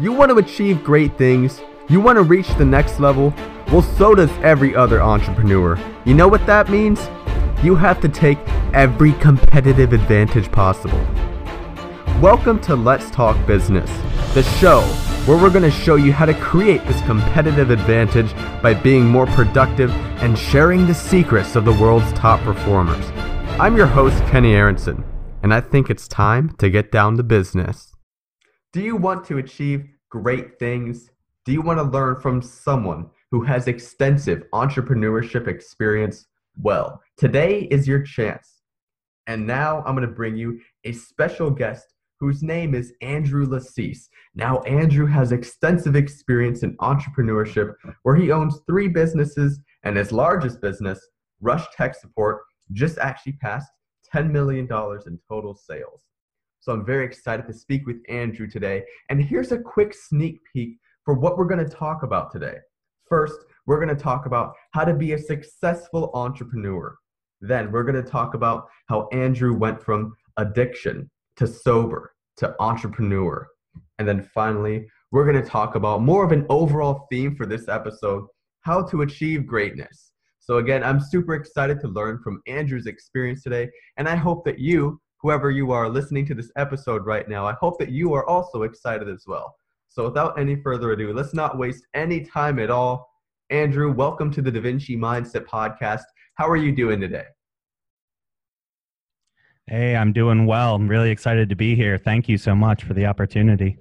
You 0.00 0.14
want 0.14 0.30
to 0.30 0.38
achieve 0.38 0.82
great 0.82 1.18
things? 1.18 1.60
You 1.90 2.00
want 2.00 2.16
to 2.16 2.22
reach 2.22 2.48
the 2.54 2.64
next 2.64 3.00
level? 3.00 3.34
Well, 3.70 3.82
so 3.82 4.14
does 4.14 4.30
every 4.42 4.74
other 4.74 5.02
entrepreneur. 5.02 5.78
You 6.06 6.14
know 6.14 6.26
what 6.26 6.46
that 6.46 6.70
means? 6.70 6.98
You 7.62 7.74
have 7.74 8.00
to 8.00 8.08
take 8.08 8.38
every 8.72 9.12
competitive 9.12 9.92
advantage 9.92 10.50
possible. 10.50 11.06
Welcome 12.18 12.60
to 12.60 12.76
Let's 12.76 13.10
Talk 13.10 13.36
Business, 13.46 13.90
the 14.32 14.42
show 14.42 14.80
where 15.26 15.36
we're 15.36 15.50
going 15.50 15.70
to 15.70 15.70
show 15.70 15.96
you 15.96 16.14
how 16.14 16.24
to 16.24 16.32
create 16.32 16.82
this 16.86 17.02
competitive 17.02 17.68
advantage 17.68 18.32
by 18.62 18.72
being 18.72 19.04
more 19.04 19.26
productive 19.26 19.90
and 20.22 20.38
sharing 20.38 20.86
the 20.86 20.94
secrets 20.94 21.56
of 21.56 21.66
the 21.66 21.74
world's 21.74 22.10
top 22.14 22.40
performers. 22.40 23.04
I'm 23.60 23.76
your 23.76 23.86
host, 23.86 24.16
Kenny 24.28 24.54
Aronson, 24.54 25.04
and 25.42 25.52
I 25.52 25.60
think 25.60 25.90
it's 25.90 26.08
time 26.08 26.56
to 26.56 26.70
get 26.70 26.90
down 26.90 27.18
to 27.18 27.22
business. 27.22 27.89
Do 28.72 28.82
you 28.82 28.94
want 28.94 29.24
to 29.24 29.38
achieve 29.38 29.88
great 30.10 30.60
things? 30.60 31.10
Do 31.44 31.50
you 31.50 31.60
want 31.60 31.80
to 31.80 31.82
learn 31.82 32.20
from 32.20 32.40
someone 32.40 33.10
who 33.32 33.42
has 33.42 33.66
extensive 33.66 34.44
entrepreneurship 34.52 35.48
experience? 35.48 36.28
Well, 36.56 37.02
today 37.16 37.62
is 37.72 37.88
your 37.88 38.00
chance. 38.02 38.62
And 39.26 39.44
now 39.44 39.82
I'm 39.84 39.96
going 39.96 40.06
to 40.06 40.14
bring 40.14 40.36
you 40.36 40.60
a 40.84 40.92
special 40.92 41.50
guest 41.50 41.94
whose 42.20 42.44
name 42.44 42.76
is 42.76 42.92
Andrew 43.02 43.44
Lassise. 43.44 44.08
Now, 44.36 44.60
Andrew 44.60 45.06
has 45.06 45.32
extensive 45.32 45.96
experience 45.96 46.62
in 46.62 46.76
entrepreneurship 46.76 47.74
where 48.04 48.14
he 48.14 48.30
owns 48.30 48.60
three 48.68 48.86
businesses, 48.86 49.58
and 49.82 49.96
his 49.96 50.12
largest 50.12 50.60
business, 50.60 51.00
Rush 51.40 51.66
Tech 51.76 51.96
Support, 51.96 52.42
just 52.70 52.98
actually 52.98 53.32
passed 53.32 53.72
$10 54.14 54.30
million 54.30 54.68
in 55.06 55.18
total 55.28 55.56
sales. 55.56 56.04
So 56.60 56.72
I'm 56.72 56.84
very 56.84 57.06
excited 57.06 57.46
to 57.46 57.54
speak 57.54 57.86
with 57.86 58.02
Andrew 58.08 58.46
today. 58.46 58.84
And 59.08 59.22
here's 59.22 59.50
a 59.50 59.58
quick 59.58 59.94
sneak 59.94 60.40
peek 60.52 60.76
for 61.04 61.14
what 61.14 61.38
we're 61.38 61.46
going 61.46 61.64
to 61.64 61.76
talk 61.76 62.02
about 62.02 62.30
today. 62.30 62.56
First, 63.08 63.40
we're 63.66 63.82
going 63.82 63.94
to 63.94 64.02
talk 64.02 64.26
about 64.26 64.54
how 64.72 64.84
to 64.84 64.94
be 64.94 65.12
a 65.12 65.18
successful 65.18 66.10
entrepreneur. 66.14 66.96
Then 67.40 67.72
we're 67.72 67.84
going 67.84 68.02
to 68.02 68.08
talk 68.08 68.34
about 68.34 68.68
how 68.88 69.08
Andrew 69.10 69.56
went 69.56 69.82
from 69.82 70.14
addiction 70.36 71.10
to 71.36 71.46
sober 71.46 72.12
to 72.36 72.54
entrepreneur. 72.60 73.46
And 73.98 74.06
then 74.06 74.28
finally, 74.34 74.86
we're 75.12 75.30
going 75.30 75.42
to 75.42 75.48
talk 75.48 75.74
about 75.74 76.02
more 76.02 76.24
of 76.24 76.32
an 76.32 76.46
overall 76.50 77.06
theme 77.10 77.34
for 77.36 77.46
this 77.46 77.68
episode 77.68 78.26
how 78.62 78.82
to 78.82 79.02
achieve 79.02 79.46
greatness. 79.46 80.12
So, 80.38 80.58
again, 80.58 80.84
I'm 80.84 81.00
super 81.00 81.34
excited 81.34 81.80
to 81.80 81.88
learn 81.88 82.20
from 82.22 82.42
Andrew's 82.46 82.86
experience 82.86 83.42
today. 83.42 83.70
And 83.96 84.08
I 84.08 84.16
hope 84.16 84.44
that 84.44 84.58
you, 84.58 85.00
whoever 85.22 85.50
you 85.50 85.72
are 85.72 85.88
listening 85.88 86.26
to 86.26 86.34
this 86.34 86.50
episode 86.56 87.04
right 87.04 87.28
now, 87.28 87.46
I 87.46 87.52
hope 87.52 87.78
that 87.78 87.90
you 87.90 88.14
are 88.14 88.26
also 88.26 88.62
excited 88.62 89.08
as 89.08 89.24
well. 89.26 89.54
So, 89.88 90.04
without 90.04 90.38
any 90.38 90.56
further 90.56 90.92
ado, 90.92 91.12
let's 91.12 91.34
not 91.34 91.58
waste 91.58 91.86
any 91.94 92.20
time 92.20 92.58
at 92.58 92.70
all. 92.70 93.10
Andrew, 93.50 93.92
welcome 93.92 94.30
to 94.32 94.42
the 94.42 94.50
Da 94.50 94.60
Vinci 94.60 94.96
Mindset 94.96 95.44
Podcast. 95.46 96.02
How 96.34 96.48
are 96.48 96.56
you 96.56 96.72
doing 96.72 97.00
today? 97.00 97.24
Hey, 99.66 99.94
I'm 99.94 100.12
doing 100.12 100.46
well. 100.46 100.74
I'm 100.74 100.88
really 100.88 101.10
excited 101.10 101.48
to 101.48 101.56
be 101.56 101.74
here. 101.74 101.98
Thank 101.98 102.28
you 102.28 102.38
so 102.38 102.54
much 102.54 102.84
for 102.84 102.94
the 102.94 103.06
opportunity. 103.06 103.78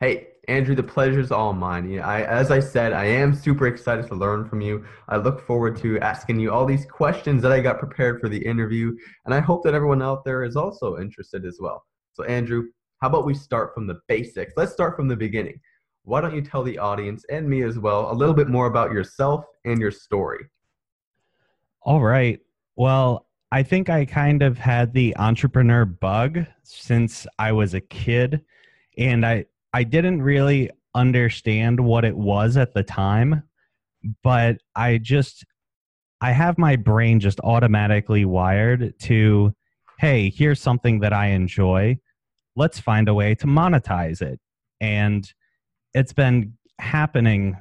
Hey, 0.00 0.28
Andrew, 0.48 0.74
the 0.74 0.82
pleasure's 0.82 1.30
all 1.30 1.52
mine. 1.52 2.00
I, 2.00 2.22
as 2.22 2.50
I 2.50 2.58
said, 2.58 2.94
I 2.94 3.04
am 3.04 3.34
super 3.34 3.66
excited 3.66 4.06
to 4.08 4.14
learn 4.14 4.48
from 4.48 4.62
you. 4.62 4.82
I 5.08 5.18
look 5.18 5.46
forward 5.46 5.76
to 5.78 6.00
asking 6.00 6.40
you 6.40 6.50
all 6.50 6.64
these 6.64 6.86
questions 6.86 7.42
that 7.42 7.52
I 7.52 7.60
got 7.60 7.78
prepared 7.78 8.18
for 8.18 8.30
the 8.30 8.38
interview, 8.38 8.96
and 9.26 9.34
I 9.34 9.40
hope 9.40 9.62
that 9.64 9.74
everyone 9.74 10.00
out 10.00 10.24
there 10.24 10.44
is 10.44 10.56
also 10.56 10.98
interested 10.98 11.44
as 11.44 11.58
well. 11.60 11.84
So, 12.14 12.24
Andrew, 12.24 12.64
how 13.02 13.08
about 13.08 13.26
we 13.26 13.34
start 13.34 13.74
from 13.74 13.86
the 13.86 14.00
basics? 14.08 14.54
Let's 14.56 14.72
start 14.72 14.96
from 14.96 15.06
the 15.06 15.16
beginning. 15.16 15.60
Why 16.04 16.22
don't 16.22 16.34
you 16.34 16.40
tell 16.40 16.62
the 16.62 16.78
audience 16.78 17.26
and 17.30 17.46
me 17.46 17.62
as 17.62 17.78
well 17.78 18.10
a 18.10 18.14
little 18.14 18.34
bit 18.34 18.48
more 18.48 18.66
about 18.66 18.90
yourself 18.90 19.44
and 19.66 19.78
your 19.78 19.90
story? 19.90 20.46
All 21.82 22.02
right. 22.02 22.40
Well, 22.76 23.26
I 23.52 23.62
think 23.62 23.90
I 23.90 24.06
kind 24.06 24.42
of 24.42 24.56
had 24.56 24.94
the 24.94 25.14
entrepreneur 25.18 25.84
bug 25.84 26.46
since 26.62 27.26
I 27.38 27.52
was 27.52 27.74
a 27.74 27.80
kid 27.82 28.40
and 28.96 29.24
I 29.24 29.44
I 29.72 29.84
didn't 29.84 30.22
really 30.22 30.70
understand 30.94 31.80
what 31.80 32.04
it 32.04 32.16
was 32.16 32.56
at 32.56 32.74
the 32.74 32.82
time 32.82 33.42
but 34.22 34.58
I 34.74 34.98
just 34.98 35.44
I 36.20 36.32
have 36.32 36.58
my 36.58 36.76
brain 36.76 37.20
just 37.20 37.40
automatically 37.40 38.24
wired 38.24 38.98
to 39.00 39.54
hey, 39.98 40.30
here's 40.30 40.60
something 40.60 41.00
that 41.00 41.12
I 41.12 41.28
enjoy. 41.28 41.98
Let's 42.54 42.78
find 42.78 43.08
a 43.08 43.14
way 43.14 43.34
to 43.36 43.46
monetize 43.46 44.22
it. 44.22 44.38
And 44.80 45.28
it's 45.92 46.12
been 46.12 46.56
happening 46.78 47.56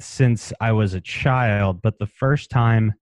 since 0.00 0.52
I 0.60 0.72
was 0.72 0.94
a 0.94 1.00
child, 1.00 1.80
but 1.80 2.00
the 2.00 2.08
first 2.08 2.50
time 2.50 2.94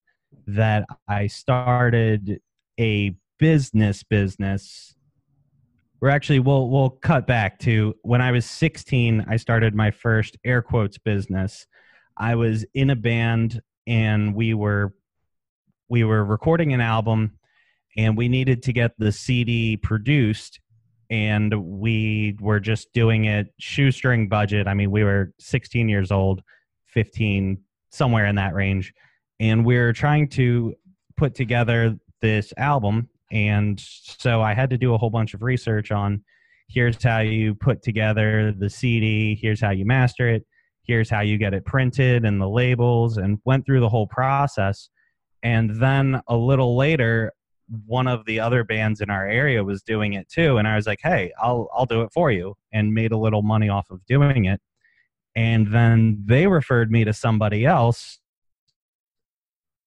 that 0.49 0.85
I 1.07 1.29
started 1.29 2.41
a 2.79 3.15
business 3.39 4.03
business. 4.03 4.96
We're 6.01 6.11
actually 6.11 6.41
we'll 6.41 6.69
we'll 6.69 6.91
cut 6.91 7.27
back 7.27 7.59
to 7.61 7.95
when 8.03 8.21
I 8.21 8.31
was 8.31 8.45
16 8.45 9.25
I 9.29 9.37
started 9.37 9.75
my 9.75 9.91
first 9.91 10.37
air 10.45 10.61
quotes 10.61 10.99
business. 10.99 11.67
I 12.17 12.35
was 12.35 12.67
in 12.75 12.91
a 12.91 12.97
band 12.97 13.61
and 13.87 14.35
we 14.35 14.53
were 14.53 14.95
we 15.89 16.05
were 16.05 16.25
recording 16.25 16.75
an 16.75 16.81
album 16.81 17.39
and 17.97 18.17
we 18.17 18.29
needed 18.29 18.63
to 18.65 18.73
get 18.73 18.93
the 18.99 19.11
CD 19.11 19.77
produced 19.79 20.61
and 21.09 21.55
we 21.81 22.37
were 22.41 22.61
just 22.61 22.93
doing 22.93 23.25
it 23.25 23.47
shoestring 23.59 24.29
budget. 24.29 24.67
I 24.67 24.75
mean, 24.75 24.91
we 24.91 25.05
were 25.05 25.33
16 25.39 25.89
years 25.89 26.11
old, 26.11 26.43
15 26.89 27.59
somewhere 27.91 28.27
in 28.27 28.35
that 28.35 28.55
range 28.55 28.93
and 29.41 29.65
we're 29.65 29.93
trying 29.93 30.29
to 30.29 30.75
put 31.17 31.35
together 31.35 31.97
this 32.21 32.53
album 32.59 33.09
and 33.31 33.81
so 33.81 34.41
i 34.43 34.55
had 34.55 34.71
to 34.71 34.79
do 34.79 34.95
a 34.95 34.99
whole 34.99 35.11
bunch 35.11 35.35
of 35.35 35.43
research 35.43 35.91
on 35.91 36.23
here's 36.69 37.03
how 37.03 37.21
you 37.21 37.55
put 37.55 37.83
together 37.83 38.53
the 38.53 38.71
cd 38.71 39.39
here's 39.41 39.61
how 39.61 39.71
you 39.71 39.85
master 39.85 40.29
it 40.29 40.45
here's 40.87 41.11
how 41.11 41.21
you 41.21 41.37
get 41.37 41.55
it 41.55 41.65
printed 41.65 42.25
and 42.25 42.41
the 42.41 42.49
labels 42.49 43.19
and 43.19 43.39
went 43.45 43.67
through 43.67 43.81
the 43.81 43.89
whole 43.89 44.07
process. 44.07 44.89
And 45.43 45.81
then 45.81 46.21
a 46.29 46.37
little 46.37 46.77
later 46.77 47.33
one 47.87 48.07
of 48.07 48.25
the 48.27 48.39
other 48.39 48.63
bands 48.63 49.01
in 49.01 49.11
our 49.11 49.27
area 49.27 49.63
was 49.65 49.83
doing 49.83 50.13
it 50.13 50.29
too. 50.29 50.59
And 50.59 50.69
i 50.69 50.77
was 50.77 50.87
like 50.87 51.01
hey 51.03 51.33
i'll 51.43 51.69
i'll 51.75 51.87
do 51.87 52.03
it 52.03 52.13
for 52.13 52.31
you 52.31 52.55
and 52.73 52.95
made 52.95 53.11
a 53.11 53.17
little 53.17 53.43
money 53.43 53.69
off 53.69 53.91
of 53.91 54.05
doing 54.07 54.45
it. 54.45 54.61
And 55.35 55.73
then 55.73 56.23
they 56.25 56.47
referred 56.47 56.91
me 56.91 57.05
to 57.05 57.13
somebody 57.13 57.67
else 57.67 58.21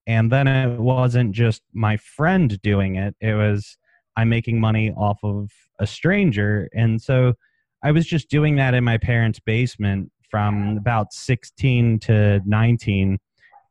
and 0.09 0.31
then 0.31 0.47
it 0.47 0.79
wasn't 0.79 1.33
just 1.33 1.61
my 1.71 1.95
friend 1.95 2.59
doing 2.63 2.95
it 2.95 3.15
it 3.21 3.35
was 3.35 3.77
i'm 4.17 4.27
making 4.27 4.59
money 4.59 4.91
off 4.97 5.19
of 5.23 5.51
a 5.79 5.87
stranger. 5.87 6.67
And 6.73 7.01
so 7.01 7.35
i 7.83 7.91
was 7.91 8.05
just 8.05 8.29
doing 8.29 8.55
that 8.57 8.73
in 8.73 8.83
my 8.83 8.97
parents 8.97 9.39
basement 9.39 10.11
from 10.29 10.77
about 10.77 11.13
16 11.13 11.99
to 11.99 12.41
19 12.45 13.19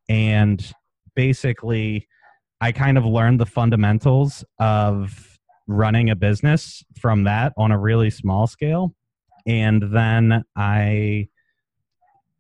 and 0.09 0.73
basically 1.15 2.07
i 2.61 2.73
kind 2.73 2.97
of 2.97 3.05
learned 3.05 3.41
the 3.41 3.47
fundamentals 3.47 4.45
of 4.59 5.39
running 5.67 6.09
a 6.09 6.17
business 6.17 6.83
from 6.99 7.25
that 7.25 7.53
on 7.59 7.71
a 7.73 7.79
really 7.79 8.09
small 8.09 8.47
scale. 8.47 8.95
And 9.47 9.83
then 9.93 10.45
i 10.57 11.29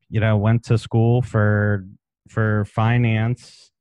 you 0.08 0.20
know 0.20 0.36
went 0.36 0.62
to 0.66 0.78
school 0.78 1.20
for 1.20 1.84
for 2.28 2.64
finance 2.64 3.72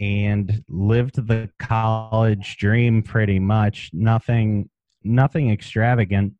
and 0.00 0.64
lived 0.68 1.26
the 1.26 1.50
college 1.58 2.56
dream 2.56 3.02
pretty 3.02 3.38
much. 3.38 3.90
Nothing 3.92 4.68
nothing 5.04 5.50
extravagant. 5.50 6.34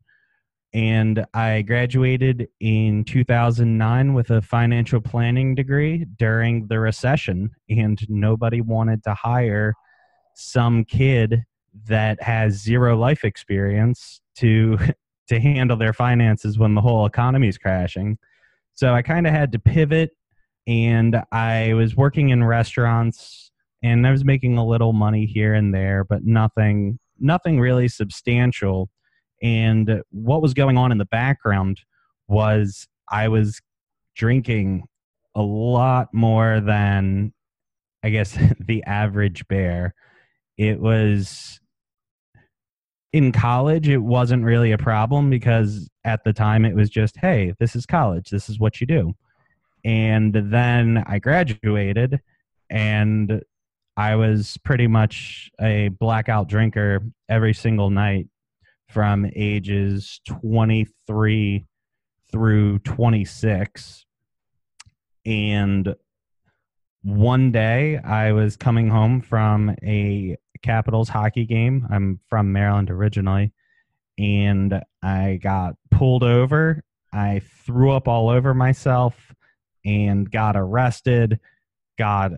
And 0.73 1.25
i 1.33 1.61
graduated 1.61 2.47
in 2.59 3.03
2009 3.03 4.13
with 4.13 4.29
a 4.29 4.41
financial 4.41 5.01
planning 5.01 5.53
degree 5.53 6.05
during 6.17 6.67
the 6.67 6.79
recession 6.79 7.51
and 7.69 7.99
nobody 8.09 8.61
wanted 8.61 9.03
to 9.03 9.13
hire 9.13 9.73
some 10.33 10.85
kid 10.85 11.43
that 11.87 12.21
has 12.23 12.53
zero 12.53 12.97
life 12.97 13.23
experience 13.23 14.21
to 14.37 14.77
to 15.27 15.39
handle 15.39 15.77
their 15.77 15.93
finances 15.93 16.57
when 16.57 16.73
the 16.73 16.81
whole 16.81 17.05
economy 17.05 17.47
is 17.47 17.57
crashing. 17.57 18.17
So 18.73 18.93
i 18.93 19.01
kind 19.01 19.27
of 19.27 19.33
had 19.33 19.51
to 19.51 19.59
pivot 19.59 20.11
and 20.67 21.21
i 21.31 21.73
was 21.73 21.95
working 21.95 22.29
in 22.29 22.43
restaurants 22.43 23.50
and 23.83 24.05
I 24.05 24.11
was 24.11 24.23
making 24.23 24.57
a 24.57 24.65
little 24.65 24.93
money 24.93 25.25
here 25.25 25.53
and 25.53 25.73
there, 25.73 26.03
but 26.03 26.23
nothing 26.23 26.99
nothing 27.19 27.59
really 27.59 27.87
substantial. 27.87 28.89
And 29.43 30.01
what 30.09 30.41
was 30.41 30.53
going 30.53 30.77
on 30.77 30.91
in 30.91 30.97
the 30.97 31.05
background 31.05 31.81
was 32.27 32.87
I 33.09 33.27
was 33.27 33.59
drinking 34.15 34.83
a 35.35 35.41
lot 35.41 36.13
more 36.13 36.59
than 36.59 37.33
I 38.03 38.09
guess 38.09 38.37
the 38.59 38.83
average 38.83 39.47
bear. 39.47 39.93
It 40.57 40.79
was 40.79 41.59
in 43.13 43.31
college, 43.31 43.89
it 43.89 43.97
wasn't 43.97 44.43
really 44.43 44.71
a 44.71 44.77
problem 44.77 45.29
because 45.29 45.89
at 46.05 46.23
the 46.23 46.31
time 46.31 46.63
it 46.63 46.75
was 46.75 46.89
just, 46.89 47.17
hey, 47.17 47.53
this 47.59 47.75
is 47.75 47.85
college, 47.85 48.29
this 48.29 48.49
is 48.49 48.59
what 48.59 48.79
you 48.79 48.87
do. 48.87 49.13
And 49.83 50.33
then 50.33 51.03
I 51.07 51.19
graduated 51.19 52.21
and 52.69 53.41
I 53.97 54.15
was 54.15 54.57
pretty 54.63 54.87
much 54.87 55.51
a 55.59 55.89
blackout 55.89 56.47
drinker 56.47 57.01
every 57.29 57.53
single 57.53 57.89
night 57.89 58.27
from 58.87 59.29
ages 59.35 60.21
23 60.27 61.65
through 62.31 62.79
26. 62.79 64.05
And 65.25 65.95
one 67.03 67.51
day 67.51 67.97
I 67.97 68.31
was 68.31 68.55
coming 68.55 68.89
home 68.89 69.21
from 69.21 69.75
a 69.83 70.37
Capitals 70.61 71.09
hockey 71.09 71.45
game. 71.45 71.87
I'm 71.91 72.19
from 72.29 72.51
Maryland 72.51 72.89
originally. 72.89 73.51
And 74.17 74.81
I 75.01 75.39
got 75.41 75.75
pulled 75.89 76.23
over. 76.23 76.83
I 77.11 77.41
threw 77.65 77.91
up 77.91 78.07
all 78.07 78.29
over 78.29 78.53
myself 78.53 79.33
and 79.83 80.29
got 80.29 80.55
arrested, 80.55 81.39
got 81.97 82.31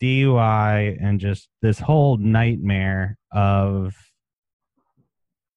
DUI, 0.00 0.96
and 1.00 1.20
just 1.20 1.48
this 1.62 1.78
whole 1.78 2.16
nightmare 2.16 3.18
of 3.32 3.94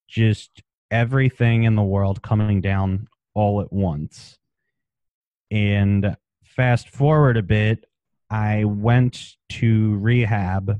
just 0.07 0.61
everything 0.89 1.63
in 1.63 1.75
the 1.75 1.83
world 1.83 2.21
coming 2.21 2.61
down 2.61 3.07
all 3.33 3.61
at 3.61 3.71
once. 3.71 4.37
And 5.49 6.15
fast 6.43 6.89
forward 6.89 7.37
a 7.37 7.43
bit, 7.43 7.85
I 8.29 8.63
went 8.65 9.35
to 9.49 9.97
rehab 9.97 10.79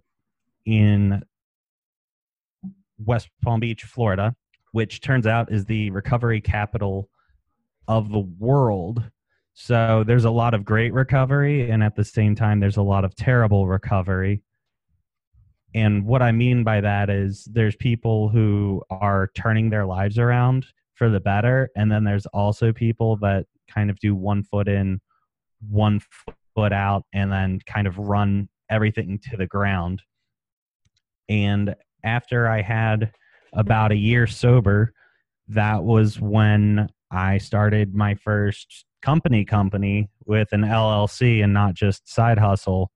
in 0.66 1.24
West 2.98 3.30
Palm 3.44 3.60
Beach, 3.60 3.84
Florida, 3.84 4.36
which 4.72 5.02
turns 5.02 5.28
out 5.28 5.52
is 5.52 5.66
the 5.66 5.90
recovery 5.92 6.42
capital 6.42 7.10
of 7.88 8.12
the 8.12 8.20
world. 8.20 9.04
So 9.54 10.04
there's 10.06 10.26
a 10.26 10.32
lot 10.32 10.54
of 10.54 10.66
great 10.66 10.94
recovery, 10.94 11.70
and 11.70 11.84
at 11.84 11.96
the 11.96 12.06
same 12.06 12.36
time, 12.36 12.60
there's 12.60 12.78
a 12.78 12.82
lot 12.82 13.06
of 13.06 13.16
terrible 13.16 13.68
recovery. 13.68 14.42
And 15.74 16.06
what 16.06 16.22
I 16.22 16.32
mean 16.32 16.64
by 16.64 16.82
that 16.82 17.10
is 17.10 17.48
there's 17.52 17.76
people 17.76 18.30
who 18.30 18.82
are 18.90 19.30
turning 19.36 19.70
their 19.70 19.86
lives 19.86 20.18
around 20.18 20.66
for 20.96 21.10
the 21.10 21.20
better, 21.20 21.70
and 21.76 21.92
then 21.92 22.04
there's 22.04 22.26
also 22.28 22.74
people 22.74 23.18
that 23.18 23.46
kind 23.70 23.90
of 23.90 24.00
do 24.00 24.16
one 24.16 24.44
foot 24.44 24.68
in, 24.68 25.00
one 25.70 26.02
foot 26.56 26.74
out 26.74 27.06
and 27.14 27.32
then 27.32 27.60
kind 27.66 27.88
of 27.88 27.98
run 27.98 28.50
everything 28.70 29.20
to 29.30 29.38
the 29.38 29.48
ground. 29.48 30.02
And 31.30 31.76
after 32.04 32.48
I 32.48 32.62
had 32.62 33.12
about 33.54 33.92
a 33.92 33.98
year 33.98 34.28
sober, 34.28 34.94
that 35.50 35.84
was 35.84 36.20
when 36.20 36.90
I 37.10 37.38
started 37.38 37.94
my 37.94 38.16
first 38.16 38.86
company 39.02 39.46
company 39.46 40.10
with 40.26 40.50
an 40.52 40.62
LLC 40.62 41.44
and 41.44 41.54
not 41.54 41.74
just 41.74 42.08
side 42.12 42.38
hustle. 42.38 42.92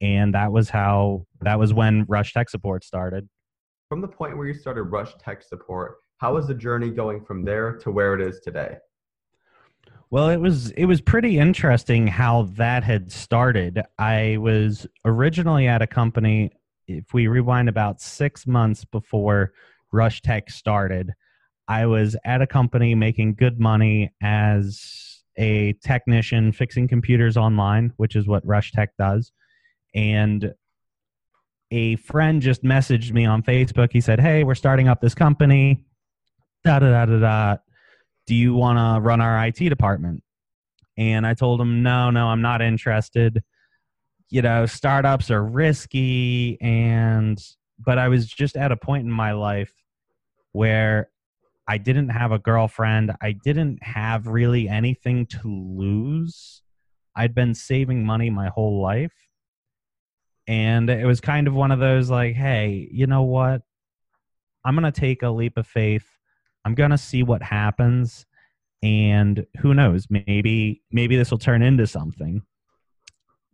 And 0.00 0.34
that 0.34 0.52
was 0.52 0.70
how 0.70 1.26
that 1.40 1.58
was 1.58 1.74
when 1.74 2.04
Rush 2.08 2.32
Tech 2.32 2.48
Support 2.48 2.84
started. 2.84 3.28
From 3.88 4.00
the 4.00 4.08
point 4.08 4.36
where 4.36 4.46
you 4.46 4.54
started 4.54 4.84
Rush 4.84 5.12
Tech 5.18 5.42
Support, 5.42 5.96
how 6.18 6.34
was 6.34 6.46
the 6.46 6.54
journey 6.54 6.90
going 6.90 7.24
from 7.24 7.44
there 7.44 7.76
to 7.78 7.90
where 7.90 8.14
it 8.14 8.20
is 8.20 8.40
today? 8.40 8.76
Well, 10.10 10.30
it 10.30 10.38
was 10.38 10.70
it 10.70 10.86
was 10.86 11.00
pretty 11.00 11.38
interesting 11.38 12.06
how 12.06 12.44
that 12.54 12.82
had 12.82 13.12
started. 13.12 13.82
I 13.98 14.38
was 14.38 14.86
originally 15.04 15.68
at 15.68 15.82
a 15.82 15.86
company. 15.86 16.52
If 16.86 17.12
we 17.12 17.26
rewind 17.26 17.68
about 17.68 18.00
six 18.00 18.46
months 18.46 18.84
before 18.84 19.52
Rush 19.92 20.22
Tech 20.22 20.50
started, 20.50 21.12
I 21.68 21.84
was 21.84 22.16
at 22.24 22.40
a 22.40 22.46
company 22.46 22.94
making 22.94 23.34
good 23.34 23.60
money 23.60 24.10
as 24.22 25.07
a 25.38 25.72
technician 25.84 26.52
fixing 26.52 26.88
computers 26.88 27.36
online, 27.36 27.92
which 27.96 28.16
is 28.16 28.26
what 28.26 28.46
Rush 28.46 28.72
Tech 28.72 28.90
does. 28.98 29.32
And 29.94 30.52
a 31.70 31.96
friend 31.96 32.42
just 32.42 32.62
messaged 32.62 33.12
me 33.12 33.24
on 33.24 33.42
Facebook. 33.42 33.90
He 33.92 34.00
said, 34.00 34.20
"Hey, 34.20 34.44
we're 34.44 34.54
starting 34.54 34.88
up 34.88 35.00
this 35.00 35.14
company." 35.14 35.84
Da 36.64 36.80
da 36.80 36.90
da 36.90 37.06
da 37.06 37.18
da 37.18 37.56
do 38.28 38.34
you 38.34 38.54
want 38.54 38.78
to 38.78 39.00
run 39.00 39.22
our 39.22 39.46
IT 39.46 39.70
department? 39.70 40.22
And 40.98 41.26
I 41.26 41.32
told 41.32 41.60
him, 41.60 41.82
no, 41.82 42.10
no, 42.10 42.26
I'm 42.26 42.42
not 42.42 42.60
interested. 42.60 43.42
You 44.28 44.42
know, 44.42 44.66
startups 44.66 45.30
are 45.30 45.42
risky. 45.42 46.58
And, 46.60 47.42
but 47.78 47.98
I 47.98 48.08
was 48.08 48.26
just 48.26 48.54
at 48.54 48.70
a 48.70 48.76
point 48.76 49.06
in 49.06 49.10
my 49.10 49.32
life 49.32 49.72
where 50.52 51.08
I 51.68 51.78
didn't 51.78 52.08
have 52.08 52.32
a 52.32 52.38
girlfriend. 52.38 53.12
I 53.20 53.32
didn't 53.32 53.82
have 53.82 54.26
really 54.26 54.68
anything 54.68 55.26
to 55.26 55.40
lose. 55.44 56.62
I'd 57.14 57.34
been 57.34 57.54
saving 57.54 58.04
money 58.04 58.30
my 58.30 58.48
whole 58.48 58.80
life. 58.80 59.12
And 60.46 60.88
it 60.88 61.04
was 61.04 61.20
kind 61.20 61.46
of 61.46 61.54
one 61.54 61.70
of 61.70 61.78
those 61.78 62.08
like, 62.08 62.34
hey, 62.34 62.88
you 62.90 63.06
know 63.06 63.22
what? 63.22 63.62
I'm 64.64 64.74
going 64.74 64.90
to 64.90 65.00
take 65.00 65.22
a 65.22 65.28
leap 65.28 65.58
of 65.58 65.66
faith 65.66 66.06
I'm 66.68 66.74
going 66.74 66.90
to 66.90 66.98
see 66.98 67.22
what 67.22 67.42
happens 67.42 68.26
and 68.82 69.46
who 69.60 69.72
knows, 69.72 70.06
maybe 70.10 70.82
maybe 70.92 71.16
this 71.16 71.30
will 71.30 71.38
turn 71.38 71.62
into 71.62 71.86
something. 71.86 72.42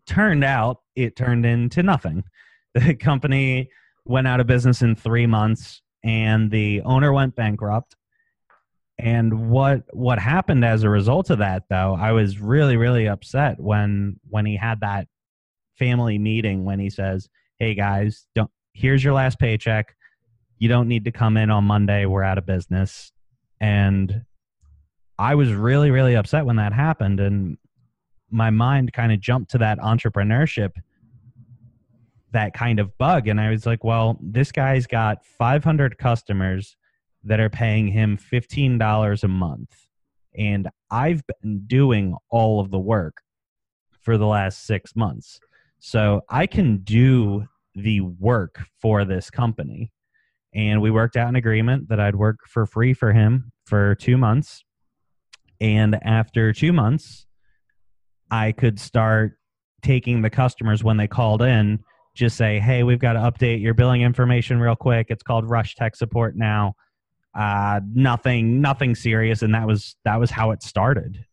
Turned 0.04 0.42
out 0.42 0.78
it 0.96 1.14
turned 1.14 1.46
into 1.46 1.82
nothing. 1.82 2.24
The 2.74 2.96
company 2.96 3.70
went 4.04 4.26
out 4.26 4.40
of 4.40 4.48
business 4.48 4.82
in 4.82 4.96
3 4.96 5.26
months 5.26 5.80
and 6.02 6.50
the 6.50 6.82
owner 6.82 7.12
went 7.12 7.36
bankrupt. 7.36 7.94
And 8.98 9.50
what 9.50 9.82
what 9.92 10.18
happened 10.18 10.64
as 10.64 10.82
a 10.82 10.88
result 10.88 11.30
of 11.30 11.38
that 11.38 11.64
though, 11.68 11.96
I 11.98 12.12
was 12.12 12.40
really 12.40 12.76
really 12.76 13.08
upset 13.08 13.60
when 13.60 14.20
when 14.28 14.46
he 14.46 14.56
had 14.56 14.80
that 14.80 15.08
family 15.78 16.18
meeting 16.18 16.64
when 16.64 16.78
he 16.78 16.90
says, 16.90 17.28
"Hey 17.58 17.74
guys, 17.74 18.26
don't 18.34 18.50
here's 18.72 19.02
your 19.02 19.14
last 19.14 19.38
paycheck 19.38 19.94
you 20.58 20.68
don't 20.68 20.88
need 20.88 21.04
to 21.04 21.12
come 21.12 21.36
in 21.36 21.50
on 21.50 21.64
Monday. 21.64 22.06
We're 22.06 22.22
out 22.22 22.38
of 22.38 22.46
business. 22.46 23.12
And 23.60 24.22
I 25.18 25.34
was 25.34 25.52
really, 25.52 25.90
really 25.90 26.14
upset 26.14 26.46
when 26.46 26.56
that 26.56 26.72
happened. 26.72 27.20
And 27.20 27.58
my 28.30 28.50
mind 28.50 28.92
kind 28.92 29.12
of 29.12 29.20
jumped 29.20 29.50
to 29.52 29.58
that 29.58 29.78
entrepreneurship, 29.78 30.70
that 32.32 32.54
kind 32.54 32.80
of 32.80 32.96
bug. 32.98 33.28
And 33.28 33.40
I 33.40 33.50
was 33.50 33.66
like, 33.66 33.84
well, 33.84 34.18
this 34.22 34.52
guy's 34.52 34.86
got 34.86 35.24
500 35.24 35.98
customers 35.98 36.76
that 37.24 37.40
are 37.40 37.50
paying 37.50 37.88
him 37.88 38.18
$15 38.18 39.22
a 39.22 39.28
month. 39.28 39.74
And 40.36 40.68
I've 40.90 41.22
been 41.26 41.64
doing 41.66 42.16
all 42.30 42.60
of 42.60 42.70
the 42.70 42.78
work 42.78 43.18
for 44.00 44.18
the 44.18 44.26
last 44.26 44.66
six 44.66 44.94
months. 44.94 45.38
So 45.78 46.22
I 46.28 46.46
can 46.46 46.78
do 46.78 47.46
the 47.74 48.00
work 48.00 48.60
for 48.80 49.04
this 49.04 49.30
company 49.30 49.90
and 50.54 50.80
we 50.80 50.90
worked 50.90 51.16
out 51.16 51.28
an 51.28 51.36
agreement 51.36 51.88
that 51.88 51.98
I'd 51.98 52.14
work 52.14 52.38
for 52.46 52.64
free 52.64 52.94
for 52.94 53.12
him 53.12 53.50
for 53.66 53.96
two 53.96 54.16
months. 54.16 54.64
And 55.60 55.98
after 56.04 56.52
two 56.52 56.72
months, 56.72 57.26
I 58.30 58.52
could 58.52 58.78
start 58.78 59.32
taking 59.82 60.22
the 60.22 60.30
customers 60.30 60.84
when 60.84 60.96
they 60.96 61.08
called 61.08 61.42
in, 61.42 61.80
just 62.14 62.36
say, 62.36 62.60
hey, 62.60 62.84
we've 62.84 63.00
got 63.00 63.14
to 63.14 63.18
update 63.18 63.60
your 63.60 63.74
billing 63.74 64.02
information 64.02 64.60
real 64.60 64.76
quick. 64.76 65.08
It's 65.10 65.22
called 65.22 65.48
Rush 65.48 65.74
Tech 65.74 65.96
Support 65.96 66.36
now. 66.36 66.74
Uh, 67.34 67.80
nothing, 67.92 68.60
nothing 68.60 68.94
serious. 68.94 69.42
And 69.42 69.54
that 69.54 69.66
was 69.66 69.96
that 70.04 70.20
was 70.20 70.30
how 70.30 70.50
it 70.52 70.62
started. 70.62 71.24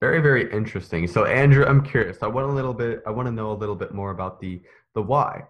Very, 0.00 0.20
very 0.20 0.50
interesting. 0.50 1.06
So 1.06 1.26
Andrew, 1.26 1.64
I'm 1.66 1.84
curious. 1.84 2.18
I 2.22 2.26
want 2.26 2.48
a 2.48 2.52
little 2.52 2.72
bit 2.72 3.02
I 3.06 3.10
want 3.10 3.26
to 3.26 3.32
know 3.32 3.52
a 3.52 3.58
little 3.58 3.76
bit 3.76 3.92
more 3.92 4.10
about 4.10 4.40
the 4.40 4.62
the 4.94 5.02
why. 5.02 5.42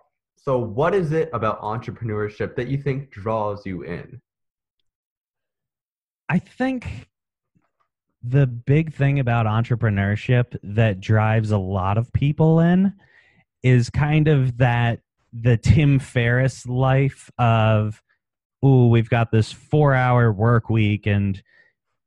So, 0.42 0.58
what 0.58 0.94
is 0.94 1.12
it 1.12 1.28
about 1.34 1.60
entrepreneurship 1.60 2.56
that 2.56 2.68
you 2.68 2.78
think 2.78 3.10
draws 3.10 3.66
you 3.66 3.82
in? 3.82 4.22
I 6.30 6.38
think 6.38 7.08
the 8.22 8.46
big 8.46 8.94
thing 8.94 9.18
about 9.18 9.44
entrepreneurship 9.44 10.56
that 10.62 11.00
drives 11.00 11.50
a 11.50 11.58
lot 11.58 11.98
of 11.98 12.10
people 12.12 12.60
in 12.60 12.94
is 13.62 13.90
kind 13.90 14.28
of 14.28 14.56
that 14.58 15.00
the 15.32 15.56
Tim 15.56 15.98
Ferriss 15.98 16.66
life 16.66 17.30
of, 17.38 18.02
oh, 18.62 18.88
we've 18.88 19.10
got 19.10 19.30
this 19.30 19.52
four 19.52 19.94
hour 19.94 20.32
work 20.32 20.70
week. 20.70 21.06
And 21.06 21.42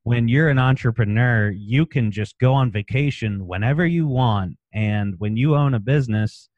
when 0.04 0.28
you're 0.28 0.50
an 0.50 0.60
entrepreneur, 0.60 1.50
you 1.52 1.86
can 1.86 2.12
just 2.12 2.38
go 2.40 2.54
on 2.54 2.72
vacation 2.72 3.48
whenever 3.48 3.86
you 3.86 4.08
want. 4.08 4.58
And 4.74 5.16
when 5.20 5.38
you 5.38 5.56
own 5.56 5.74
a 5.74 5.80
business, 5.80 6.50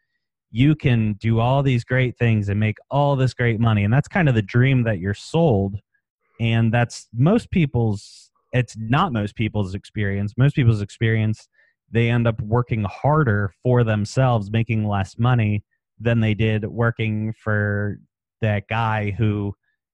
you 0.55 0.73
can 0.73 1.13
do 1.13 1.41
all 1.41 1.61
these 1.61 1.83
great 1.83 2.17
things 2.17 2.47
and 2.47 2.57
make 2.57 2.77
all 2.89 3.17
this 3.17 3.33
great 3.33 3.59
money 3.59 3.83
and 3.83 3.93
that's 3.93 4.07
kind 4.07 4.29
of 4.29 4.35
the 4.35 4.41
dream 4.41 4.83
that 4.83 4.99
you're 4.99 5.13
sold 5.13 5.77
and 6.39 6.73
that's 6.73 7.09
most 7.13 7.51
people's 7.51 8.31
it's 8.53 8.75
not 8.77 9.11
most 9.11 9.35
people's 9.35 9.75
experience 9.75 10.33
most 10.37 10.55
people's 10.55 10.81
experience 10.81 11.49
they 11.91 12.09
end 12.09 12.25
up 12.25 12.41
working 12.41 12.85
harder 12.85 13.51
for 13.63 13.83
themselves 13.83 14.49
making 14.49 14.87
less 14.87 15.19
money 15.19 15.61
than 15.99 16.19
they 16.19 16.33
did 16.33 16.65
working 16.65 17.33
for 17.33 17.97
that 18.41 18.67
guy 18.67 19.11
who 19.11 19.53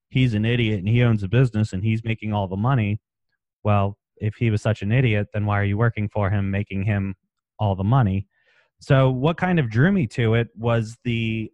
he's 0.09 0.33
an 0.33 0.45
idiot 0.45 0.79
and 0.79 0.87
he 0.87 1.03
owns 1.03 1.23
a 1.23 1.27
business 1.27 1.73
and 1.73 1.83
he's 1.83 2.03
making 2.03 2.33
all 2.33 2.47
the 2.47 2.57
money. 2.57 2.99
Well, 3.63 3.97
if 4.17 4.35
he 4.35 4.49
was 4.49 4.61
such 4.61 4.81
an 4.81 4.91
idiot, 4.91 5.27
then 5.33 5.45
why 5.45 5.59
are 5.59 5.65
you 5.65 5.77
working 5.77 6.09
for 6.09 6.29
him, 6.29 6.51
making 6.51 6.83
him 6.83 7.15
all 7.59 7.75
the 7.75 7.83
money? 7.83 8.27
So, 8.79 9.11
what 9.11 9.37
kind 9.37 9.59
of 9.59 9.69
drew 9.69 9.91
me 9.91 10.07
to 10.07 10.33
it 10.35 10.49
was 10.55 10.97
the 11.03 11.51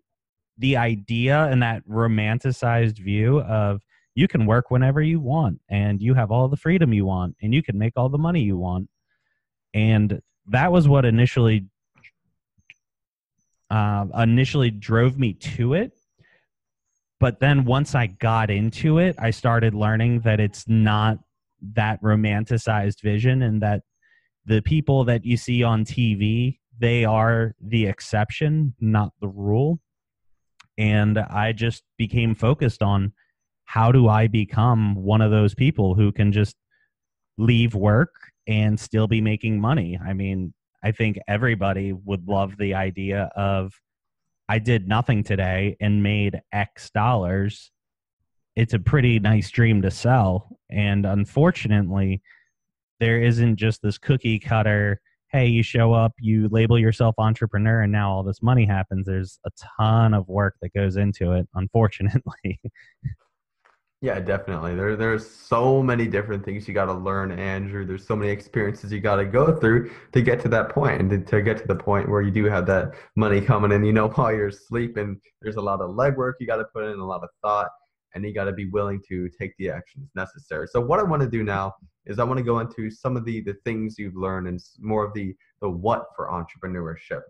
the 0.58 0.77
idea 0.77 1.46
and 1.46 1.62
that 1.62 1.88
romanticized 1.88 2.98
view 2.98 3.42
of 3.42 3.82
you 4.16 4.27
can 4.27 4.48
work 4.48 4.72
whenever 4.72 5.01
you 5.01 5.20
want 5.20 5.60
and 5.70 6.01
you 6.01 6.16
have 6.16 6.32
all 6.32 6.48
the 6.48 6.58
freedom 6.58 6.94
you 6.94 7.06
want 7.06 7.36
and 7.42 7.54
you 7.54 7.62
can 7.62 7.77
make 7.77 7.94
all 7.96 8.10
the 8.10 8.18
money 8.18 8.42
you 8.42 8.58
want 8.58 8.89
and 9.75 10.20
that 10.48 10.72
was 10.72 10.88
what 10.88 11.06
initially 11.06 11.68
uh, 13.69 14.05
initially 14.17 14.71
drove 14.71 15.17
me 15.17 15.33
to 15.33 15.74
it 15.74 15.91
but 17.19 17.39
then 17.39 17.65
once 17.65 17.95
i 17.95 18.07
got 18.07 18.50
into 18.50 18.97
it 18.97 19.15
i 19.19 19.29
started 19.29 19.74
learning 19.74 20.21
that 20.21 20.39
it's 20.39 20.67
not 20.67 21.17
that 21.62 22.01
romanticized 22.01 23.01
vision 23.01 23.41
and 23.41 23.62
that 23.62 23.81
the 24.45 24.62
people 24.62 25.03
that 25.03 25.25
you 25.25 25.36
see 25.36 25.63
on 25.63 25.83
tv 25.83 26.57
they 26.79 27.05
are 27.05 27.55
the 27.62 27.86
exception 27.86 28.74
not 28.79 29.12
the 29.19 29.27
rule. 29.27 29.79
And 30.77 31.17
i 31.17 31.51
just 31.51 31.83
became 31.97 32.36
focused 32.36 32.83
on 32.83 33.13
how 33.65 33.91
do 33.91 34.07
i 34.07 34.27
become 34.27 34.95
one 34.95 35.21
of 35.21 35.31
those 35.31 35.55
people 35.55 35.95
who 35.95 36.12
can 36.12 36.31
just 36.31 36.55
leave 37.38 37.74
work 37.74 38.13
and 38.47 38.79
still 38.79 39.07
be 39.07 39.21
making 39.21 39.59
money. 39.59 40.00
I 40.03 40.13
mean 40.13 40.53
i 40.84 40.91
think 40.91 41.17
everybody 41.27 41.93
would 41.93 42.27
love 42.27 42.57
the 42.57 42.74
idea 42.74 43.29
of 43.36 43.74
i 44.50 44.60
did 44.60 44.88
nothing 44.88 45.24
today 45.24 45.75
and 45.79 46.03
made 46.03 46.41
x 46.51 46.89
dollars 46.91 47.72
it's 48.55 48.74
a 48.74 48.79
pretty 48.79 49.19
nice 49.19 49.50
dream 49.50 49.81
to 49.81 49.91
sell 49.91 50.57
and 50.69 51.05
unfortunately 51.05 52.22
there 53.00 53.22
isn't 53.22 53.55
just 53.57 53.81
this 53.81 53.98
cookie 53.98 54.39
cutter 54.39 55.00
hey, 55.29 55.48
you 55.48 55.62
show 55.62 55.93
up, 55.93 56.13
you 56.19 56.48
label 56.50 56.79
yourself 56.79 57.15
entrepreneur, 57.17 57.81
and 57.81 57.91
now 57.91 58.12
all 58.12 58.24
this 58.24 58.41
money 58.41 58.65
happens. 58.65 59.05
There's 59.05 59.39
a 59.46 59.50
ton 59.77 60.13
of 60.13 60.27
work 60.29 60.55
that 60.62 60.74
goes 60.74 60.96
into 60.96 61.34
it, 61.34 61.48
unfortunately. 61.53 62.62
yeah, 64.01 64.20
definitely. 64.20 64.75
There, 64.75 64.96
there's 64.96 65.27
so 65.27 65.82
many 65.82 66.08
different 66.08 66.46
things 66.46 66.68
you 66.68 66.74
got 66.75 66.86
to 66.86 66.94
learn, 66.94 67.32
Andrew. 67.32 67.84
There's 67.84 68.06
so 68.06 68.16
many 68.16 68.32
experiences 68.32 68.92
you 68.92 69.00
got 69.00 69.16
to 69.16 69.25
go 69.25 69.60
through 69.60 69.92
to 70.12 70.22
get 70.22 70.39
to 70.42 70.50
that 70.50 70.70
point, 70.70 71.01
and 71.01 71.10
to, 71.10 71.18
to 71.20 71.42
get 71.42 71.58
to 71.58 71.68
the 71.68 71.75
point 71.75 72.08
where 72.08 72.22
you 72.22 72.30
do 72.30 72.46
have 72.46 72.68
that 72.68 72.94
money 73.16 73.42
coming 73.42 73.72
in. 73.72 73.84
You 73.84 73.94
know, 73.94 74.10
while 74.16 74.32
you're 74.32 74.51
sleeping, 74.51 75.20
there's 75.42 75.56
a 75.56 75.62
lot 75.62 75.82
of 75.82 75.96
legwork 75.96 76.34
you 76.39 76.46
got 76.46 76.58
to 76.58 76.66
put 76.66 76.84
in, 76.84 77.00
a 77.00 77.06
lot 77.06 77.24
of 77.24 77.30
thought, 77.42 77.70
and 78.13 78.24
you 78.24 78.36
got 78.36 78.46
to 78.46 78.54
be 78.54 78.70
willing 78.70 79.01
to 79.10 79.30
take 79.30 79.54
the 79.58 79.72
actions 79.72 80.12
necessary. 80.16 80.68
So, 80.68 80.80
what 80.80 81.00
I 81.00 81.04
want 81.04 81.24
to 81.24 81.30
do 81.30 81.42
now 81.42 81.74
is 82.06 82.20
I 82.20 82.24
want 82.24 82.38
to 82.38 82.44
go 82.44 82.60
into 82.60 82.92
some 82.92 83.18
of 83.18 83.25
the 83.25 83.42
the 83.42 83.56
things 83.66 83.98
you've 83.98 84.16
learned 84.16 84.48
and 84.48 84.60
more 84.80 85.06
of 85.06 85.13
the 85.16 85.36
the 85.60 85.70
what 85.70 86.06
for 86.16 86.27
entrepreneurship. 86.27 87.22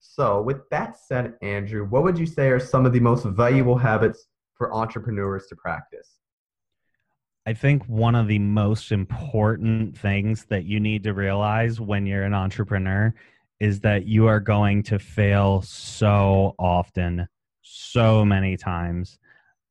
So, 0.00 0.42
with 0.42 0.68
that 0.70 0.96
said, 0.98 1.34
Andrew, 1.40 1.86
what 1.86 2.02
would 2.02 2.18
you 2.18 2.26
say 2.26 2.48
are 2.48 2.58
some 2.58 2.84
of 2.84 2.92
the 2.92 3.00
most 3.00 3.24
valuable 3.26 3.78
habits 3.78 4.26
for 4.54 4.74
entrepreneurs 4.74 5.46
to 5.48 5.56
practice? 5.56 6.15
I 7.48 7.54
think 7.54 7.84
one 7.84 8.16
of 8.16 8.26
the 8.26 8.40
most 8.40 8.90
important 8.90 9.96
things 9.96 10.46
that 10.46 10.64
you 10.64 10.80
need 10.80 11.04
to 11.04 11.14
realize 11.14 11.80
when 11.80 12.04
you're 12.04 12.24
an 12.24 12.34
entrepreneur 12.34 13.14
is 13.60 13.78
that 13.80 14.04
you 14.04 14.26
are 14.26 14.40
going 14.40 14.82
to 14.82 14.98
fail 14.98 15.62
so 15.62 16.56
often, 16.58 17.28
so 17.62 18.24
many 18.24 18.56
times. 18.56 19.20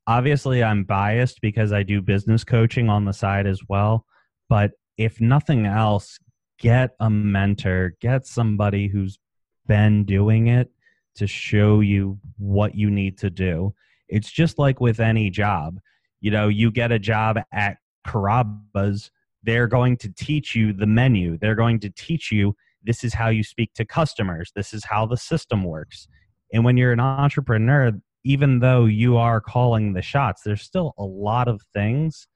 Obviously, 0.08 0.64
I'm 0.64 0.86
biased 0.86 1.42
because 1.42 1.74
I 1.74 1.84
do 1.84 2.02
business 2.02 2.46
coaching 2.46 2.88
on 2.88 3.04
the 3.04 3.12
side 3.12 3.46
as 3.46 3.60
well. 3.68 4.06
But 4.48 4.72
if 4.98 5.20
nothing 5.20 5.66
else, 5.66 6.18
get 6.60 6.96
a 7.02 7.10
mentor, 7.10 7.96
get 8.00 8.26
somebody 8.26 8.88
who's 8.88 9.20
been 9.68 10.06
doing 10.06 10.48
it 10.48 10.72
to 11.16 11.28
show 11.28 11.82
you 11.82 12.20
what 12.38 12.74
you 12.74 12.90
need 12.90 13.18
to 13.18 13.30
do. 13.30 13.74
It's 14.08 14.32
just 14.32 14.58
like 14.58 14.80
with 14.80 15.02
any 15.02 15.30
job. 15.30 15.80
You 16.26 16.32
know, 16.32 16.48
you 16.48 16.72
get 16.72 16.92
a 16.92 16.98
job 16.98 17.38
at 17.54 17.78
Carrabba's, 18.08 19.12
they're 19.44 19.68
going 19.68 19.96
to 19.98 20.10
teach 20.10 20.56
you 20.56 20.74
the 20.74 20.88
menu. 20.88 21.38
They're 21.38 21.54
going 21.54 21.80
to 21.82 21.92
teach 21.92 22.32
you 22.32 22.56
this 22.84 23.04
is 23.04 23.14
how 23.14 23.30
you 23.30 23.44
speak 23.44 23.76
to 23.76 23.86
customers. 23.86 24.52
This 24.56 24.74
is 24.74 24.84
how 24.86 25.06
the 25.06 25.18
system 25.18 25.64
works. 25.64 26.08
And 26.52 26.66
when 26.66 26.78
you're 26.78 26.94
an 26.94 27.00
entrepreneur, 27.00 27.92
even 28.24 28.58
though 28.58 28.86
you 28.86 29.18
are 29.18 29.40
calling 29.40 29.94
the 29.94 30.02
shots, 30.02 30.42
there's 30.44 30.64
still 30.64 30.96
a 30.98 31.04
lot 31.04 31.48
of 31.48 31.62
things 31.76 32.28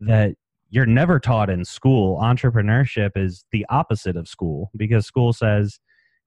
that 0.00 0.34
you're 0.70 0.84
never 0.84 1.20
taught 1.20 1.48
in 1.48 1.64
school. 1.64 2.18
Entrepreneurship 2.20 3.12
is 3.14 3.44
the 3.52 3.64
opposite 3.70 4.16
of 4.16 4.26
school 4.26 4.72
because 4.76 5.06
school 5.06 5.32
says 5.32 5.78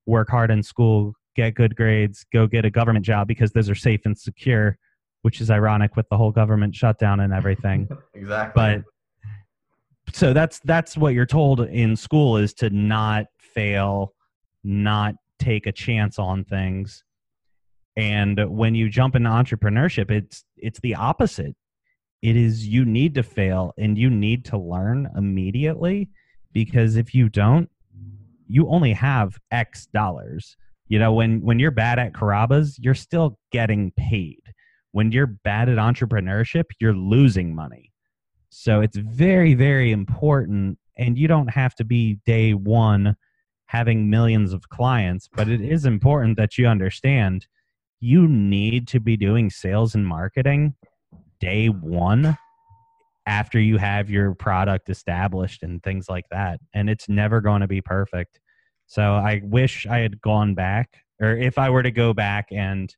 work 0.05 0.29
hard 0.29 0.49
in 0.49 0.63
school, 0.63 1.11
get 1.35 1.55
good 1.55 1.75
grades, 1.75 2.25
go 2.31 2.47
get 2.47 2.63
a 2.63 2.71
government 2.71 3.03
job 3.03 3.27
because 3.27 3.51
those 3.51 3.69
are 3.69 3.75
safe 3.75 3.99
and 4.05 4.17
secure, 4.17 4.77
which 5.21 5.41
is 5.41 5.51
ironic 5.51 5.95
with 5.95 6.07
the 6.09 6.17
whole 6.17 6.31
government 6.31 6.75
shutdown 6.75 7.19
and 7.19 7.33
everything. 7.33 7.87
exactly. 8.13 8.53
But 8.55 10.13
so 10.13 10.33
that's 10.33 10.59
that's 10.59 10.97
what 10.97 11.13
you're 11.13 11.25
told 11.25 11.61
in 11.61 11.95
school 11.95 12.37
is 12.37 12.53
to 12.55 12.69
not 12.69 13.25
fail, 13.39 14.13
not 14.63 15.15
take 15.39 15.67
a 15.67 15.71
chance 15.71 16.19
on 16.19 16.43
things. 16.43 17.03
And 17.97 18.39
when 18.47 18.73
you 18.73 18.89
jump 18.89 19.15
into 19.15 19.29
entrepreneurship, 19.29 20.11
it's 20.11 20.43
it's 20.57 20.79
the 20.79 20.95
opposite 20.95 21.55
it 22.21 22.35
is 22.35 22.67
you 22.67 22.85
need 22.85 23.15
to 23.15 23.23
fail 23.23 23.73
and 23.77 23.97
you 23.97 24.09
need 24.09 24.45
to 24.45 24.57
learn 24.57 25.09
immediately 25.17 26.09
because 26.53 26.95
if 26.95 27.15
you 27.15 27.29
don't 27.29 27.69
you 28.47 28.67
only 28.67 28.93
have 28.93 29.37
x 29.51 29.87
dollars 29.87 30.55
you 30.87 30.99
know 30.99 31.13
when 31.13 31.41
when 31.41 31.59
you're 31.59 31.71
bad 31.71 31.99
at 31.99 32.13
carrabba's 32.13 32.77
you're 32.79 32.93
still 32.93 33.37
getting 33.51 33.91
paid 33.97 34.41
when 34.91 35.11
you're 35.11 35.27
bad 35.27 35.69
at 35.69 35.77
entrepreneurship 35.77 36.65
you're 36.79 36.95
losing 36.95 37.53
money 37.55 37.91
so 38.49 38.81
it's 38.81 38.97
very 38.97 39.53
very 39.53 39.91
important 39.91 40.77
and 40.97 41.17
you 41.17 41.27
don't 41.27 41.49
have 41.49 41.73
to 41.75 41.83
be 41.83 42.19
day 42.25 42.53
one 42.53 43.15
having 43.67 44.09
millions 44.09 44.53
of 44.53 44.69
clients 44.69 45.29
but 45.33 45.47
it 45.47 45.61
is 45.61 45.85
important 45.85 46.37
that 46.37 46.57
you 46.57 46.67
understand 46.67 47.47
you 47.99 48.27
need 48.27 48.87
to 48.87 48.99
be 48.99 49.15
doing 49.15 49.49
sales 49.49 49.95
and 49.95 50.05
marketing 50.05 50.75
day 51.39 51.67
one 51.67 52.37
after 53.25 53.59
you 53.59 53.77
have 53.77 54.09
your 54.09 54.33
product 54.33 54.89
established 54.89 55.63
and 55.63 55.83
things 55.83 56.09
like 56.09 56.25
that. 56.31 56.59
And 56.73 56.89
it's 56.89 57.07
never 57.07 57.41
going 57.41 57.61
to 57.61 57.67
be 57.67 57.81
perfect. 57.81 58.39
So 58.87 59.01
I 59.01 59.41
wish 59.43 59.85
I 59.85 59.99
had 59.99 60.21
gone 60.21 60.53
back, 60.53 60.89
or 61.21 61.35
if 61.37 61.57
I 61.57 61.69
were 61.69 61.83
to 61.83 61.91
go 61.91 62.13
back 62.13 62.47
and 62.51 62.93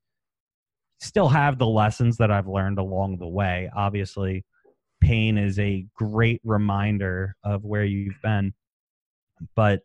still 1.04 1.30
have 1.30 1.58
the 1.58 1.68
lessons 1.68 2.18
that 2.18 2.32
I've 2.32 2.48
learned 2.48 2.80
along 2.80 3.18
the 3.18 3.28
way. 3.28 3.70
Obviously, 3.76 4.46
pain 5.02 5.38
is 5.38 5.60
a 5.60 5.86
great 5.94 6.42
reminder 6.44 7.36
of 7.44 7.66
where 7.66 7.84
you've 7.84 8.22
been. 8.22 8.54
But 9.56 9.82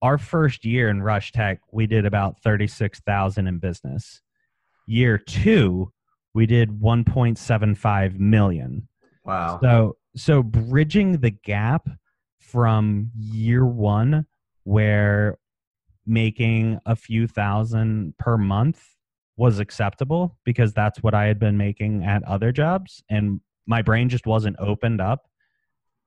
our 0.00 0.18
first 0.18 0.64
year 0.64 0.88
in 0.88 1.02
Rush 1.02 1.32
Tech, 1.32 1.60
we 1.72 1.86
did 1.86 2.06
about 2.06 2.40
36,000 2.42 3.46
in 3.46 3.58
business. 3.58 4.22
Year 4.86 5.18
two, 5.18 5.92
we 6.32 6.46
did 6.46 6.70
1.75 6.70 8.18
million. 8.18 8.88
Wow. 9.24 9.58
So 9.62 9.96
so 10.16 10.42
bridging 10.42 11.18
the 11.18 11.30
gap 11.30 11.88
from 12.38 13.10
year 13.18 13.66
1 13.66 14.26
where 14.64 15.38
making 16.06 16.78
a 16.86 16.94
few 16.94 17.26
thousand 17.26 18.14
per 18.18 18.36
month 18.36 18.93
was 19.36 19.58
acceptable 19.58 20.38
because 20.44 20.72
that's 20.72 21.02
what 21.02 21.14
I 21.14 21.26
had 21.26 21.38
been 21.38 21.56
making 21.56 22.04
at 22.04 22.22
other 22.24 22.52
jobs 22.52 23.02
and 23.10 23.40
my 23.66 23.82
brain 23.82 24.08
just 24.08 24.26
wasn't 24.26 24.56
opened 24.58 25.00
up 25.00 25.26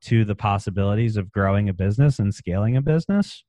to 0.02 0.24
the 0.24 0.36
possibilities 0.36 1.18
of 1.18 1.32
growing 1.32 1.70
a 1.70 1.74
business 1.74 2.20
and 2.20 2.34
scaling 2.34 2.78
a 2.78 2.82
business. 2.82 3.44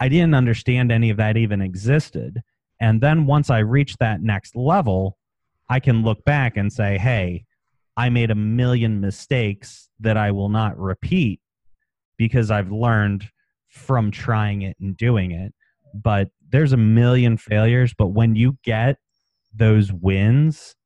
I 0.00 0.08
didn't 0.08 0.34
understand 0.34 0.90
any 0.90 1.10
of 1.10 1.18
that 1.18 1.36
even 1.36 1.60
existed. 1.60 2.42
And 2.80 3.00
then 3.00 3.26
once 3.26 3.50
I 3.50 3.58
reached 3.58 3.98
that 4.00 4.22
next 4.22 4.56
level, 4.56 5.18
I 5.68 5.78
can 5.78 6.02
look 6.02 6.24
back 6.24 6.56
and 6.56 6.72
say, 6.72 6.98
hey, 6.98 7.44
I 7.96 8.08
made 8.08 8.30
a 8.30 8.34
million 8.34 9.00
mistakes 9.00 9.90
that 10.00 10.16
I 10.16 10.30
will 10.30 10.48
not 10.48 10.78
repeat 10.78 11.40
because 12.16 12.50
I've 12.50 12.72
learned 12.72 13.28
from 13.68 14.10
trying 14.10 14.62
it 14.62 14.76
and 14.80 14.96
doing 14.96 15.32
it. 15.32 15.52
But 15.94 16.30
there's 16.52 16.72
a 16.72 16.76
million 16.76 17.36
failures. 17.36 17.94
But 17.96 18.08
when 18.08 18.36
you 18.36 18.58
get 18.62 18.98
those 19.52 19.92
wins, 19.92 20.76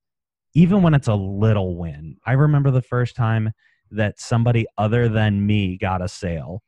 even 0.54 0.82
when 0.82 0.94
it's 0.94 1.08
a 1.08 1.14
little 1.14 1.76
win, 1.76 2.16
I 2.24 2.32
remember 2.32 2.70
the 2.70 2.82
first 2.82 3.14
time 3.14 3.52
that 3.90 4.18
somebody 4.18 4.66
other 4.78 5.08
than 5.08 5.46
me 5.46 5.76
got 5.76 6.02
a 6.02 6.08
sale 6.08 6.62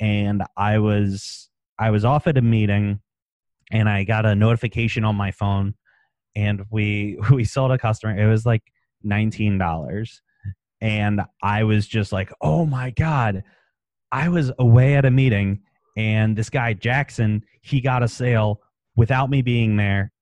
and 0.00 0.42
I 0.56 0.78
was 0.78 1.50
I 1.78 1.90
was 1.90 2.04
off 2.04 2.26
at 2.26 2.38
a 2.38 2.42
meeting 2.42 3.00
and 3.70 3.88
I 3.88 4.04
got 4.04 4.24
a 4.24 4.34
notification 4.34 5.04
on 5.04 5.16
my 5.16 5.30
phone 5.32 5.74
and 6.34 6.64
we 6.70 7.18
we 7.30 7.44
sold 7.44 7.72
a 7.72 7.78
customer. 7.78 8.16
It 8.16 8.28
was 8.28 8.46
like 8.46 8.62
nineteen 9.02 9.58
dollars, 9.58 10.22
and 10.80 11.22
I 11.42 11.64
was 11.64 11.86
just 11.86 12.12
like, 12.12 12.30
oh 12.40 12.66
my 12.66 12.90
god! 12.90 13.42
I 14.12 14.28
was 14.28 14.52
away 14.58 14.94
at 14.94 15.04
a 15.04 15.10
meeting, 15.10 15.62
and 15.96 16.36
this 16.36 16.50
guy 16.50 16.72
Jackson 16.74 17.44
he 17.62 17.80
got 17.80 18.02
a 18.02 18.08
sale 18.08 18.60
without 18.94 19.30
me 19.30 19.42
being 19.42 19.76
there, 19.76 20.12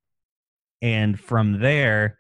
and 0.82 1.18
from 1.18 1.60
there 1.60 2.16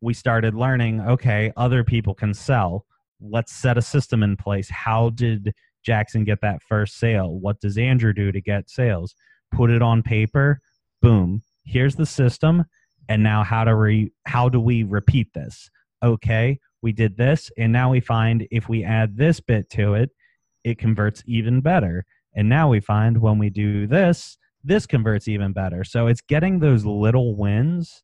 we 0.00 0.14
started 0.14 0.54
learning. 0.54 1.00
Okay, 1.00 1.52
other 1.56 1.84
people 1.84 2.14
can 2.14 2.34
sell. 2.34 2.86
Let's 3.20 3.52
set 3.52 3.78
a 3.78 3.82
system 3.82 4.22
in 4.22 4.36
place. 4.36 4.70
How 4.70 5.10
did 5.10 5.52
Jackson 5.84 6.24
get 6.24 6.40
that 6.42 6.62
first 6.62 6.98
sale? 6.98 7.38
What 7.38 7.60
does 7.60 7.78
Andrew 7.78 8.12
do 8.12 8.30
to 8.30 8.40
get 8.40 8.70
sales? 8.70 9.14
Put 9.52 9.70
it 9.70 9.82
on 9.82 10.02
paper. 10.02 10.60
Boom. 11.02 11.42
Here's 11.64 11.96
the 11.96 12.06
system. 12.06 12.64
And 13.08 13.22
now 13.22 13.42
how 13.42 13.64
do 13.64 13.76
we 13.76 14.12
how 14.26 14.48
do 14.48 14.60
we 14.60 14.82
repeat 14.82 15.32
this? 15.32 15.70
Okay, 16.02 16.60
we 16.82 16.92
did 16.92 17.16
this 17.16 17.50
and 17.56 17.72
now 17.72 17.90
we 17.90 18.00
find 18.00 18.46
if 18.50 18.68
we 18.68 18.84
add 18.84 19.16
this 19.16 19.40
bit 19.40 19.68
to 19.70 19.94
it, 19.94 20.10
it 20.62 20.78
converts 20.78 21.22
even 21.26 21.60
better. 21.60 22.04
And 22.34 22.48
now 22.48 22.68
we 22.68 22.80
find 22.80 23.20
when 23.20 23.38
we 23.38 23.50
do 23.50 23.86
this, 23.86 24.38
this 24.64 24.86
converts 24.86 25.28
even 25.28 25.52
better. 25.52 25.84
So 25.84 26.06
it's 26.06 26.20
getting 26.20 26.58
those 26.58 26.84
little 26.84 27.36
wins 27.36 28.02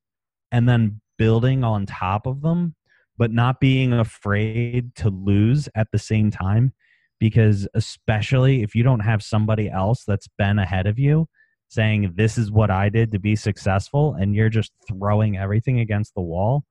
and 0.50 0.68
then 0.68 1.00
building 1.18 1.64
on 1.64 1.86
top 1.86 2.26
of 2.26 2.42
them, 2.42 2.74
but 3.16 3.32
not 3.32 3.60
being 3.60 3.92
afraid 3.92 4.94
to 4.96 5.10
lose 5.10 5.68
at 5.74 5.88
the 5.92 5.98
same 5.98 6.30
time 6.30 6.72
because 7.20 7.66
especially 7.74 8.62
if 8.62 8.74
you 8.74 8.82
don't 8.82 9.00
have 9.00 9.22
somebody 9.22 9.70
else 9.70 10.04
that's 10.06 10.28
been 10.36 10.58
ahead 10.58 10.86
of 10.86 10.98
you 10.98 11.26
saying 11.68 12.12
this 12.16 12.38
is 12.38 12.50
what 12.50 12.70
I 12.70 12.88
did 12.88 13.12
to 13.12 13.18
be 13.18 13.36
successful 13.36 14.14
and 14.14 14.34
you're 14.34 14.48
just 14.48 14.72
throwing 14.86 15.36
everything 15.36 15.80
against 15.80 16.14
the 16.14 16.20
wall, 16.20 16.64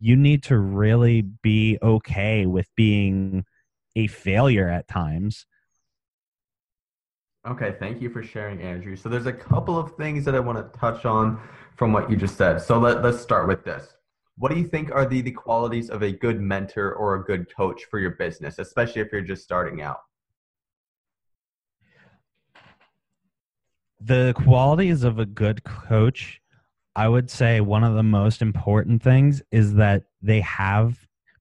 you 0.00 0.16
need 0.16 0.42
to 0.44 0.58
really 0.58 1.22
be 1.22 1.78
okay 1.82 2.46
with 2.46 2.66
being 2.76 3.44
a 3.96 4.06
failure 4.06 4.68
at 4.68 4.88
times. 4.88 5.46
Okay, 7.48 7.74
thank 7.78 8.02
you 8.02 8.10
for 8.10 8.22
sharing, 8.22 8.60
Andrew. 8.60 8.94
So 8.94 9.08
there's 9.08 9.24
a 9.24 9.32
couple 9.32 9.78
of 9.78 9.96
things 9.96 10.22
that 10.26 10.34
I 10.34 10.38
want 10.38 10.58
to 10.58 10.78
touch 10.78 11.06
on 11.06 11.40
from 11.76 11.94
what 11.94 12.10
you 12.10 12.16
just 12.16 12.36
said. 12.36 12.60
So 12.60 12.78
let, 12.78 13.02
let's 13.02 13.20
start 13.20 13.48
with 13.48 13.64
this. 13.64 13.94
What 14.36 14.52
do 14.52 14.58
you 14.58 14.66
think 14.66 14.90
are 14.92 15.06
the, 15.06 15.22
the 15.22 15.30
qualities 15.30 15.88
of 15.88 16.02
a 16.02 16.12
good 16.12 16.42
mentor 16.42 16.92
or 16.92 17.14
a 17.14 17.24
good 17.24 17.46
coach 17.56 17.84
for 17.90 18.00
your 18.00 18.10
business, 18.12 18.58
especially 18.58 19.00
if 19.00 19.10
you're 19.12 19.22
just 19.22 19.44
starting 19.44 19.80
out? 19.80 20.00
The 23.98 24.34
qualities 24.36 25.02
of 25.02 25.18
a 25.18 25.26
good 25.26 25.64
coach, 25.64 26.42
I 26.94 27.08
would 27.08 27.30
say 27.30 27.62
one 27.62 27.82
of 27.82 27.94
the 27.94 28.02
most 28.02 28.42
important 28.42 29.02
things 29.02 29.40
is 29.50 29.74
that 29.74 30.04
they 30.20 30.42
have 30.42 30.98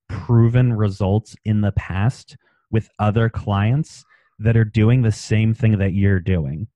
proven 0.08 0.72
results 0.72 1.36
in 1.44 1.60
the 1.60 1.74
past 1.74 2.38
with 2.72 2.90
other 2.98 3.30
clients 3.30 4.06
that 4.40 4.58
are 4.58 4.66
doing 4.66 5.02
the 5.02 5.12
same 5.12 5.54
thing 5.54 5.78
that 5.80 5.94
you're 5.94 6.20
doing. 6.20 6.68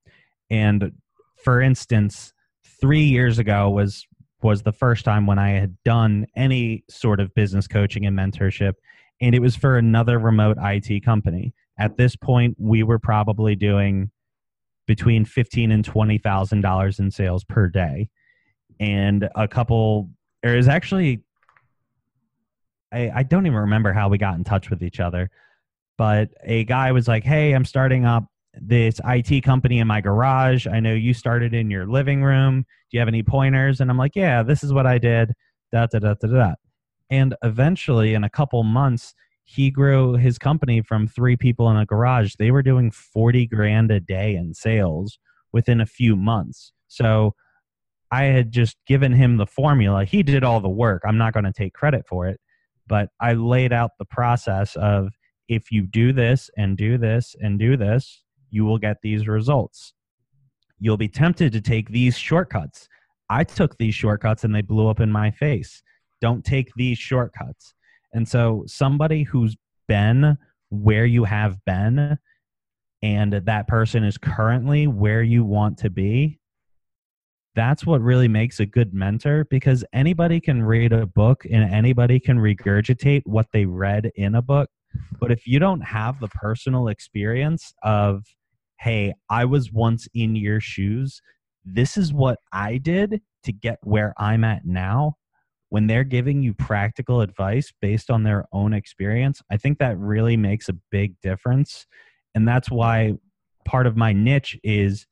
And 0.49 0.91
for 1.43 1.61
instance, 1.61 2.33
three 2.79 3.03
years 3.03 3.39
ago 3.39 3.69
was 3.69 4.05
was 4.43 4.63
the 4.63 4.71
first 4.71 5.05
time 5.05 5.27
when 5.27 5.37
I 5.37 5.49
had 5.51 5.77
done 5.83 6.25
any 6.35 6.83
sort 6.89 7.19
of 7.19 7.33
business 7.35 7.67
coaching 7.67 8.05
and 8.05 8.17
mentorship, 8.17 8.73
and 9.21 9.35
it 9.35 9.39
was 9.39 9.55
for 9.55 9.77
another 9.77 10.17
remote 10.17 10.57
IT 10.59 11.05
company. 11.05 11.53
At 11.77 11.97
this 11.97 12.15
point, 12.15 12.55
we 12.59 12.83
were 12.83 12.99
probably 12.99 13.55
doing 13.55 14.09
between 14.87 15.25
fifteen 15.25 15.71
and 15.71 15.85
twenty 15.85 16.17
thousand 16.17 16.61
dollars 16.61 16.99
in 16.99 17.11
sales 17.11 17.43
per 17.43 17.67
day, 17.67 18.09
and 18.79 19.29
a 19.35 19.47
couple. 19.47 20.09
There 20.43 20.57
is 20.57 20.67
actually, 20.67 21.21
I, 22.91 23.11
I 23.17 23.23
don't 23.23 23.45
even 23.45 23.59
remember 23.59 23.93
how 23.93 24.09
we 24.09 24.17
got 24.17 24.35
in 24.35 24.43
touch 24.43 24.71
with 24.71 24.81
each 24.81 24.99
other, 24.99 25.29
but 26.01 26.29
a 26.43 26.63
guy 26.63 26.91
was 26.91 27.07
like, 27.07 27.23
"Hey, 27.23 27.51
I'm 27.51 27.63
starting 27.63 28.05
up 28.05 28.25
this 28.59 28.99
IT 29.05 29.43
company 29.43 29.77
in 29.77 29.85
my 29.85 30.01
garage. 30.01 30.65
I 30.65 30.79
know 30.79 30.95
you 30.95 31.13
started 31.13 31.53
in 31.53 31.69
your 31.69 31.85
living 31.85 32.23
room. 32.23 32.61
Do 32.61 32.65
you 32.97 32.99
have 32.99 33.07
any 33.07 33.21
pointers? 33.21 33.79
And 33.79 33.91
I'm 33.91 33.99
like, 33.99 34.15
yeah, 34.15 34.41
this 34.41 34.63
is 34.63 34.73
what 34.73 34.87
I 34.87 34.97
did. 34.97 35.33
Da 35.71 35.85
da 35.85 35.99
da 35.99 36.15
da 36.19 36.27
da. 36.27 36.53
And 37.11 37.35
eventually, 37.43 38.15
in 38.15 38.23
a 38.23 38.31
couple 38.31 38.63
months, 38.63 39.13
he 39.43 39.69
grew 39.69 40.13
his 40.13 40.39
company 40.39 40.81
from 40.81 41.07
three 41.07 41.37
people 41.37 41.69
in 41.69 41.77
a 41.77 41.85
garage. 41.85 42.33
They 42.39 42.49
were 42.49 42.63
doing 42.63 42.89
40 42.89 43.45
grand 43.45 43.91
a 43.91 43.99
day 43.99 44.33
in 44.33 44.55
sales 44.55 45.19
within 45.53 45.79
a 45.79 45.85
few 45.85 46.15
months. 46.15 46.73
So 46.87 47.35
I 48.09 48.23
had 48.23 48.51
just 48.51 48.75
given 48.87 49.11
him 49.11 49.37
the 49.37 49.45
formula. 49.45 50.03
He 50.03 50.23
did 50.23 50.43
all 50.43 50.61
the 50.61 50.67
work. 50.67 51.03
I'm 51.05 51.19
not 51.19 51.33
going 51.33 51.45
to 51.45 51.53
take 51.53 51.75
credit 51.75 52.07
for 52.09 52.27
it, 52.27 52.39
but 52.87 53.09
I 53.19 53.33
laid 53.33 53.71
out 53.71 53.91
the 53.99 54.05
process 54.05 54.75
of 54.77 55.11
if 55.51 55.69
you 55.69 55.81
do 55.81 56.13
this 56.13 56.49
and 56.57 56.77
do 56.77 56.97
this 56.97 57.35
and 57.41 57.59
do 57.59 57.75
this, 57.75 58.23
you 58.51 58.63
will 58.63 58.77
get 58.77 59.01
these 59.03 59.27
results. 59.27 59.93
You'll 60.79 60.95
be 60.95 61.09
tempted 61.09 61.51
to 61.51 61.59
take 61.59 61.89
these 61.89 62.17
shortcuts. 62.17 62.87
I 63.29 63.43
took 63.43 63.77
these 63.77 63.93
shortcuts 63.93 64.45
and 64.45 64.55
they 64.55 64.61
blew 64.61 64.87
up 64.87 65.01
in 65.01 65.11
my 65.11 65.29
face. 65.29 65.83
Don't 66.21 66.45
take 66.45 66.71
these 66.77 66.97
shortcuts. 66.97 67.73
And 68.13 68.25
so, 68.25 68.63
somebody 68.65 69.23
who's 69.23 69.57
been 69.89 70.37
where 70.69 71.05
you 71.05 71.25
have 71.25 71.57
been 71.65 72.17
and 73.03 73.33
that 73.33 73.67
person 73.67 74.05
is 74.05 74.17
currently 74.17 74.87
where 74.87 75.21
you 75.21 75.43
want 75.43 75.77
to 75.79 75.89
be, 75.89 76.39
that's 77.55 77.85
what 77.85 77.99
really 77.99 78.29
makes 78.29 78.61
a 78.61 78.65
good 78.65 78.93
mentor 78.93 79.45
because 79.49 79.83
anybody 79.91 80.39
can 80.39 80.63
read 80.63 80.93
a 80.93 81.05
book 81.05 81.43
and 81.51 81.69
anybody 81.73 82.21
can 82.21 82.37
regurgitate 82.37 83.23
what 83.25 83.47
they 83.51 83.65
read 83.65 84.11
in 84.15 84.35
a 84.35 84.41
book. 84.41 84.69
But 85.19 85.31
if 85.31 85.47
you 85.47 85.59
don't 85.59 85.81
have 85.81 86.19
the 86.19 86.27
personal 86.29 86.87
experience 86.87 87.73
of 87.83 88.25
hey, 88.81 89.13
I 89.29 89.45
was 89.45 89.71
once 89.71 90.07
in 90.15 90.35
your 90.35 90.59
shoes. 90.59 91.21
This 91.63 91.97
is 91.97 92.11
what 92.11 92.39
I 92.51 92.77
did 92.77 93.21
to 93.43 93.51
get 93.51 93.77
where 93.83 94.15
I'm 94.17 94.43
at 94.43 94.65
now. 94.65 95.17
When 95.69 95.85
they're 95.85 96.03
giving 96.03 96.41
you 96.41 96.55
practical 96.55 97.21
advice 97.21 97.71
based 97.79 98.09
on 98.09 98.23
their 98.23 98.45
own 98.51 98.73
experience, 98.73 99.39
I 99.51 99.57
think 99.57 99.77
that 99.77 99.99
really 99.99 100.35
makes 100.35 100.67
a 100.67 100.77
big 100.89 101.13
difference. 101.21 101.85
And 102.33 102.47
that's 102.47 102.71
why 102.71 103.13
part 103.65 103.85
of 103.85 103.95
my 103.95 104.13
niche 104.13 104.59
is 104.63 105.05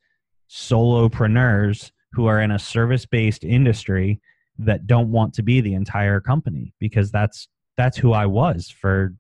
solopreneurs 0.49 1.91
who 2.13 2.25
are 2.25 2.41
in 2.41 2.49
a 2.49 2.59
service 2.59 3.05
based 3.05 3.43
industry 3.43 4.19
that 4.57 4.87
don't 4.87 5.11
want 5.11 5.35
to 5.35 5.43
be 5.43 5.61
the 5.61 5.75
entire 5.75 6.19
company 6.19 6.73
because 6.79 7.11
that's 7.11 7.47
that's 7.77 7.97
who 7.97 8.13
I 8.13 8.25
was 8.25 8.67
for 8.67 9.13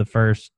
the 0.00 0.06
first 0.06 0.50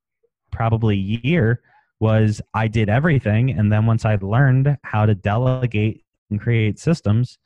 probably 0.53 0.97
year 0.97 1.61
was 1.99 2.41
I 2.55 2.69
did 2.69 2.89
everything. 2.89 3.51
And 3.51 3.73
then 3.73 3.87
once 3.87 4.05
I 4.05 4.17
learned 4.23 4.79
how 4.85 5.05
to 5.05 5.17
delegate 5.17 6.05
and 6.31 6.41
create 6.41 6.79
systems 6.79 7.39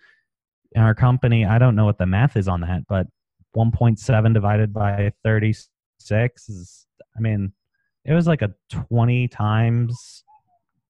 in 0.73 0.83
our 0.83 0.95
company, 0.95 1.47
I 1.47 1.59
don't 1.59 1.75
know 1.75 1.87
what 1.87 1.97
the 1.97 2.05
math 2.05 2.37
is 2.37 2.49
on 2.49 2.61
that, 2.61 2.87
but 2.87 3.07
1.7 3.57 4.35
divided 4.35 4.75
by 4.75 5.11
36 5.25 6.49
is, 6.51 6.87
I 7.17 7.21
mean, 7.21 7.53
it 8.05 8.13
was 8.13 8.27
like 8.27 8.43
a 8.43 8.53
20 8.71 9.29
times 9.29 10.23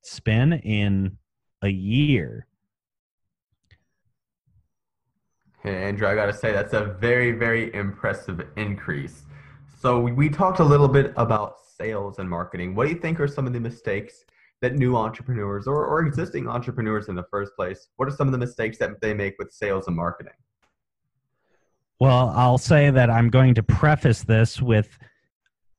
spin 0.02 0.54
in 0.54 1.18
a 1.62 1.68
year. 1.68 2.48
Andrew, 5.62 6.08
I 6.08 6.16
got 6.16 6.26
to 6.26 6.32
say, 6.32 6.50
that's 6.50 6.72
a 6.72 6.96
very, 7.00 7.30
very 7.30 7.72
impressive 7.74 8.40
increase. 8.56 9.25
So, 9.86 10.00
we 10.00 10.28
talked 10.28 10.58
a 10.58 10.64
little 10.64 10.88
bit 10.88 11.12
about 11.16 11.58
sales 11.60 12.18
and 12.18 12.28
marketing, 12.28 12.74
what 12.74 12.88
do 12.88 12.92
you 12.92 12.98
think 12.98 13.20
are 13.20 13.28
some 13.28 13.46
of 13.46 13.52
the 13.52 13.60
mistakes 13.60 14.24
that 14.60 14.74
new 14.74 14.96
entrepreneurs 14.96 15.68
or, 15.68 15.86
or 15.86 16.04
existing 16.04 16.48
entrepreneurs 16.48 17.06
in 17.06 17.14
the 17.14 17.22
first 17.30 17.54
place, 17.54 17.86
what 17.94 18.08
are 18.08 18.10
some 18.10 18.26
of 18.26 18.32
the 18.32 18.38
mistakes 18.38 18.78
that 18.78 19.00
they 19.00 19.14
make 19.14 19.36
with 19.38 19.52
sales 19.52 19.86
and 19.86 19.94
marketing? 19.94 20.32
Well, 22.00 22.32
I'll 22.34 22.58
say 22.58 22.90
that 22.90 23.10
I'm 23.10 23.30
going 23.30 23.54
to 23.54 23.62
preface 23.62 24.24
this 24.24 24.60
with 24.60 24.98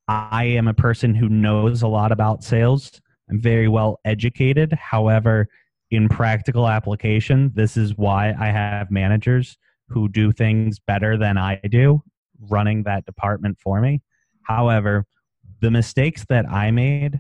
I 0.08 0.46
am 0.46 0.70
a 0.70 0.74
person 0.74 1.13
who 1.13 1.28
knows 1.28 1.82
a 1.82 1.88
lot 1.89 2.13
about 2.13 2.46
sales. 2.46 3.02
I'm 3.30 3.41
very 3.41 3.67
well 3.67 4.00
educated. 4.06 4.72
However, 4.72 5.50
in 5.91 6.08
practical 6.08 6.70
application, 6.70 7.52
this 7.56 7.76
is 7.76 7.98
why 7.98 8.34
I 8.39 8.52
have 8.52 8.89
managers 8.89 9.58
who 9.89 10.08
do 10.08 10.32
things 10.32 10.80
better 10.80 11.17
than 11.17 11.38
I 11.38 11.60
do 11.70 12.02
running 12.50 12.84
that 12.84 13.06
department 13.06 13.58
for 13.60 13.82
me. 13.82 14.02
However, 14.43 15.06
the 15.62 15.71
mistakes 15.71 16.26
that 16.30 16.50
I 16.50 16.71
made 16.71 17.19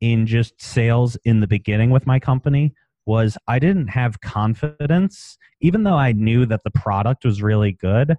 in 0.00 0.26
just 0.26 0.60
sales 0.60 1.16
in 1.24 1.40
the 1.40 1.46
beginning 1.46 1.90
with 1.90 2.06
my 2.06 2.18
company 2.18 2.72
was 3.06 3.38
I 3.46 3.58
didn't 3.58 3.88
have 3.88 4.20
confidence, 4.20 5.38
even 5.60 5.82
though 5.82 5.96
I 5.96 6.12
knew 6.12 6.46
that 6.46 6.62
the 6.62 6.70
product 6.70 7.24
was 7.24 7.42
really 7.42 7.72
good. 7.72 8.16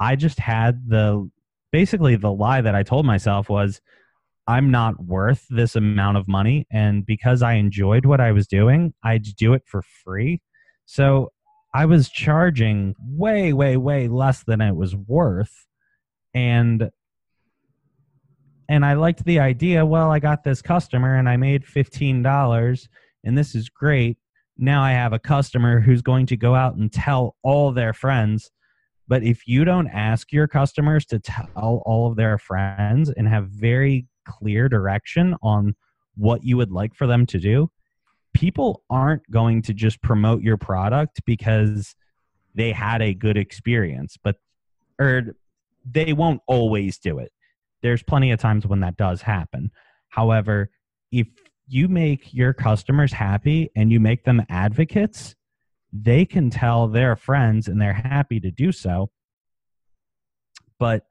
I 0.00 0.16
just 0.16 0.38
had 0.38 0.88
the 0.88 1.28
basically 1.72 2.16
the 2.16 2.32
lie 2.32 2.60
that 2.60 2.74
I 2.74 2.82
told 2.82 3.04
myself 3.04 3.48
was 3.48 3.80
I'm 4.46 4.70
not 4.70 5.04
worth 5.04 5.44
this 5.50 5.76
amount 5.76 6.16
of 6.16 6.26
money. 6.26 6.66
And 6.70 7.04
because 7.04 7.42
I 7.42 7.54
enjoyed 7.54 8.06
what 8.06 8.20
I 8.20 8.32
was 8.32 8.46
doing, 8.46 8.94
I'd 9.04 9.24
do 9.36 9.52
it 9.52 9.62
for 9.66 9.82
free. 9.82 10.40
So 10.86 11.32
I 11.74 11.84
was 11.84 12.08
charging 12.08 12.94
way, 13.00 13.52
way, 13.52 13.76
way 13.76 14.08
less 14.08 14.42
than 14.44 14.60
it 14.60 14.74
was 14.74 14.96
worth. 14.96 15.66
And 16.34 16.90
and 18.70 18.84
I 18.84 18.94
liked 18.94 19.24
the 19.24 19.40
idea. 19.40 19.86
Well, 19.86 20.10
I 20.10 20.18
got 20.18 20.44
this 20.44 20.60
customer 20.60 21.16
and 21.16 21.26
I 21.26 21.38
made 21.38 21.64
$15 21.64 22.88
and 23.24 23.38
this 23.38 23.54
is 23.54 23.70
great. 23.70 24.18
Now 24.58 24.82
I 24.82 24.92
have 24.92 25.12
a 25.12 25.18
customer 25.18 25.80
who's 25.80 26.02
going 26.02 26.26
to 26.26 26.36
go 26.36 26.54
out 26.54 26.74
and 26.74 26.92
tell 26.92 27.36
all 27.42 27.72
their 27.72 27.94
friends. 27.94 28.50
But 29.06 29.22
if 29.22 29.46
you 29.46 29.64
don't 29.64 29.88
ask 29.88 30.32
your 30.32 30.46
customers 30.46 31.06
to 31.06 31.18
tell 31.18 31.82
all 31.86 32.10
of 32.10 32.16
their 32.16 32.36
friends 32.36 33.10
and 33.10 33.26
have 33.26 33.48
very 33.48 34.06
clear 34.26 34.68
direction 34.68 35.34
on 35.42 35.74
what 36.16 36.44
you 36.44 36.56
would 36.58 36.70
like 36.70 36.94
for 36.94 37.06
them 37.06 37.24
to 37.26 37.38
do, 37.38 37.70
people 38.38 38.84
aren't 38.88 39.28
going 39.32 39.60
to 39.60 39.74
just 39.74 40.00
promote 40.00 40.42
your 40.42 40.56
product 40.56 41.20
because 41.26 41.96
they 42.54 42.70
had 42.70 43.02
a 43.02 43.12
good 43.12 43.36
experience, 43.36 44.16
but 44.22 44.36
or 45.00 45.34
they 45.84 46.12
won't 46.12 46.40
always 46.46 46.98
do 46.98 47.18
it. 47.18 47.32
There's 47.82 48.04
plenty 48.04 48.30
of 48.30 48.38
times 48.38 48.64
when 48.64 48.78
that 48.80 48.96
does 48.96 49.22
happen. 49.22 49.72
However, 50.10 50.70
if 51.10 51.26
you 51.66 51.88
make 51.88 52.32
your 52.32 52.52
customers 52.52 53.12
happy 53.12 53.70
and 53.74 53.90
you 53.90 53.98
make 53.98 54.22
them 54.22 54.46
advocates, 54.48 55.34
they 55.92 56.24
can 56.24 56.48
tell 56.48 56.86
their 56.86 57.16
friends 57.16 57.66
and 57.66 57.82
they're 57.82 57.92
happy 57.92 58.38
to 58.38 58.52
do 58.52 58.70
so. 58.70 59.10
But 60.78 61.02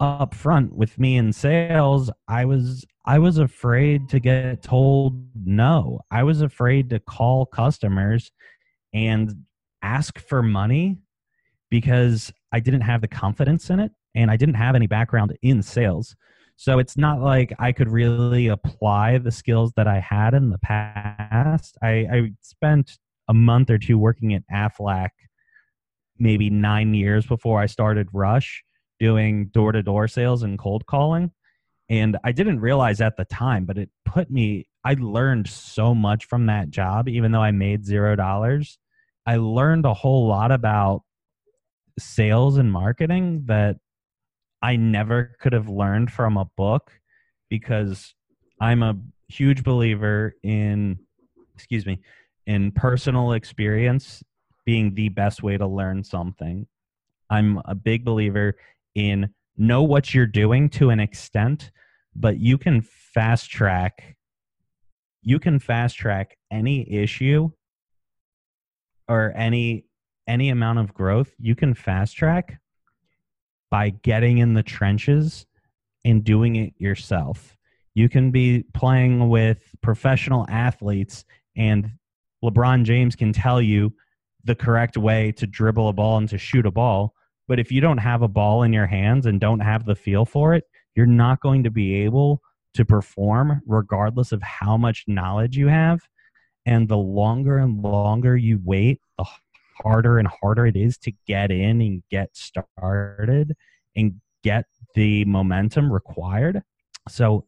up 0.00 0.34
front 0.34 0.74
with 0.74 0.98
me 0.98 1.16
in 1.16 1.32
sales, 1.32 2.10
I 2.26 2.46
was 2.46 2.84
I 3.04 3.18
was 3.18 3.38
afraid 3.38 4.08
to 4.10 4.20
get 4.20 4.62
told 4.62 5.22
no. 5.34 6.00
I 6.10 6.22
was 6.22 6.40
afraid 6.40 6.90
to 6.90 7.00
call 7.00 7.46
customers 7.46 8.32
and 8.92 9.44
ask 9.82 10.18
for 10.18 10.42
money 10.42 10.98
because 11.70 12.32
I 12.52 12.60
didn't 12.60 12.82
have 12.82 13.00
the 13.00 13.08
confidence 13.08 13.70
in 13.70 13.80
it 13.80 13.92
and 14.14 14.30
I 14.30 14.36
didn't 14.36 14.56
have 14.56 14.74
any 14.74 14.86
background 14.86 15.36
in 15.42 15.62
sales. 15.62 16.16
So 16.56 16.78
it's 16.78 16.96
not 16.96 17.20
like 17.20 17.54
I 17.58 17.72
could 17.72 17.88
really 17.88 18.48
apply 18.48 19.18
the 19.18 19.30
skills 19.30 19.72
that 19.76 19.86
I 19.86 19.98
had 19.98 20.34
in 20.34 20.50
the 20.50 20.58
past. 20.58 21.78
I, 21.82 21.88
I 21.88 22.32
spent 22.42 22.98
a 23.28 23.34
month 23.34 23.70
or 23.70 23.78
two 23.78 23.96
working 23.96 24.34
at 24.34 24.42
Aflac, 24.52 25.10
maybe 26.18 26.50
nine 26.50 26.92
years 26.92 27.24
before 27.24 27.60
I 27.60 27.66
started 27.66 28.08
Rush, 28.12 28.62
doing 29.00 29.46
door 29.46 29.72
to 29.72 29.82
door 29.82 30.06
sales 30.06 30.42
and 30.42 30.58
cold 30.58 30.86
calling. 30.86 31.32
And 31.88 32.16
I 32.22 32.30
didn't 32.30 32.60
realize 32.60 33.00
at 33.00 33.16
the 33.16 33.24
time, 33.24 33.64
but 33.64 33.76
it 33.76 33.90
put 34.04 34.30
me, 34.30 34.68
I 34.84 34.94
learned 34.94 35.48
so 35.48 35.94
much 35.94 36.26
from 36.26 36.46
that 36.46 36.70
job, 36.70 37.08
even 37.08 37.32
though 37.32 37.42
I 37.42 37.50
made 37.50 37.84
zero 37.84 38.14
dollars. 38.14 38.78
I 39.26 39.36
learned 39.36 39.86
a 39.86 39.94
whole 39.94 40.28
lot 40.28 40.52
about 40.52 41.02
sales 41.98 42.58
and 42.58 42.70
marketing 42.70 43.44
that 43.46 43.76
I 44.62 44.76
never 44.76 45.36
could 45.40 45.52
have 45.52 45.68
learned 45.68 46.12
from 46.12 46.36
a 46.36 46.44
book 46.56 46.92
because 47.48 48.14
I'm 48.60 48.82
a 48.82 48.96
huge 49.28 49.64
believer 49.64 50.34
in, 50.42 50.98
excuse 51.54 51.86
me, 51.86 52.00
in 52.46 52.72
personal 52.72 53.32
experience 53.32 54.22
being 54.64 54.94
the 54.94 55.08
best 55.08 55.42
way 55.42 55.56
to 55.56 55.66
learn 55.66 56.04
something. 56.04 56.66
I'm 57.30 57.60
a 57.64 57.74
big 57.74 58.04
believer 58.04 58.56
in 58.94 59.32
know 59.56 59.82
what 59.82 60.14
you're 60.14 60.26
doing 60.26 60.68
to 60.68 60.90
an 60.90 61.00
extent 61.00 61.70
but 62.14 62.38
you 62.38 62.58
can 62.58 62.80
fast 62.80 63.50
track 63.50 64.16
you 65.22 65.38
can 65.38 65.58
fast 65.58 65.96
track 65.96 66.36
any 66.50 66.90
issue 66.90 67.50
or 69.08 69.32
any 69.36 69.84
any 70.26 70.48
amount 70.48 70.78
of 70.78 70.94
growth 70.94 71.34
you 71.38 71.54
can 71.54 71.74
fast 71.74 72.16
track 72.16 72.60
by 73.70 73.90
getting 73.90 74.38
in 74.38 74.54
the 74.54 74.62
trenches 74.62 75.46
and 76.04 76.24
doing 76.24 76.56
it 76.56 76.74
yourself. 76.78 77.56
You 77.94 78.08
can 78.08 78.30
be 78.30 78.64
playing 78.74 79.28
with 79.28 79.74
professional 79.82 80.46
athletes 80.48 81.24
and 81.56 81.90
LeBron 82.44 82.84
James 82.84 83.16
can 83.16 83.32
tell 83.32 83.60
you 83.60 83.92
the 84.44 84.54
correct 84.54 84.96
way 84.96 85.32
to 85.32 85.46
dribble 85.46 85.88
a 85.88 85.92
ball 85.92 86.16
and 86.18 86.28
to 86.28 86.38
shoot 86.38 86.66
a 86.66 86.70
ball 86.70 87.14
but 87.50 87.60
if 87.60 87.70
you 87.70 87.82
don't 87.82 87.98
have 87.98 88.22
a 88.22 88.28
ball 88.28 88.62
in 88.62 88.72
your 88.72 88.86
hands 88.86 89.26
and 89.26 89.40
don't 89.40 89.60
have 89.60 89.84
the 89.84 89.94
feel 89.94 90.24
for 90.24 90.54
it 90.54 90.64
you're 90.94 91.06
not 91.06 91.40
going 91.40 91.64
to 91.64 91.70
be 91.70 91.94
able 91.94 92.40
to 92.74 92.84
perform 92.84 93.60
regardless 93.66 94.32
of 94.32 94.42
how 94.42 94.76
much 94.76 95.04
knowledge 95.06 95.56
you 95.56 95.68
have. 95.68 96.00
And 96.66 96.88
the 96.88 96.96
longer 96.96 97.58
and 97.58 97.82
longer 97.82 98.36
you 98.36 98.60
wait, 98.62 99.00
the 99.18 99.24
harder 99.82 100.18
and 100.18 100.28
harder 100.28 100.66
it 100.66 100.76
is 100.76 100.98
to 100.98 101.12
get 101.26 101.50
in 101.50 101.80
and 101.80 102.02
get 102.10 102.36
started 102.36 103.54
and 103.96 104.20
get 104.44 104.66
the 104.94 105.24
momentum 105.24 105.92
required. 105.92 106.62
So 107.08 107.46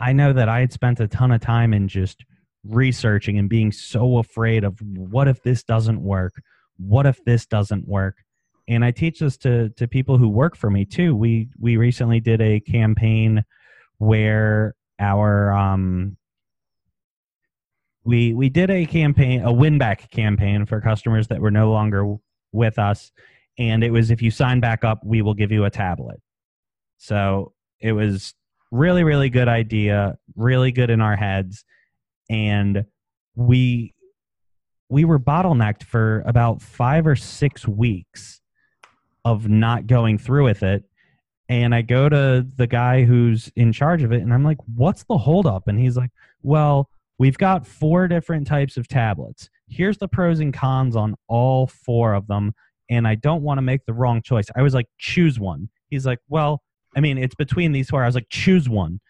I 0.00 0.12
know 0.12 0.32
that 0.32 0.48
I 0.48 0.60
had 0.60 0.72
spent 0.72 1.00
a 1.00 1.08
ton 1.08 1.32
of 1.32 1.40
time 1.40 1.74
in 1.74 1.88
just 1.88 2.24
researching 2.64 3.38
and 3.38 3.48
being 3.48 3.72
so 3.72 4.18
afraid 4.18 4.64
of 4.64 4.80
what 4.80 5.28
if 5.28 5.42
this 5.42 5.64
doesn't 5.64 6.00
work? 6.00 6.34
What 6.76 7.06
if 7.06 7.22
this 7.24 7.46
doesn't 7.46 7.88
work? 7.88 8.16
And 8.68 8.84
I 8.84 8.90
teach 8.90 9.20
this 9.20 9.36
to 9.38 9.70
to 9.70 9.88
people 9.88 10.18
who 10.18 10.28
work 10.28 10.54
for 10.54 10.70
me 10.70 10.84
too. 10.84 11.16
We 11.16 11.48
we 11.58 11.76
recently 11.76 12.20
did 12.20 12.40
a 12.40 12.60
campaign 12.60 13.44
where 13.96 14.76
our 15.00 15.52
um 15.52 16.16
we 18.04 18.34
we 18.34 18.50
did 18.50 18.70
a 18.70 18.84
campaign 18.86 19.42
a 19.42 19.52
win 19.52 19.78
back 19.78 20.10
campaign 20.10 20.66
for 20.66 20.80
customers 20.80 21.28
that 21.28 21.40
were 21.40 21.50
no 21.50 21.72
longer 21.72 22.16
with 22.52 22.78
us. 22.78 23.10
And 23.58 23.82
it 23.82 23.90
was 23.90 24.10
if 24.10 24.22
you 24.22 24.30
sign 24.30 24.60
back 24.60 24.84
up 24.84 25.00
we 25.04 25.22
will 25.22 25.34
give 25.34 25.50
you 25.50 25.64
a 25.64 25.70
tablet. 25.70 26.20
So 26.98 27.54
it 27.80 27.92
was 27.92 28.34
really 28.70 29.02
really 29.02 29.30
good 29.30 29.48
idea 29.48 30.18
really 30.36 30.72
good 30.72 30.90
in 30.90 31.00
our 31.00 31.16
heads. 31.16 31.64
And 32.28 32.84
we 33.34 33.94
we 34.90 35.06
were 35.06 35.18
bottlenecked 35.18 35.84
for 35.84 36.22
about 36.26 36.60
five 36.60 37.06
or 37.06 37.16
six 37.16 37.66
weeks 37.66 38.42
of 39.24 39.48
not 39.48 39.86
going 39.86 40.18
through 40.18 40.44
with 40.44 40.62
it 40.62 40.84
and 41.48 41.74
I 41.74 41.82
go 41.82 42.08
to 42.08 42.46
the 42.56 42.66
guy 42.66 43.04
who's 43.04 43.50
in 43.56 43.72
charge 43.72 44.02
of 44.02 44.12
it 44.12 44.22
and 44.22 44.32
I'm 44.32 44.44
like, 44.44 44.58
"What's 44.74 45.04
the 45.04 45.16
holdup?" 45.16 45.68
And 45.68 45.78
he's 45.78 45.96
like, 45.96 46.10
"Well, 46.42 46.90
we've 47.18 47.38
got 47.38 47.66
four 47.66 48.06
different 48.08 48.46
types 48.46 48.76
of 48.76 48.86
tablets. 48.88 49.48
Here's 49.66 49.98
the 49.98 50.08
pros 50.08 50.40
and 50.40 50.52
cons 50.52 50.94
on 50.96 51.14
all 51.26 51.66
four 51.66 52.14
of 52.14 52.26
them, 52.26 52.54
and 52.90 53.08
I 53.08 53.14
don't 53.14 53.42
want 53.42 53.58
to 53.58 53.62
make 53.62 53.86
the 53.86 53.94
wrong 53.94 54.22
choice." 54.22 54.46
I 54.56 54.62
was 54.62 54.74
like, 54.74 54.86
"Choose 54.98 55.40
one." 55.40 55.70
He's 55.90 56.06
like, 56.06 56.18
"Well, 56.28 56.62
I 56.96 57.00
mean, 57.00 57.16
it's 57.18 57.34
between 57.34 57.72
these 57.72 57.88
four." 57.88 58.02
I 58.02 58.06
was 58.06 58.14
like, 58.14 58.28
"Choose 58.30 58.68
one." 58.68 59.00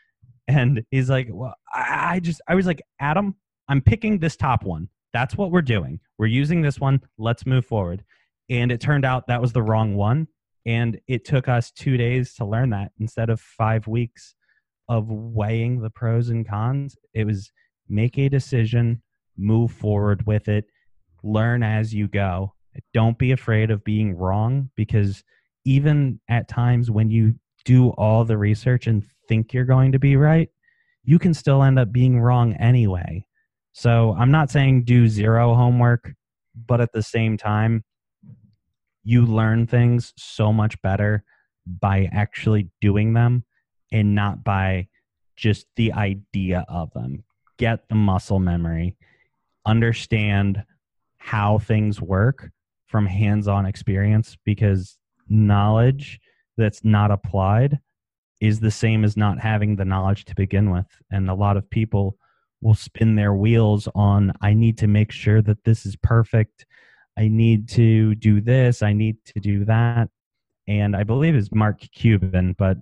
And 0.46 0.82
he's 0.90 1.10
like, 1.10 1.28
"Well, 1.30 1.54
I, 1.74 2.20
just 2.20 2.40
I 2.48 2.54
was 2.54 2.66
like, 2.66 2.82
"Adam, 3.00 3.34
I'm 3.68 3.80
picking 3.82 4.18
this 4.18 4.36
top 4.36 4.64
one. 4.64 4.88
That's 5.12 5.36
what 5.36 5.50
we're 5.50 5.62
doing. 5.62 6.00
We're 6.18 6.26
using 6.26 6.62
this 6.62 6.78
one. 6.80 7.00
Let's 7.18 7.46
move 7.46 7.66
forward." 7.66 8.04
And 8.50 8.72
it 8.72 8.80
turned 8.80 9.04
out 9.04 9.26
that 9.26 9.40
was 9.40 9.52
the 9.52 9.62
wrong 9.62 9.94
one. 9.94 10.28
And 10.66 11.00
it 11.06 11.24
took 11.24 11.48
us 11.48 11.70
two 11.70 11.96
days 11.96 12.34
to 12.34 12.44
learn 12.44 12.70
that. 12.70 12.92
Instead 12.98 13.30
of 13.30 13.40
five 13.40 13.86
weeks 13.86 14.34
of 14.88 15.10
weighing 15.10 15.80
the 15.80 15.90
pros 15.90 16.30
and 16.30 16.48
cons 16.48 16.96
it 17.12 17.26
was 17.26 17.52
make 17.88 18.18
a 18.18 18.28
decision 18.28 19.02
move 19.36 19.70
forward 19.70 20.26
with 20.26 20.48
it 20.48 20.64
learn 21.22 21.62
as 21.62 21.94
you 21.94 22.08
go. 22.08 22.54
Don't 22.94 23.18
be 23.18 23.32
afraid 23.32 23.70
of 23.70 23.84
being 23.84 24.16
wrong 24.16 24.70
because 24.76 25.22
even 25.64 26.20
at 26.28 26.48
times 26.48 26.90
when 26.90 27.10
you 27.10 27.34
do 27.64 27.90
all 27.90 28.24
the 28.24 28.38
research 28.38 28.86
and 28.86 29.04
think 29.28 29.52
you're 29.52 29.64
going 29.64 29.92
to 29.92 29.98
be 29.98 30.16
right 30.16 30.48
you 31.04 31.18
can 31.18 31.32
still 31.32 31.62
end 31.62 31.78
up 31.78 31.90
being 31.92 32.20
wrong 32.20 32.54
anyway. 32.54 33.24
So 33.72 34.14
i'm 34.18 34.30
not 34.30 34.50
saying 34.50 34.84
do 34.84 35.06
zero 35.08 35.54
homework 35.54 36.12
but 36.66 36.80
at 36.80 36.92
the 36.92 37.02
same 37.02 37.36
time 37.36 37.84
you 39.08 39.24
learn 39.24 39.66
things 39.66 40.12
so 40.18 40.52
much 40.52 40.80
better 40.82 41.24
by 41.66 42.10
actually 42.12 42.68
doing 42.82 43.14
them 43.14 43.42
and 43.90 44.14
not 44.14 44.44
by 44.44 44.86
just 45.34 45.64
the 45.76 45.90
idea 45.94 46.62
of 46.68 46.92
them. 46.92 47.24
Get 47.56 47.88
the 47.88 47.94
muscle 47.94 48.38
memory, 48.38 48.98
understand 49.64 50.62
how 51.16 51.56
things 51.56 52.02
work 52.02 52.50
from 52.86 53.06
hands 53.06 53.48
on 53.48 53.64
experience 53.64 54.36
because 54.44 54.98
knowledge 55.26 56.20
that's 56.58 56.84
not 56.84 57.10
applied 57.10 57.78
is 58.42 58.60
the 58.60 58.70
same 58.70 59.04
as 59.04 59.16
not 59.16 59.40
having 59.40 59.76
the 59.76 59.86
knowledge 59.86 60.26
to 60.26 60.34
begin 60.34 60.70
with. 60.70 60.86
And 61.10 61.30
a 61.30 61.34
lot 61.34 61.56
of 61.56 61.70
people 61.70 62.18
will 62.60 62.74
spin 62.74 63.14
their 63.14 63.32
wheels 63.32 63.88
on, 63.94 64.34
I 64.42 64.52
need 64.52 64.76
to 64.78 64.86
make 64.86 65.12
sure 65.12 65.40
that 65.40 65.64
this 65.64 65.86
is 65.86 65.96
perfect. 65.96 66.66
I 67.18 67.26
need 67.26 67.68
to 67.70 68.14
do 68.14 68.40
this, 68.40 68.80
I 68.80 68.92
need 68.92 69.16
to 69.26 69.40
do 69.40 69.64
that. 69.64 70.08
And 70.68 70.94
I 70.94 71.02
believe 71.02 71.34
it's 71.34 71.50
Mark 71.50 71.80
Cuban, 71.92 72.54
but 72.56 72.76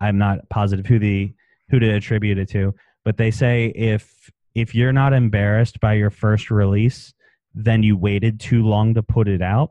I'm 0.00 0.18
not 0.18 0.48
positive 0.50 0.86
who 0.86 0.98
the 0.98 1.32
who 1.70 1.78
to 1.78 1.88
attribute 1.88 2.36
it 2.36 2.50
to. 2.50 2.74
But 3.04 3.16
they 3.16 3.30
say 3.30 3.72
if 3.74 4.30
if 4.54 4.74
you're 4.74 4.92
not 4.92 5.14
embarrassed 5.14 5.80
by 5.80 5.94
your 5.94 6.10
first 6.10 6.50
release, 6.50 7.14
then 7.54 7.82
you 7.82 7.96
waited 7.96 8.40
too 8.40 8.62
long 8.62 8.94
to 8.94 9.02
put 9.02 9.28
it 9.28 9.40
out. 9.40 9.70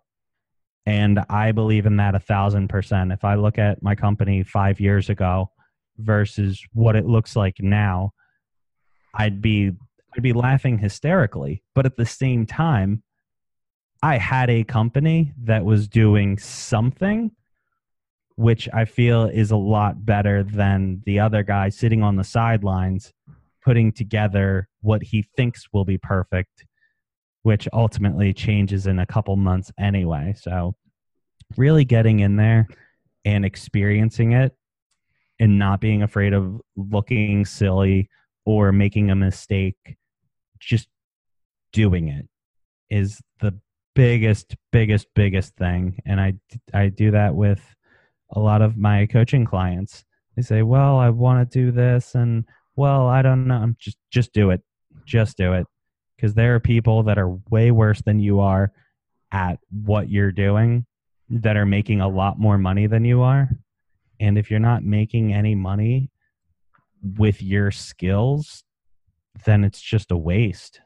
And 0.86 1.20
I 1.30 1.52
believe 1.52 1.86
in 1.86 1.98
that 1.98 2.16
a 2.16 2.20
thousand 2.20 2.70
percent. 2.70 3.12
If 3.12 3.24
I 3.24 3.36
look 3.36 3.60
at 3.60 3.84
my 3.84 3.94
company 3.94 4.42
five 4.42 4.80
years 4.80 5.10
ago 5.10 5.52
versus 5.98 6.66
what 6.74 6.96
it 6.96 7.06
looks 7.06 7.36
like 7.36 7.58
now, 7.60 8.14
I'd 9.14 9.42
be 9.42 9.74
I'd 10.16 10.24
be 10.24 10.34
laughing 10.34 10.80
hysterically. 10.80 11.62
But 11.76 11.86
at 11.86 11.98
the 11.98 12.06
same 12.06 12.48
time, 12.48 13.04
I 14.02 14.18
had 14.18 14.50
a 14.50 14.64
company 14.64 15.34
that 15.44 15.66
was 15.66 15.88
doing 15.88 16.38
something 16.38 17.32
which 18.36 18.70
I 18.72 18.86
feel 18.86 19.26
is 19.26 19.52
a 19.52 19.58
lot 19.58 20.06
better 20.06 20.44
than 20.44 21.02
the 21.06 21.20
other 21.20 21.44
guy 21.44 21.68
sitting 21.68 22.02
on 22.02 22.16
the 22.16 22.24
sidelines 22.24 23.12
putting 23.62 23.92
together 23.92 24.70
what 24.82 25.04
he 25.04 25.24
thinks 25.36 25.68
will 25.74 25.84
be 25.84 25.98
perfect, 25.98 26.66
which 27.44 27.68
ultimately 27.74 28.34
changes 28.34 28.88
in 28.88 29.00
a 29.00 29.06
couple 29.06 29.36
months 29.36 29.72
anyway. 29.78 30.34
So, 30.40 30.76
really 31.58 31.84
getting 31.84 32.22
in 32.22 32.38
there 32.38 32.68
and 33.26 33.44
experiencing 33.44 34.32
it 34.32 34.56
and 35.40 35.60
not 35.60 35.82
being 35.82 36.04
afraid 36.04 36.34
of 36.34 36.62
looking 36.78 37.44
silly 37.44 38.10
or 38.46 38.72
making 38.72 39.12
a 39.12 39.16
mistake, 39.16 39.98
just 40.60 40.88
doing 41.74 42.08
it 42.08 42.28
is 42.90 43.20
the 43.42 43.60
biggest 44.00 44.56
biggest 44.72 45.08
biggest 45.14 45.56
thing. 45.58 46.00
And 46.06 46.22
i 46.22 46.34
i 46.74 46.88
do 46.88 47.12
that 47.12 47.36
with 47.36 47.62
a 48.32 48.40
lot 48.40 48.62
of 48.62 48.78
my 48.78 49.06
coaching 49.06 49.44
clients. 49.44 50.06
They 50.36 50.42
say 50.42 50.62
well 50.62 50.98
i 50.98 51.10
want 51.10 51.52
to 51.52 51.60
do 51.60 51.72
this 51.72 52.16
and 52.16 52.46
well 52.78 53.08
i 53.08 53.22
don't 53.22 53.46
know. 53.46 53.56
I'm 53.56 53.76
just 53.78 53.98
just 54.10 54.32
do 54.32 54.52
it. 54.52 54.62
Just 55.06 55.36
do 55.36 55.52
it. 55.54 55.68
Because 56.16 56.34
there 56.34 56.56
are 56.56 56.62
people 56.62 57.04
that 57.04 57.18
are 57.18 57.38
way 57.50 57.72
worse 57.72 58.02
than 58.02 58.20
you 58.20 58.40
are 58.40 58.72
at 59.34 59.60
what 59.70 60.10
you're 60.10 60.32
doing 60.32 60.86
that 61.30 61.58
are 61.58 61.66
making 61.66 62.00
a 62.00 62.08
lot 62.08 62.40
more 62.40 62.58
money 62.58 62.88
than 62.88 63.04
you 63.04 63.22
are. 63.22 63.50
And 64.20 64.38
if 64.38 64.50
you're 64.50 64.60
not 64.60 64.84
making 64.84 65.34
any 65.34 65.56
money 65.56 66.10
with 67.18 67.42
your 67.42 67.72
skills 67.72 68.64
then 69.46 69.64
it's 69.64 69.80
just 69.82 70.12
a 70.12 70.18
waste 70.18 70.82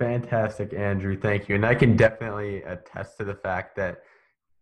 Fantastic, 0.00 0.72
Andrew. 0.72 1.14
Thank 1.14 1.46
you. 1.46 1.56
And 1.56 1.66
I 1.66 1.74
can 1.74 1.94
definitely 1.94 2.62
attest 2.62 3.18
to 3.18 3.24
the 3.24 3.34
fact 3.34 3.76
that, 3.76 3.98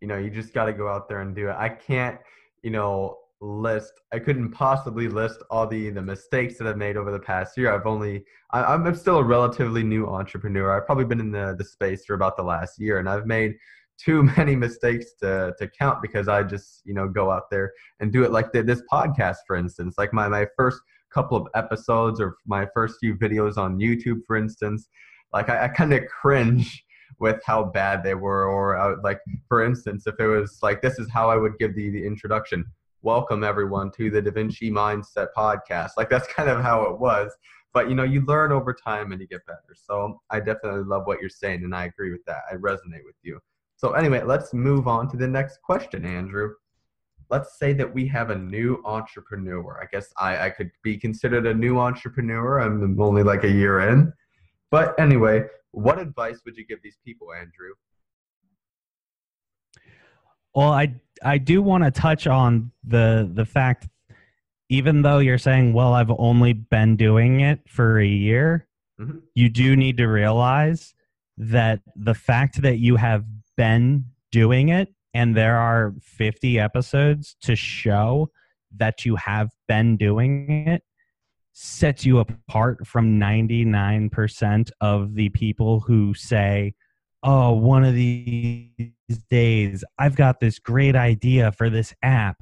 you 0.01 0.07
know, 0.07 0.17
you 0.17 0.29
just 0.29 0.53
got 0.53 0.65
to 0.65 0.73
go 0.73 0.89
out 0.89 1.07
there 1.07 1.21
and 1.21 1.33
do 1.33 1.47
it. 1.47 1.55
I 1.57 1.69
can't, 1.69 2.19
you 2.61 2.71
know, 2.71 3.19
list, 3.39 3.93
I 4.11 4.19
couldn't 4.19 4.51
possibly 4.51 5.07
list 5.07 5.41
all 5.49 5.65
the, 5.65 5.91
the 5.91 6.01
mistakes 6.01 6.57
that 6.57 6.67
I've 6.67 6.75
made 6.75 6.97
over 6.97 7.09
the 7.09 7.21
past 7.21 7.55
year. 7.55 7.73
I've 7.73 7.85
only, 7.85 8.25
I, 8.51 8.65
I'm 8.65 8.93
still 8.95 9.19
a 9.19 9.23
relatively 9.23 9.81
new 9.81 10.07
entrepreneur. 10.07 10.75
I've 10.75 10.85
probably 10.85 11.05
been 11.05 11.21
in 11.21 11.31
the, 11.31 11.55
the 11.57 11.63
space 11.63 12.03
for 12.03 12.15
about 12.15 12.35
the 12.35 12.43
last 12.43 12.77
year 12.77 12.99
and 12.99 13.07
I've 13.07 13.25
made 13.25 13.55
too 13.97 14.23
many 14.37 14.57
mistakes 14.57 15.13
to, 15.21 15.55
to 15.57 15.69
count 15.69 16.01
because 16.01 16.27
I 16.27 16.43
just, 16.43 16.81
you 16.83 16.93
know, 16.93 17.07
go 17.07 17.31
out 17.31 17.49
there 17.49 17.71
and 18.01 18.11
do 18.11 18.25
it 18.25 18.31
like 18.31 18.51
the, 18.51 18.61
this 18.61 18.81
podcast, 18.91 19.37
for 19.47 19.55
instance, 19.55 19.95
like 19.97 20.11
my, 20.11 20.27
my 20.27 20.47
first 20.57 20.81
couple 21.13 21.37
of 21.37 21.47
episodes 21.55 22.19
or 22.19 22.35
my 22.45 22.67
first 22.73 22.97
few 22.99 23.15
videos 23.15 23.55
on 23.55 23.79
YouTube, 23.79 24.19
for 24.27 24.35
instance 24.35 24.89
like 25.33 25.49
I, 25.49 25.65
I 25.65 25.67
kind 25.67 25.93
of 25.93 26.05
cringe 26.07 26.83
with 27.19 27.41
how 27.45 27.63
bad 27.65 28.03
they 28.03 28.15
were 28.15 28.45
or 28.47 28.77
uh, 28.77 28.95
like 29.03 29.19
for 29.47 29.63
instance 29.63 30.07
if 30.07 30.19
it 30.19 30.27
was 30.27 30.59
like 30.61 30.81
this 30.81 30.99
is 30.99 31.09
how 31.11 31.29
i 31.29 31.35
would 31.35 31.57
give 31.57 31.75
the, 31.75 31.89
the 31.89 32.05
introduction 32.05 32.63
welcome 33.01 33.45
everyone 33.45 33.89
to 33.91 34.09
the 34.09 34.21
da 34.21 34.31
vinci 34.31 34.69
mindset 34.69 35.27
podcast. 35.35 35.91
Like 35.95 36.09
that's 36.09 36.27
kind 36.27 36.49
of 36.49 36.61
how 36.61 36.83
it 36.83 36.99
was. 36.99 37.31
But 37.73 37.87
you 37.87 37.95
know 37.95 38.03
you 38.03 38.25
learn 38.25 38.51
over 38.51 38.73
time 38.73 39.11
and 39.11 39.21
you 39.21 39.27
get 39.27 39.45
better. 39.45 39.75
So 39.75 40.19
i 40.29 40.39
definitely 40.39 40.83
love 40.83 41.05
what 41.05 41.19
you're 41.21 41.29
saying 41.29 41.63
and 41.63 41.73
i 41.75 41.85
agree 41.85 42.11
with 42.11 42.25
that. 42.25 42.41
I 42.51 42.55
resonate 42.55 43.05
with 43.05 43.15
you. 43.21 43.39
So 43.77 43.93
anyway 43.93 44.23
let's 44.23 44.53
move 44.53 44.87
on 44.87 45.09
to 45.11 45.17
the 45.17 45.27
next 45.27 45.61
question 45.61 46.05
andrew. 46.05 46.53
Let's 47.29 47.59
say 47.59 47.73
that 47.73 47.93
we 47.93 48.07
have 48.07 48.31
a 48.31 48.35
new 48.35 48.81
entrepreneur. 48.85 49.79
I 49.81 49.85
guess 49.91 50.11
i, 50.17 50.47
I 50.47 50.49
could 50.49 50.71
be 50.83 50.97
considered 50.97 51.45
a 51.47 51.53
new 51.53 51.79
entrepreneur. 51.79 52.59
I'm 52.59 52.99
only 52.99 53.23
like 53.23 53.43
a 53.43 53.51
year 53.51 53.81
in 53.81 54.11
but 54.71 54.99
anyway, 54.99 55.45
what 55.71 55.99
advice 55.99 56.39
would 56.45 56.57
you 56.57 56.65
give 56.65 56.81
these 56.81 56.97
people, 57.05 57.33
Andrew? 57.33 57.73
Well, 60.55 60.71
I 60.71 60.95
I 61.23 61.37
do 61.37 61.61
want 61.61 61.83
to 61.83 61.91
touch 61.91 62.27
on 62.27 62.71
the 62.83 63.29
the 63.31 63.45
fact 63.45 63.87
even 64.69 65.01
though 65.01 65.17
you're 65.17 65.39
saying, 65.39 65.73
well, 65.73 65.93
I've 65.93 66.11
only 66.11 66.53
been 66.53 66.95
doing 66.95 67.41
it 67.41 67.59
for 67.67 67.99
a 67.99 68.05
year, 68.05 68.67
mm-hmm. 68.99 69.17
you 69.33 69.49
do 69.49 69.75
need 69.75 69.97
to 69.97 70.05
realize 70.05 70.93
that 71.37 71.81
the 71.95 72.13
fact 72.13 72.61
that 72.61 72.77
you 72.77 72.95
have 72.97 73.25
been 73.57 74.05
doing 74.31 74.69
it 74.69 74.93
and 75.13 75.35
there 75.35 75.57
are 75.57 75.95
50 76.01 76.59
episodes 76.59 77.35
to 77.41 77.55
show 77.55 78.29
that 78.77 79.05
you 79.05 79.15
have 79.15 79.49
been 79.67 79.97
doing 79.97 80.67
it 80.67 80.83
sets 81.61 82.05
you 82.05 82.19
apart 82.19 82.87
from 82.87 83.19
99% 83.19 84.71
of 84.79 85.13
the 85.13 85.27
people 85.29 85.81
who 85.81 86.13
say, 86.13 86.73
Oh, 87.21 87.51
one 87.51 87.83
of 87.83 87.93
these 87.93 88.69
days, 89.29 89.83
I've 89.97 90.15
got 90.15 90.39
this 90.39 90.57
great 90.57 90.95
idea 90.95 91.51
for 91.51 91.69
this 91.69 91.93
app. 92.01 92.37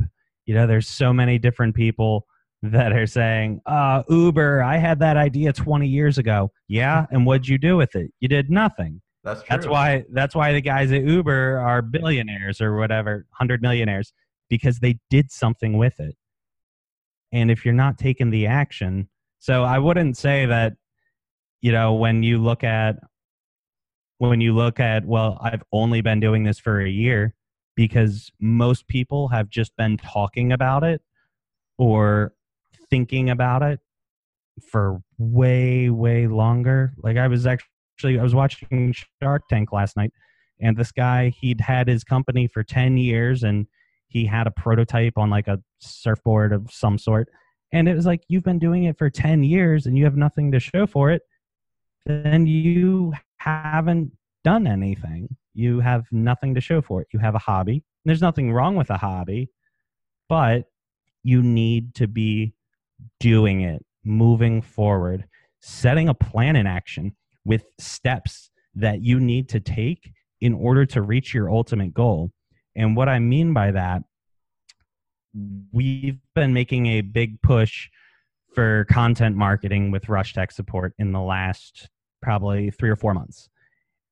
You 0.45 0.53
know, 0.53 0.67
there's 0.67 0.87
so 0.87 1.11
many 1.11 1.39
different 1.39 1.73
people 1.73 2.27
that 2.61 2.93
are 2.93 3.07
saying, 3.07 3.61
uh, 3.65 4.03
Uber, 4.07 4.61
I 4.61 4.77
had 4.77 4.99
that 4.99 5.17
idea 5.17 5.51
20 5.51 5.87
years 5.87 6.19
ago. 6.19 6.51
Yeah. 6.67 7.07
And 7.11 7.25
what'd 7.25 7.47
you 7.47 7.57
do 7.57 7.75
with 7.75 7.95
it? 7.95 8.11
You 8.19 8.27
did 8.27 8.51
nothing. 8.51 9.01
That's 9.23 9.41
true. 9.41 9.47
That's 9.49 9.65
why, 9.65 10.05
that's 10.11 10.35
why 10.35 10.53
the 10.53 10.61
guys 10.61 10.91
at 10.91 11.03
Uber 11.03 11.57
are 11.57 11.81
billionaires 11.81 12.61
or 12.61 12.77
whatever, 12.77 13.25
100 13.29 13.63
millionaires, 13.63 14.13
because 14.47 14.77
they 14.77 14.99
did 15.09 15.31
something 15.31 15.75
with 15.75 15.99
it 15.99 16.15
and 17.31 17.51
if 17.51 17.65
you're 17.65 17.73
not 17.73 17.97
taking 17.97 18.29
the 18.29 18.45
action 18.45 19.07
so 19.39 19.63
i 19.63 19.77
wouldn't 19.77 20.17
say 20.17 20.45
that 20.45 20.73
you 21.61 21.71
know 21.71 21.93
when 21.93 22.23
you 22.23 22.37
look 22.37 22.63
at 22.63 22.97
when 24.19 24.41
you 24.41 24.53
look 24.53 24.79
at 24.79 25.05
well 25.05 25.37
i've 25.41 25.63
only 25.71 26.01
been 26.01 26.19
doing 26.19 26.43
this 26.43 26.59
for 26.59 26.81
a 26.81 26.89
year 26.89 27.33
because 27.77 28.31
most 28.41 28.87
people 28.87 29.29
have 29.29 29.49
just 29.49 29.75
been 29.77 29.95
talking 29.97 30.51
about 30.51 30.83
it 30.83 31.01
or 31.77 32.33
thinking 32.89 33.29
about 33.29 33.61
it 33.61 33.79
for 34.71 34.99
way 35.19 35.89
way 35.89 36.27
longer. 36.27 36.93
Like 36.97 37.17
i 37.17 37.27
was 37.27 37.45
actually 37.45 38.19
i 38.19 38.23
was 38.23 38.35
watching 38.35 38.93
shark 39.21 39.43
tank 39.47 39.71
last 39.71 39.95
night 39.95 40.11
and 40.59 40.75
this 40.75 40.91
guy 40.91 41.29
he'd 41.29 41.61
had 41.61 41.87
his 41.87 42.03
company 42.03 42.47
for 42.47 42.63
10 42.63 42.97
years 42.97 43.43
and 43.43 43.67
he 44.07 44.25
had 44.25 44.47
a 44.47 44.51
prototype 44.51 45.17
on 45.17 45.29
like 45.29 45.47
a 45.47 45.61
surfboard 45.79 46.53
of 46.53 46.71
some 46.71 46.97
sort. 46.97 47.29
And 47.71 47.89
it 47.89 47.95
was 47.95 48.05
like 48.05 48.23
you've 48.27 48.43
been 48.43 48.59
doing 48.59 48.85
it 48.85 48.97
for 48.97 49.09
10 49.09 49.43
years 49.43 49.85
and 49.85 49.97
you 49.97 50.05
have 50.05 50.15
nothing 50.15 50.51
to 50.53 50.59
show 50.59 50.87
for 50.87 51.11
it. 51.11 51.21
Then 52.05 52.47
you 52.47 53.13
haven't 53.37 54.11
done 54.43 54.67
anything. 54.67 55.35
You 55.53 55.81
have 55.81 56.05
nothing 56.11 56.55
to 56.55 56.61
show 56.61 56.81
for 56.81 57.01
it. 57.01 57.07
You 57.11 57.19
have 57.19 57.35
a 57.35 57.39
hobby. 57.39 57.73
And 57.73 57.83
there's 58.05 58.21
nothing 58.21 58.53
wrong 58.53 58.75
with 58.75 58.89
a 58.89 58.97
hobby 58.97 59.49
but 60.29 60.65
you 61.23 61.41
need 61.41 61.95
to 61.95 62.07
be 62.07 62.53
doing 63.19 63.61
it 63.61 63.85
moving 64.03 64.61
forward 64.61 65.25
setting 65.59 66.07
a 66.07 66.13
plan 66.13 66.55
in 66.55 66.65
action 66.65 67.15
with 67.43 67.65
steps 67.79 68.49
that 68.75 69.01
you 69.01 69.19
need 69.19 69.49
to 69.49 69.59
take 69.59 70.11
in 70.39 70.53
order 70.53 70.85
to 70.85 71.01
reach 71.01 71.33
your 71.33 71.49
ultimate 71.49 71.93
goal 71.93 72.31
and 72.77 72.95
what 72.95 73.09
I 73.09 73.19
mean 73.19 73.53
by 73.53 73.71
that, 73.71 74.03
we've 75.73 76.19
been 76.35 76.53
making 76.53 76.85
a 76.85 77.01
big 77.01 77.41
push 77.41 77.89
for 78.53 78.85
content 78.85 79.35
marketing 79.35 79.91
with 79.91 80.07
Rush 80.07 80.33
Tech 80.33 80.51
support 80.51 80.93
in 80.97 81.11
the 81.11 81.19
last 81.19 81.89
probably 82.21 82.71
three 82.71 82.89
or 82.89 82.95
four 82.95 83.13
months. 83.13 83.49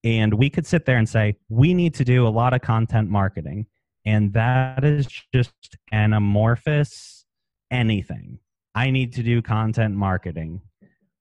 And 0.04 0.34
we 0.34 0.50
could 0.50 0.66
sit 0.66 0.86
there 0.86 0.98
and 0.98 1.08
say, 1.08 1.38
we 1.50 1.74
need 1.74 1.94
to 1.96 2.06
do 2.06 2.28
a 2.28 2.30
lot 2.30 2.54
of 2.54 2.62
content 2.62 3.10
marketing. 3.10 3.68
And 4.06 4.34
that 4.34 4.84
is 4.84 5.08
just 5.34 5.54
an 5.92 6.14
amorphous 6.14 7.26
anything. 7.72 8.40
I 8.76 8.92
need 8.92 9.14
to 9.14 9.24
do 9.24 9.42
content 9.42 9.96
marketing. 9.96 10.62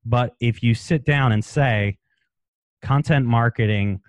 But 0.04 0.34
if 0.40 0.62
you 0.62 0.74
sit 0.74 1.04
down 1.04 1.32
and 1.32 1.44
say, 1.44 1.98
content 2.82 3.24
marketing, 3.24 4.00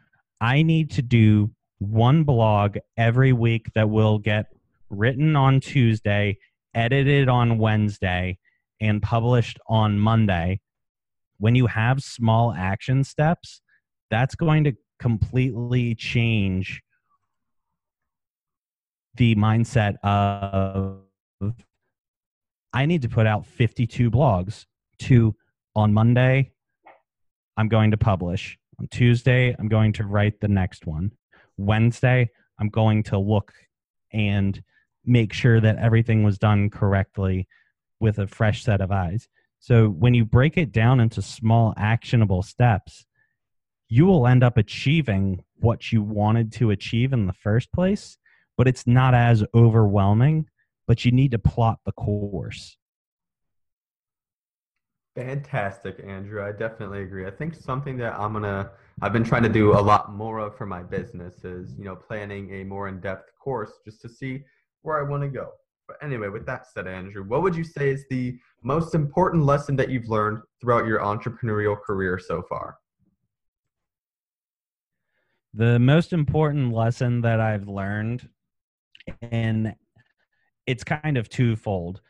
I 0.42 0.62
need 0.62 0.92
to 0.92 1.02
do 1.02 1.52
one 1.80 2.24
blog 2.24 2.78
every 2.98 3.34
week 3.34 3.68
that 3.76 3.90
will 3.90 4.18
get 4.18 4.48
written 4.90 5.36
on 5.36 5.60
Tuesday, 5.60 6.38
edited 6.74 7.30
on 7.30 7.58
Wednesday, 7.58 8.38
and 8.80 9.02
published 9.02 9.60
on 9.68 10.00
Monday. 10.00 10.60
When 11.38 11.56
you 11.56 11.68
have 11.68 12.02
small 12.02 12.54
action 12.54 13.04
steps, 13.04 13.62
that's 14.10 14.36
going 14.36 14.64
to 14.66 14.74
completely 15.00 15.96
change 15.96 16.82
the 19.16 19.36
mindset 19.36 19.96
of 20.04 21.02
I 22.74 22.86
need 22.86 23.02
to 23.04 23.10
put 23.10 23.26
out 23.26 23.46
52 23.46 24.12
blogs 24.12 24.66
to 25.00 25.36
on 25.76 25.94
Monday 25.94 26.52
I'm 27.58 27.68
going 27.68 27.92
to 27.92 27.98
publish. 27.98 28.58
On 28.80 28.88
Tuesday, 28.88 29.56
I'm 29.58 29.68
going 29.68 29.94
to 29.94 30.04
write 30.04 30.40
the 30.42 30.48
next 30.48 30.86
one. 30.86 31.12
Wednesday, 31.58 32.30
I'm 32.60 32.70
going 32.70 33.04
to 33.04 33.18
look 33.18 33.54
and 34.12 34.62
make 35.06 35.34
sure 35.34 35.60
that 35.60 35.78
everything 35.78 36.24
was 36.24 36.38
done 36.38 36.70
correctly 36.70 37.48
with 38.00 38.20
a 38.20 38.28
fresh 38.28 38.64
set 38.64 38.82
of 38.82 38.92
eyes. 38.92 39.28
So 39.60 39.88
when 39.90 40.14
you 40.14 40.26
break 40.26 40.58
it 40.58 40.72
down 40.72 41.00
into 41.00 41.22
small 41.22 41.74
actionable 41.78 42.42
steps, 42.42 43.06
you 43.88 44.06
will 44.06 44.28
end 44.28 44.44
up 44.44 44.58
achieving 44.58 45.44
what 45.58 45.92
you 45.92 46.02
wanted 46.02 46.52
to 46.54 46.72
achieve 46.72 47.14
in 47.14 47.28
the 47.28 47.34
first 47.34 47.72
place, 47.72 48.18
but 48.58 48.68
it's 48.68 48.88
not 48.88 49.14
as 49.14 49.44
overwhelming, 49.54 50.48
but 50.88 51.06
you 51.06 51.12
need 51.12 51.32
to 51.32 51.40
plot 51.40 51.80
the 51.86 51.92
course. 51.92 52.78
Fantastic, 55.16 56.04
Andrew. 56.06 56.44
I 56.44 56.52
definitely 56.52 57.04
agree. 57.04 57.26
I 57.26 57.32
think 57.32 57.56
something 57.56 57.98
that 57.98 58.20
I'm 58.20 58.34
gonna 58.34 58.72
I've 59.02 59.12
been 59.12 59.26
trying 59.26 59.44
to 59.44 59.50
do 59.50 59.74
a 59.74 59.82
lot 59.82 60.14
more 60.14 60.40
of 60.40 60.58
for 60.58 60.66
my 60.66 60.82
business 60.82 61.44
is, 61.44 61.76
you 61.78 61.84
know, 61.84 61.96
planning 61.96 62.54
a 62.54 62.64
more 62.64 62.88
in-depth 62.88 63.30
course 63.38 63.74
just 63.84 64.02
to 64.02 64.10
see 64.10 64.44
where 64.84 64.98
I 64.98 65.10
want 65.10 65.24
to 65.24 65.28
go. 65.28 65.50
But 65.88 65.98
anyway, 66.02 66.30
with 66.30 66.46
that 66.46 66.66
said, 66.66 66.88
Andrew, 66.88 67.24
what 67.24 67.44
would 67.44 67.56
you 67.56 67.64
say 67.64 67.90
is 67.90 68.06
the 68.10 68.40
most 68.64 68.96
important 68.96 69.44
lesson 69.44 69.76
that 69.76 69.90
you've 69.90 70.08
learned 70.08 70.40
throughout 70.62 70.88
your 70.88 71.00
entrepreneurial 71.00 71.80
career 71.80 72.18
so 72.18 72.42
far? 72.48 72.78
The 75.54 75.78
most 75.78 76.14
important 76.14 76.74
lesson 76.74 77.22
that 77.22 77.40
I've 77.40 77.68
learned, 77.68 78.30
and 79.22 79.76
it's 80.66 80.84
kind 80.84 81.18
of 81.18 81.30
twofold. 81.30 82.02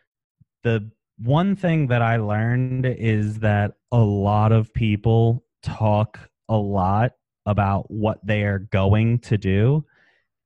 The 0.63 0.89
one 1.17 1.55
thing 1.55 1.87
that 1.87 2.01
I 2.01 2.17
learned 2.17 2.85
is 2.85 3.39
that 3.39 3.73
a 3.91 3.99
lot 3.99 4.51
of 4.51 4.73
people 4.73 5.43
talk 5.63 6.19
a 6.49 6.57
lot 6.57 7.11
about 7.45 7.89
what 7.91 8.19
they 8.25 8.43
are 8.43 8.59
going 8.59 9.19
to 9.19 9.37
do, 9.37 9.85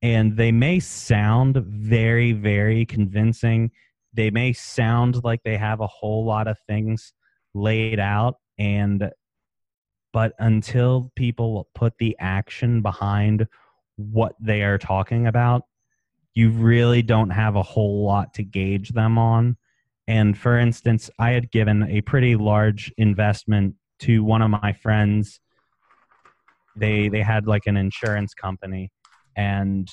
and 0.02 0.36
they 0.36 0.52
may 0.52 0.80
sound 0.80 1.56
very, 1.56 2.32
very 2.32 2.84
convincing. 2.84 3.70
They 4.12 4.30
may 4.30 4.52
sound 4.52 5.22
like 5.24 5.42
they 5.44 5.56
have 5.56 5.80
a 5.80 5.86
whole 5.86 6.24
lot 6.24 6.48
of 6.48 6.58
things 6.66 7.12
laid 7.54 7.98
out, 7.98 8.36
and 8.58 9.10
but 10.12 10.32
until 10.38 11.12
people 11.14 11.68
put 11.74 11.96
the 11.98 12.16
action 12.18 12.82
behind 12.82 13.46
what 13.96 14.34
they 14.40 14.62
are 14.62 14.78
talking 14.78 15.26
about, 15.26 15.62
you 16.34 16.50
really 16.50 17.02
don't 17.02 17.30
have 17.30 17.54
a 17.54 17.62
whole 17.62 18.04
lot 18.04 18.34
to 18.34 18.42
gauge 18.42 18.90
them 18.90 19.18
on 19.18 19.56
and 20.10 20.36
for 20.36 20.58
instance, 20.58 21.08
I 21.20 21.30
had 21.30 21.52
given 21.52 21.84
a 21.84 22.00
pretty 22.00 22.34
large 22.34 22.92
investment 22.98 23.76
to 24.00 24.24
one 24.24 24.42
of 24.42 24.50
my 24.50 24.72
friends. 24.72 25.38
They 26.76 27.08
they 27.08 27.22
had 27.22 27.46
like 27.46 27.66
an 27.66 27.76
insurance 27.76 28.34
company 28.34 28.90
and 29.36 29.88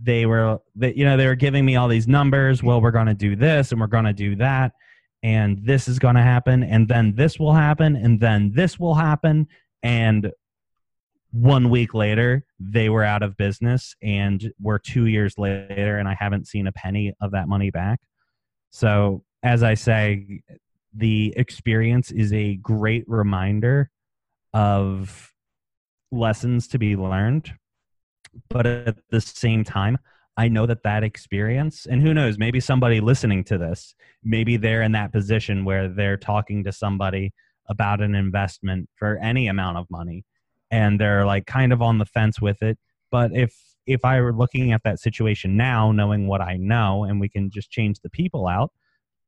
they 0.00 0.26
were 0.26 0.58
they, 0.76 0.94
you 0.94 1.04
know 1.04 1.16
they 1.16 1.26
were 1.26 1.34
giving 1.34 1.64
me 1.64 1.76
all 1.76 1.88
these 1.88 2.06
numbers 2.06 2.62
well 2.62 2.80
we're 2.80 2.92
going 2.92 3.06
to 3.06 3.14
do 3.14 3.34
this 3.34 3.72
and 3.72 3.80
we're 3.80 3.88
going 3.88 4.04
to 4.04 4.12
do 4.12 4.36
that 4.36 4.72
and 5.22 5.58
this 5.64 5.88
is 5.88 5.98
going 5.98 6.14
to 6.14 6.22
happen 6.22 6.62
and 6.62 6.88
then 6.88 7.14
this 7.16 7.38
will 7.38 7.54
happen 7.54 7.96
and 7.96 8.20
then 8.20 8.52
this 8.54 8.78
will 8.78 8.94
happen 8.94 9.46
and 9.82 10.30
one 11.32 11.68
week 11.68 11.94
later 11.94 12.44
they 12.58 12.88
were 12.88 13.04
out 13.04 13.22
of 13.22 13.36
business 13.36 13.94
and 14.02 14.52
we're 14.60 14.78
2 14.78 15.06
years 15.06 15.36
later 15.36 15.98
and 15.98 16.08
I 16.08 16.14
haven't 16.18 16.46
seen 16.46 16.66
a 16.66 16.72
penny 16.72 17.12
of 17.20 17.32
that 17.32 17.48
money 17.48 17.70
back. 17.70 18.00
So, 18.70 19.24
as 19.42 19.62
I 19.62 19.74
say, 19.74 20.42
the 20.94 21.34
experience 21.36 22.10
is 22.10 22.32
a 22.32 22.56
great 22.56 23.04
reminder 23.06 23.90
of 24.52 25.32
lessons 26.10 26.68
to 26.68 26.78
be 26.78 26.96
learned. 26.96 27.52
But 28.48 28.66
at 28.66 28.96
the 29.10 29.20
same 29.20 29.64
time, 29.64 29.98
I 30.36 30.48
know 30.48 30.66
that 30.66 30.84
that 30.84 31.02
experience, 31.02 31.86
and 31.86 32.00
who 32.00 32.14
knows, 32.14 32.38
maybe 32.38 32.60
somebody 32.60 33.00
listening 33.00 33.42
to 33.44 33.58
this, 33.58 33.94
maybe 34.22 34.56
they're 34.56 34.82
in 34.82 34.92
that 34.92 35.12
position 35.12 35.64
where 35.64 35.88
they're 35.88 36.16
talking 36.16 36.62
to 36.64 36.72
somebody 36.72 37.32
about 37.68 38.00
an 38.00 38.14
investment 38.14 38.88
for 38.96 39.18
any 39.18 39.48
amount 39.48 39.78
of 39.78 39.86
money 39.90 40.24
and 40.70 41.00
they're 41.00 41.26
like 41.26 41.46
kind 41.46 41.72
of 41.72 41.82
on 41.82 41.98
the 41.98 42.06
fence 42.06 42.40
with 42.40 42.62
it. 42.62 42.78
But 43.10 43.32
if 43.34 43.54
if 43.86 44.04
I 44.04 44.20
were 44.20 44.34
looking 44.34 44.72
at 44.72 44.82
that 44.84 45.00
situation 45.00 45.56
now, 45.56 45.92
knowing 45.92 46.26
what 46.26 46.42
I 46.42 46.58
know, 46.58 47.04
and 47.04 47.18
we 47.18 47.28
can 47.30 47.50
just 47.50 47.70
change 47.70 48.00
the 48.00 48.10
people 48.10 48.46
out, 48.46 48.70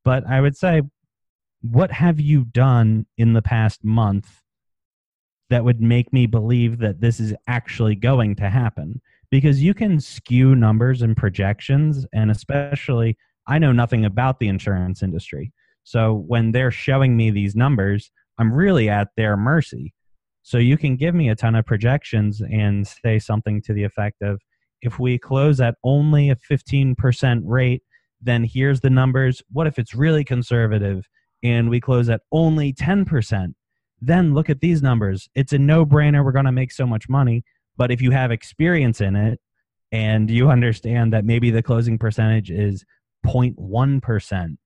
but 0.05 0.27
I 0.27 0.43
would 0.43 0.55
say, 0.55 0.83
what 1.63 1.91
have 1.93 2.21
you 2.21 2.45
done 2.45 3.07
in 3.17 3.33
the 3.33 3.41
past 3.41 3.83
month 3.83 4.43
that 5.51 5.65
would 5.65 5.81
make 5.81 6.13
me 6.13 6.27
believe 6.27 6.79
that 6.79 7.01
this 7.01 7.21
is 7.21 7.35
actually 7.47 7.95
going 7.95 8.35
to 8.37 8.49
happen? 8.49 9.01
Because 9.31 9.63
you 9.63 9.75
can 9.75 10.01
skew 10.01 10.57
numbers 10.57 11.03
and 11.03 11.17
projections, 11.17 12.07
and 12.13 12.31
especially, 12.31 13.17
I 13.47 13.59
know 13.59 13.73
nothing 13.73 14.05
about 14.05 14.41
the 14.41 14.49
insurance 14.49 15.03
industry. 15.03 15.53
So 15.85 16.25
when 16.27 16.53
they're 16.53 16.71
showing 16.71 17.17
me 17.17 17.31
these 17.31 17.55
numbers, 17.55 18.11
I'm 18.39 18.53
really 18.53 18.89
at 18.89 19.09
their 19.17 19.37
mercy. 19.37 19.93
So 20.43 20.59
you 20.59 20.77
can 20.79 20.97
give 20.97 21.15
me 21.15 21.29
a 21.29 21.37
ton 21.37 21.55
of 21.55 21.67
projections 21.67 22.41
and 22.41 22.87
say 22.87 23.19
something 23.19 23.61
to 23.63 23.73
the 23.73 23.85
effect 23.85 24.23
of, 24.23 24.41
if 24.83 24.99
we 24.99 25.19
close 25.19 25.61
at 25.61 25.75
only 25.85 26.31
a 26.31 26.37
15% 26.37 27.43
rate, 27.45 27.83
then 28.21 28.45
here's 28.45 28.81
the 28.81 28.91
numbers. 28.91 29.43
What 29.53 29.67
if 29.67 29.79
it's 29.79 29.95
really 29.95 30.25
conservative 30.25 31.07
and 31.43 31.69
we 31.69 31.81
close 31.81 32.09
at 32.09 32.23
only 32.33 32.73
10%? 32.73 33.53
Then 34.01 34.35
look 34.35 34.49
at 34.49 34.61
these 34.61 34.83
numbers. 34.83 35.29
It's 35.35 35.53
a 35.53 35.59
no 35.59 35.85
brainer. 35.85 36.25
We're 36.25 36.33
going 36.33 36.47
to 36.47 36.53
make 36.53 36.73
so 36.73 36.87
much 36.87 37.09
money. 37.09 37.45
But 37.77 37.91
if 37.91 38.01
you 38.01 38.11
have 38.11 38.31
experience 38.31 39.01
in 39.01 39.17
it 39.17 39.41
and 39.93 40.31
you 40.31 40.51
understand 40.51 41.13
that 41.13 41.25
maybe 41.25 41.51
the 41.51 41.63
closing 41.63 41.99
percentage 41.99 42.51
is 42.51 42.85
0.1%, 43.27 44.57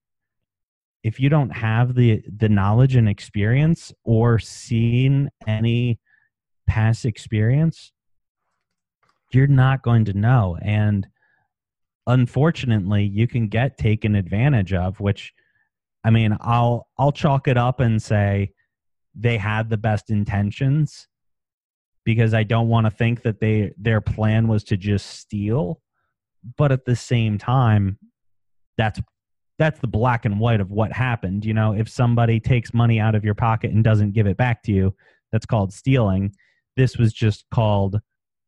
if 1.02 1.20
you 1.20 1.28
don't 1.28 1.50
have 1.50 1.94
the, 1.94 2.22
the 2.34 2.48
knowledge 2.48 2.96
and 2.96 3.08
experience 3.08 3.92
or 4.04 4.38
seen 4.38 5.28
any 5.46 5.98
past 6.66 7.04
experience, 7.04 7.92
you're 9.32 9.46
not 9.46 9.82
going 9.82 10.04
to 10.06 10.12
know. 10.12 10.56
And 10.62 11.06
unfortunately, 12.06 13.04
you 13.04 13.26
can 13.26 13.48
get 13.48 13.76
taken 13.76 14.14
advantage 14.14 14.72
of, 14.72 15.00
which 15.00 15.34
I 16.04 16.10
mean, 16.10 16.36
I'll 16.40 16.88
I'll 16.98 17.12
chalk 17.12 17.48
it 17.48 17.56
up 17.56 17.80
and 17.80 18.02
say 18.02 18.52
they 19.14 19.38
had 19.38 19.70
the 19.70 19.76
best 19.76 20.10
intentions 20.10 21.08
because 22.04 22.34
I 22.34 22.42
don't 22.42 22.68
want 22.68 22.86
to 22.86 22.90
think 22.90 23.22
that 23.22 23.40
they 23.40 23.72
their 23.78 24.00
plan 24.00 24.48
was 24.48 24.64
to 24.64 24.76
just 24.76 25.06
steal, 25.06 25.80
but 26.56 26.72
at 26.72 26.84
the 26.84 26.96
same 26.96 27.38
time, 27.38 27.98
that's 28.76 29.00
that's 29.58 29.80
the 29.80 29.86
black 29.86 30.24
and 30.24 30.40
white 30.40 30.60
of 30.60 30.70
what 30.70 30.92
happened. 30.92 31.44
You 31.44 31.54
know, 31.54 31.72
if 31.72 31.88
somebody 31.88 32.40
takes 32.40 32.74
money 32.74 33.00
out 33.00 33.14
of 33.14 33.24
your 33.24 33.34
pocket 33.34 33.70
and 33.70 33.84
doesn't 33.84 34.12
give 34.12 34.26
it 34.26 34.36
back 34.36 34.62
to 34.64 34.72
you, 34.72 34.94
that's 35.32 35.46
called 35.46 35.72
stealing. 35.72 36.34
This 36.76 36.98
was 36.98 37.12
just 37.12 37.44
called 37.52 38.00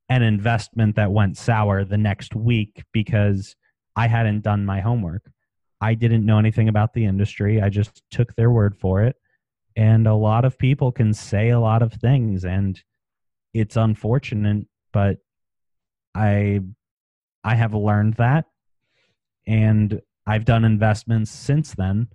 an 0.09 0.23
investment 0.23 0.97
that 0.97 1.13
went 1.13 1.37
sour 1.37 1.85
the 1.85 1.99
next 1.99 2.35
week 2.35 2.85
because 2.93 3.57
I 3.95 4.09
hadn't 4.09 4.43
done 4.43 4.67
my 4.67 4.81
homework. 4.81 5.23
I 5.81 5.95
didn't 5.95 6.27
know 6.27 6.39
anything 6.39 6.69
about 6.69 6.93
the 6.93 7.05
industry. 7.05 7.61
I 7.61 7.69
just 7.69 8.03
took 8.11 8.35
their 8.35 8.51
word 8.51 8.77
for 8.77 9.03
it. 9.03 9.17
And 9.77 10.07
a 10.07 10.15
lot 10.15 10.45
of 10.45 10.59
people 10.59 10.91
can 10.91 11.13
say 11.13 11.51
a 11.51 11.61
lot 11.61 11.83
of 11.83 11.93
things 11.93 12.45
and 12.45 12.83
it's 13.53 13.77
unfortunate, 13.77 14.67
but 14.93 15.19
I 16.15 16.61
I 17.45 17.55
have 17.55 17.75
learned 17.75 18.15
that 18.15 18.47
and 19.47 20.01
I've 20.27 20.45
done 20.45 20.65
investments 20.65 21.31
since 21.31 21.75
then, 21.75 22.09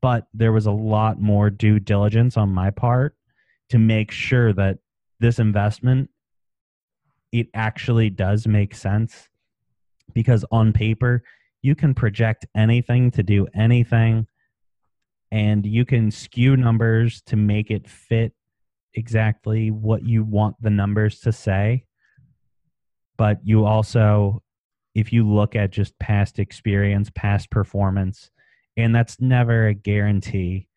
but 0.00 0.28
there 0.32 0.52
was 0.52 0.66
a 0.66 0.72
lot 0.72 1.20
more 1.20 1.50
due 1.50 1.80
diligence 1.80 2.36
on 2.36 2.50
my 2.50 2.70
part 2.70 3.16
to 3.70 3.78
make 3.78 4.10
sure 4.10 4.52
that 4.52 4.78
this 5.20 5.38
investment 5.38 6.10
it 7.32 7.48
actually 7.54 8.08
does 8.08 8.46
make 8.46 8.74
sense 8.74 9.28
because 10.14 10.44
on 10.50 10.72
paper 10.72 11.22
you 11.60 11.74
can 11.74 11.92
project 11.92 12.46
anything 12.56 13.10
to 13.10 13.22
do 13.22 13.46
anything 13.54 14.26
and 15.30 15.66
you 15.66 15.84
can 15.84 16.10
skew 16.10 16.56
numbers 16.56 17.22
to 17.22 17.36
make 17.36 17.70
it 17.70 17.88
fit 17.88 18.32
exactly 18.94 19.70
what 19.70 20.02
you 20.02 20.24
want 20.24 20.56
the 20.60 20.70
numbers 20.70 21.20
to 21.20 21.32
say. 21.32 21.84
But 23.16 23.38
you 23.44 23.64
also 23.64 24.42
if 24.94 25.12
you 25.12 25.28
look 25.28 25.54
at 25.54 25.70
just 25.70 25.96
past 25.98 26.38
experience 26.38 27.10
past 27.14 27.50
performance 27.50 28.30
and 28.76 28.94
that's 28.94 29.20
never 29.20 29.68
a 29.68 29.74
guarantee. 29.74 30.68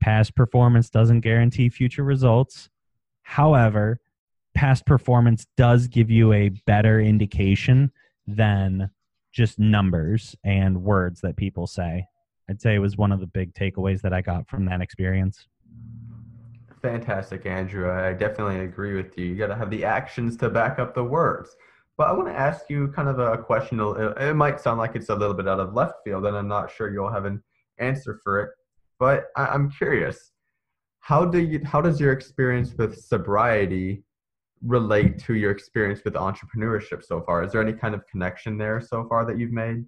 Past 0.00 0.34
performance 0.34 0.90
doesn't 0.90 1.20
guarantee 1.20 1.68
future 1.68 2.04
results. 2.04 2.68
However 3.22 4.00
past 4.54 4.86
performance 4.86 5.46
does 5.56 5.86
give 5.86 6.10
you 6.10 6.32
a 6.32 6.48
better 6.48 7.00
indication 7.00 7.92
than 8.26 8.90
just 9.32 9.58
numbers 9.58 10.34
and 10.44 10.82
words 10.82 11.20
that 11.20 11.36
people 11.36 11.66
say. 11.66 12.06
I'd 12.48 12.60
say 12.60 12.74
it 12.74 12.78
was 12.78 12.96
one 12.96 13.12
of 13.12 13.20
the 13.20 13.26
big 13.26 13.54
takeaways 13.54 14.00
that 14.02 14.12
I 14.12 14.20
got 14.20 14.48
from 14.48 14.64
that 14.66 14.80
experience. 14.80 15.46
fantastic, 16.80 17.46
Andrew. 17.46 17.90
I 17.90 18.12
definitely 18.12 18.60
agree 18.60 18.94
with 18.94 19.18
you. 19.18 19.24
You 19.26 19.34
got 19.36 19.48
to 19.48 19.56
have 19.56 19.70
the 19.70 19.84
actions 19.84 20.36
to 20.38 20.48
back 20.48 20.78
up 20.78 20.94
the 20.94 21.02
words. 21.02 21.56
But 21.96 22.08
I 22.08 22.12
want 22.12 22.28
to 22.28 22.34
ask 22.34 22.68
you 22.68 22.88
kind 22.88 23.08
of 23.08 23.18
a 23.18 23.38
question. 23.38 23.80
It 23.80 24.36
might 24.36 24.60
sound 24.60 24.78
like 24.78 24.94
it's 24.94 25.08
a 25.08 25.14
little 25.14 25.34
bit 25.34 25.48
out 25.48 25.58
of 25.58 25.74
left 25.74 25.94
field, 26.04 26.26
and 26.26 26.36
I'm 26.36 26.46
not 26.46 26.70
sure 26.70 26.92
you'll 26.92 27.10
have 27.10 27.24
an 27.24 27.42
answer 27.78 28.20
for 28.22 28.40
it. 28.42 28.50
But 28.98 29.28
I'm 29.34 29.70
curious. 29.70 30.32
How 31.00 31.24
do 31.24 31.38
you? 31.38 31.60
How 31.64 31.80
does 31.80 31.98
your 32.00 32.12
experience 32.12 32.74
with 32.76 32.98
sobriety 32.98 34.04
relate 34.62 35.18
to 35.20 35.34
your 35.34 35.50
experience 35.50 36.00
with 36.04 36.14
entrepreneurship 36.14 37.02
so 37.04 37.22
far? 37.22 37.44
Is 37.44 37.52
there 37.52 37.62
any 37.62 37.72
kind 37.72 37.94
of 37.94 38.06
connection 38.06 38.58
there 38.58 38.80
so 38.80 39.06
far 39.08 39.24
that 39.24 39.38
you've 39.38 39.52
made? 39.52 39.84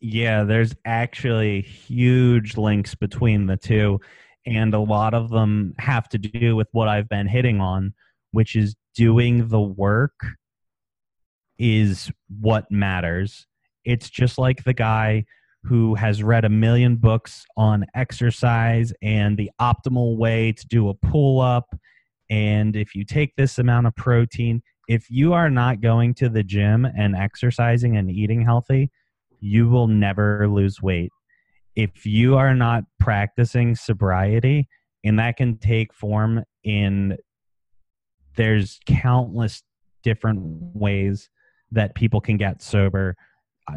Yeah, 0.00 0.44
there's 0.44 0.74
actually 0.84 1.62
huge 1.62 2.56
links 2.56 2.94
between 2.94 3.46
the 3.46 3.56
two, 3.56 4.00
and 4.46 4.72
a 4.72 4.78
lot 4.78 5.12
of 5.12 5.30
them 5.30 5.74
have 5.78 6.08
to 6.10 6.18
do 6.18 6.54
with 6.54 6.68
what 6.72 6.88
I've 6.88 7.08
been 7.08 7.26
hitting 7.26 7.60
on, 7.60 7.94
which 8.30 8.54
is 8.54 8.76
doing 8.94 9.48
the 9.48 9.60
work 9.60 10.14
is 11.58 12.10
what 12.40 12.70
matters. 12.70 13.46
It's 13.84 14.08
just 14.08 14.38
like 14.38 14.62
the 14.64 14.74
guy 14.74 15.24
who 15.64 15.96
has 15.96 16.22
read 16.22 16.44
a 16.44 16.48
million 16.48 16.96
books 16.96 17.44
on 17.56 17.84
exercise 17.94 18.92
and 19.02 19.36
the 19.36 19.50
optimal 19.60 20.16
way 20.16 20.52
to 20.52 20.66
do 20.68 20.88
a 20.88 20.94
pull 20.94 21.40
up. 21.40 21.76
And 22.30 22.76
if 22.76 22.94
you 22.94 23.04
take 23.04 23.34
this 23.36 23.58
amount 23.58 23.88
of 23.88 23.96
protein, 23.96 24.62
if 24.88 25.10
you 25.10 25.32
are 25.32 25.50
not 25.50 25.80
going 25.80 26.14
to 26.14 26.28
the 26.28 26.44
gym 26.44 26.84
and 26.84 27.16
exercising 27.16 27.96
and 27.96 28.10
eating 28.10 28.42
healthy, 28.42 28.90
you 29.40 29.68
will 29.68 29.86
never 29.86 30.48
lose 30.48 30.82
weight. 30.82 31.10
If 31.76 32.06
you 32.06 32.36
are 32.36 32.54
not 32.54 32.84
practicing 32.98 33.74
sobriety, 33.76 34.68
and 35.04 35.18
that 35.18 35.36
can 35.36 35.58
take 35.58 35.94
form 35.94 36.42
in 36.64 37.16
there's 38.36 38.78
countless 38.86 39.62
different 40.02 40.40
ways 40.74 41.28
that 41.72 41.94
people 41.94 42.20
can 42.20 42.36
get 42.36 42.62
sober. 42.62 43.14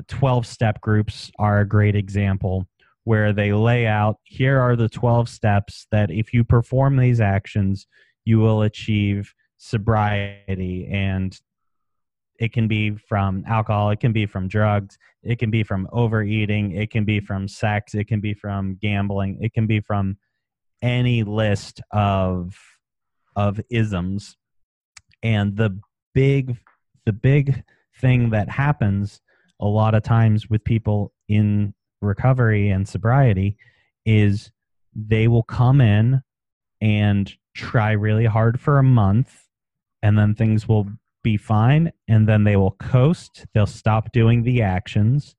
12 0.08 0.44
uh, 0.44 0.48
step 0.48 0.80
groups 0.82 1.32
are 1.40 1.60
a 1.60 1.68
great 1.68 1.96
example 1.96 2.68
where 3.04 3.34
they 3.34 3.52
lay 3.52 3.88
out 3.88 4.18
here 4.24 4.60
are 4.60 4.76
the 4.76 4.88
12 4.88 5.28
steps 5.28 5.88
that 5.92 6.12
if 6.12 6.34
you 6.34 6.44
perform 6.44 6.96
these 6.96 7.20
actions, 7.20 7.88
you 8.24 8.40
will 8.40 8.62
achieve 8.62 9.34
sobriety 9.58 10.88
and 10.92 11.40
it 12.42 12.52
can 12.52 12.68
be 12.68 12.90
from 12.90 13.44
alcohol, 13.46 13.92
it 13.92 14.00
can 14.00 14.12
be 14.12 14.26
from 14.26 14.48
drugs, 14.48 14.98
it 15.22 15.38
can 15.38 15.52
be 15.52 15.62
from 15.62 15.88
overeating, 15.94 16.72
it 16.72 16.90
can 16.90 17.06
be 17.06 17.20
from 17.20 17.48
sex, 17.48 17.94
it 17.94 18.06
can 18.06 18.20
be 18.20 18.34
from 18.34 18.80
gambling, 18.82 19.38
it 19.42 19.54
can 19.54 19.68
be 19.68 19.80
from 19.80 20.18
any 20.82 21.22
list 21.22 21.82
of 21.92 22.58
of 23.36 23.62
isms. 23.70 24.36
And 25.22 25.56
the 25.56 25.80
big 26.16 26.58
the 27.06 27.14
big 27.14 27.64
thing 28.00 28.32
that 28.32 28.50
happens 28.50 29.22
a 29.60 29.68
lot 29.68 29.94
of 29.94 30.02
times 30.02 30.50
with 30.50 30.64
people 30.64 31.14
in 31.30 31.76
recovery 32.02 32.72
and 32.72 32.90
sobriety 32.90 33.56
is 34.04 34.52
they 34.96 35.28
will 35.28 35.44
come 35.44 35.80
in 35.80 36.24
and 36.82 37.32
try 37.54 37.92
really 37.92 38.26
hard 38.26 38.60
for 38.60 38.80
a 38.80 38.84
month 38.84 39.44
and 40.02 40.18
then 40.18 40.34
things 40.34 40.68
will 40.68 40.88
be 41.24 41.38
fine 41.38 41.92
and 42.08 42.28
then 42.28 42.44
they 42.44 42.56
will 42.56 42.72
coast. 42.72 43.46
They'll 43.54 43.66
stop 43.66 44.12
doing 44.12 44.44
the 44.44 44.62
actions 44.62 45.36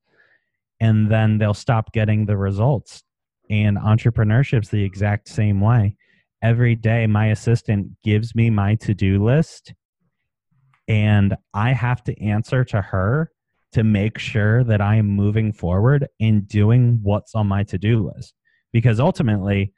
and 0.79 1.09
then 1.11 1.37
they'll 1.37 1.53
stop 1.53 1.93
getting 1.93 2.25
the 2.25 2.37
results. 2.37 3.03
And 3.49 3.77
entrepreneurship's 3.77 4.69
the 4.69 4.83
exact 4.83 5.27
same 5.27 5.61
way. 5.61 5.95
Every 6.41 6.75
day 6.75 7.07
my 7.07 7.27
assistant 7.27 7.91
gives 8.03 8.35
me 8.35 8.49
my 8.49 8.75
to-do 8.75 9.23
list 9.23 9.73
and 10.87 11.35
i 11.53 11.71
have 11.71 12.03
to 12.03 12.21
answer 12.21 12.63
to 12.63 12.81
her 12.81 13.31
to 13.71 13.83
make 13.83 14.17
sure 14.17 14.63
that 14.63 14.81
i 14.81 14.95
am 14.95 15.07
moving 15.07 15.51
forward 15.51 16.07
and 16.19 16.47
doing 16.47 16.99
what's 17.01 17.33
on 17.33 17.47
my 17.47 17.63
to-do 17.63 18.11
list. 18.13 18.33
Because 18.71 18.99
ultimately 18.99 19.73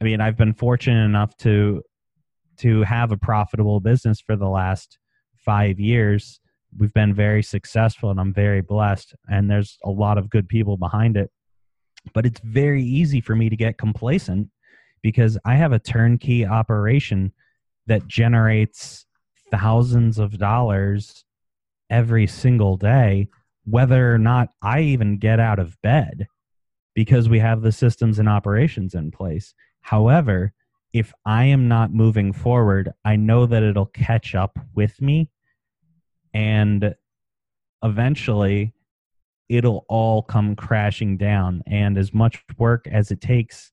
i 0.00 0.04
mean 0.04 0.20
i've 0.20 0.36
been 0.36 0.54
fortunate 0.54 1.04
enough 1.04 1.36
to 1.38 1.82
to 2.58 2.82
have 2.82 3.10
a 3.10 3.16
profitable 3.16 3.80
business 3.80 4.20
for 4.20 4.36
the 4.36 4.48
last 4.48 4.98
five 5.44 5.78
years, 5.78 6.40
we've 6.76 6.92
been 6.92 7.14
very 7.14 7.42
successful 7.42 8.10
and 8.10 8.20
I'm 8.20 8.32
very 8.32 8.60
blessed. 8.60 9.14
And 9.28 9.50
there's 9.50 9.78
a 9.84 9.90
lot 9.90 10.18
of 10.18 10.30
good 10.30 10.48
people 10.48 10.76
behind 10.76 11.16
it. 11.16 11.30
But 12.12 12.26
it's 12.26 12.40
very 12.40 12.82
easy 12.82 13.20
for 13.20 13.34
me 13.34 13.48
to 13.48 13.56
get 13.56 13.78
complacent 13.78 14.48
because 15.02 15.38
I 15.44 15.54
have 15.54 15.72
a 15.72 15.78
turnkey 15.78 16.46
operation 16.46 17.32
that 17.86 18.06
generates 18.08 19.06
thousands 19.50 20.18
of 20.18 20.38
dollars 20.38 21.24
every 21.90 22.26
single 22.26 22.76
day, 22.76 23.28
whether 23.64 24.12
or 24.12 24.18
not 24.18 24.48
I 24.62 24.80
even 24.80 25.18
get 25.18 25.40
out 25.40 25.58
of 25.58 25.80
bed 25.82 26.26
because 26.94 27.28
we 27.28 27.38
have 27.38 27.62
the 27.62 27.72
systems 27.72 28.18
and 28.18 28.28
operations 28.28 28.94
in 28.94 29.10
place. 29.10 29.54
However, 29.80 30.52
if 30.92 31.12
I 31.26 31.44
am 31.46 31.68
not 31.68 31.92
moving 31.92 32.32
forward, 32.32 32.92
I 33.04 33.16
know 33.16 33.46
that 33.46 33.62
it'll 33.62 33.86
catch 33.86 34.34
up 34.34 34.58
with 34.74 35.00
me 35.02 35.28
and 36.34 36.94
eventually 37.82 38.74
it'll 39.48 39.84
all 39.88 40.22
come 40.22 40.56
crashing 40.56 41.16
down. 41.16 41.62
And 41.66 41.96
as 41.96 42.12
much 42.12 42.42
work 42.58 42.86
as 42.90 43.10
it 43.10 43.20
takes 43.20 43.72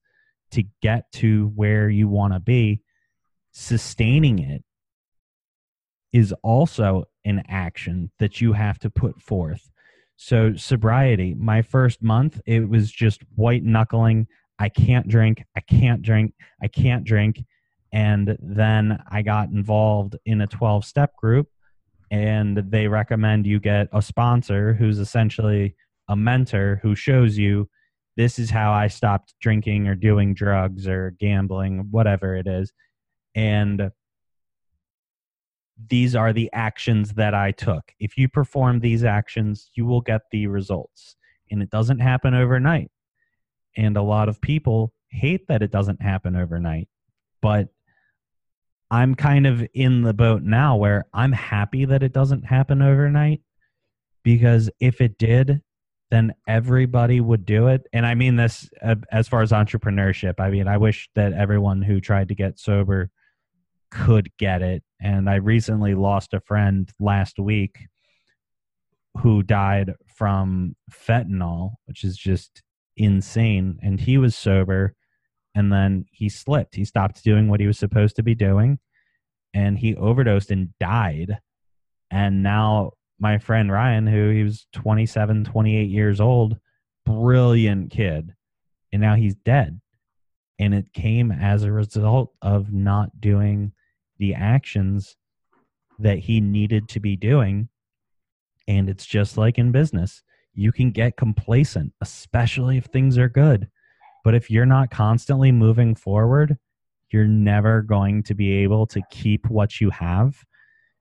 to 0.51 0.63
get 0.81 1.11
to 1.13 1.47
where 1.55 1.89
you 1.89 2.07
want 2.07 2.33
to 2.33 2.39
be 2.39 2.81
sustaining 3.51 4.39
it 4.39 4.63
is 6.13 6.33
also 6.43 7.05
an 7.25 7.43
action 7.47 8.11
that 8.19 8.41
you 8.41 8.53
have 8.53 8.77
to 8.79 8.89
put 8.89 9.21
forth. 9.21 9.69
So 10.17 10.55
sobriety 10.55 11.33
my 11.33 11.61
first 11.61 12.03
month 12.03 12.39
it 12.45 12.67
was 12.69 12.91
just 12.91 13.21
white 13.35 13.63
knuckling. 13.63 14.27
I 14.59 14.69
can't 14.69 15.07
drink 15.07 15.43
i 15.55 15.61
can't 15.61 16.01
drink 16.01 16.33
i 16.61 16.67
can't 16.67 17.03
drink. 17.03 17.43
And 17.93 18.37
then 18.41 19.01
i 19.09 19.21
got 19.21 19.49
involved 19.49 20.17
in 20.25 20.41
a 20.41 20.47
12 20.47 20.85
step 20.85 21.15
group 21.15 21.47
and 22.11 22.57
they 22.57 22.87
recommend 22.87 23.47
you 23.47 23.59
get 23.59 23.87
a 23.93 24.01
sponsor 24.01 24.73
who's 24.73 24.99
essentially 24.99 25.75
a 26.09 26.15
mentor 26.15 26.79
who 26.83 26.93
shows 26.93 27.37
you 27.37 27.69
this 28.17 28.37
is 28.37 28.49
how 28.49 28.73
I 28.73 28.87
stopped 28.87 29.33
drinking 29.39 29.87
or 29.87 29.95
doing 29.95 30.33
drugs 30.33 30.85
or 30.87 31.15
gambling, 31.17 31.87
whatever 31.89 32.35
it 32.35 32.45
is. 32.45 32.73
And 33.33 33.91
these 35.87 36.13
are 36.13 36.33
the 36.33 36.49
actions 36.51 37.13
that 37.13 37.33
I 37.33 37.51
took. 37.51 37.93
If 37.97 38.17
you 38.17 38.27
perform 38.27 38.81
these 38.81 39.05
actions, 39.05 39.71
you 39.73 39.85
will 39.85 40.01
get 40.01 40.23
the 40.31 40.47
results. 40.47 41.15
And 41.49 41.63
it 41.63 41.69
doesn't 41.69 41.99
happen 41.99 42.33
overnight. 42.33 42.91
And 43.77 43.95
a 43.95 44.01
lot 44.01 44.27
of 44.27 44.41
people 44.41 44.93
hate 45.09 45.47
that 45.47 45.61
it 45.61 45.71
doesn't 45.71 46.01
happen 46.01 46.35
overnight. 46.35 46.89
But 47.41 47.69
I'm 48.91 49.15
kind 49.15 49.47
of 49.47 49.65
in 49.73 50.01
the 50.01 50.13
boat 50.13 50.43
now 50.43 50.75
where 50.75 51.05
I'm 51.13 51.31
happy 51.31 51.85
that 51.85 52.03
it 52.03 52.11
doesn't 52.11 52.43
happen 52.43 52.81
overnight 52.81 53.41
because 54.21 54.69
if 54.81 54.99
it 54.99 55.17
did, 55.17 55.61
then 56.11 56.33
everybody 56.45 57.21
would 57.21 57.45
do 57.45 57.67
it. 57.67 57.87
And 57.93 58.05
I 58.05 58.15
mean 58.15 58.35
this 58.35 58.69
uh, 58.83 58.95
as 59.09 59.29
far 59.29 59.41
as 59.41 59.51
entrepreneurship. 59.51 60.41
I 60.41 60.49
mean, 60.49 60.67
I 60.67 60.75
wish 60.75 61.09
that 61.15 61.31
everyone 61.31 61.81
who 61.81 62.01
tried 62.01 62.27
to 62.27 62.35
get 62.35 62.59
sober 62.59 63.09
could 63.91 64.29
get 64.37 64.61
it. 64.61 64.83
And 65.01 65.29
I 65.29 65.35
recently 65.35 65.95
lost 65.95 66.33
a 66.33 66.41
friend 66.41 66.91
last 66.99 67.39
week 67.39 67.87
who 69.19 69.41
died 69.41 69.93
from 70.13 70.75
fentanyl, 70.91 71.75
which 71.85 72.03
is 72.03 72.17
just 72.17 72.61
insane. 72.97 73.79
And 73.81 74.01
he 74.01 74.17
was 74.17 74.35
sober 74.35 74.95
and 75.55 75.71
then 75.71 76.05
he 76.11 76.29
slipped. 76.29 76.75
He 76.75 76.85
stopped 76.85 77.23
doing 77.23 77.47
what 77.47 77.59
he 77.59 77.67
was 77.67 77.77
supposed 77.77 78.15
to 78.17 78.23
be 78.23 78.35
doing 78.35 78.79
and 79.53 79.77
he 79.77 79.95
overdosed 79.95 80.51
and 80.51 80.77
died. 80.79 81.39
And 82.09 82.43
now 82.43 82.91
my 83.19 83.37
friend 83.37 83.71
Ryan, 83.71 84.07
who 84.07 84.29
he 84.29 84.43
was 84.43 84.67
27, 84.73 85.45
28 85.45 85.89
years 85.89 86.19
old, 86.19 86.57
brilliant 87.05 87.91
kid, 87.91 88.33
and 88.91 89.01
now 89.01 89.15
he's 89.15 89.35
dead. 89.35 89.79
And 90.59 90.73
it 90.73 90.93
came 90.93 91.31
as 91.31 91.63
a 91.63 91.71
result 91.71 92.33
of 92.41 92.71
not 92.71 93.19
doing 93.19 93.73
the 94.19 94.35
actions 94.35 95.15
that 95.99 96.19
he 96.19 96.39
needed 96.41 96.87
to 96.89 96.99
be 96.99 97.15
doing. 97.15 97.69
And 98.67 98.89
it's 98.89 99.05
just 99.05 99.37
like 99.37 99.57
in 99.57 99.71
business. 99.71 100.23
You 100.53 100.71
can 100.71 100.91
get 100.91 101.17
complacent, 101.17 101.93
especially 102.01 102.77
if 102.77 102.85
things 102.85 103.17
are 103.17 103.29
good. 103.29 103.69
But 104.23 104.35
if 104.35 104.49
you're 104.49 104.65
not 104.65 104.91
constantly 104.91 105.51
moving 105.51 105.95
forward, 105.95 106.57
you're 107.09 107.27
never 107.27 107.81
going 107.81 108.23
to 108.23 108.33
be 108.33 108.51
able 108.63 108.85
to 108.87 109.01
keep 109.09 109.49
what 109.49 109.81
you 109.81 109.89
have 109.89 110.43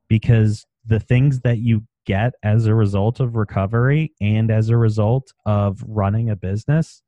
because 0.08 0.66
the 0.84 1.00
things 1.00 1.40
that 1.40 1.58
you 1.58 1.84
get 2.06 2.32
as 2.42 2.66
a 2.66 2.74
result 2.74 3.20
of 3.20 3.36
recovery 3.36 4.12
and 4.20 4.50
as 4.50 4.70
a 4.70 4.76
result 4.76 5.32
of 5.44 5.84
running 5.86 6.30
a 6.30 6.36
business 6.36 7.02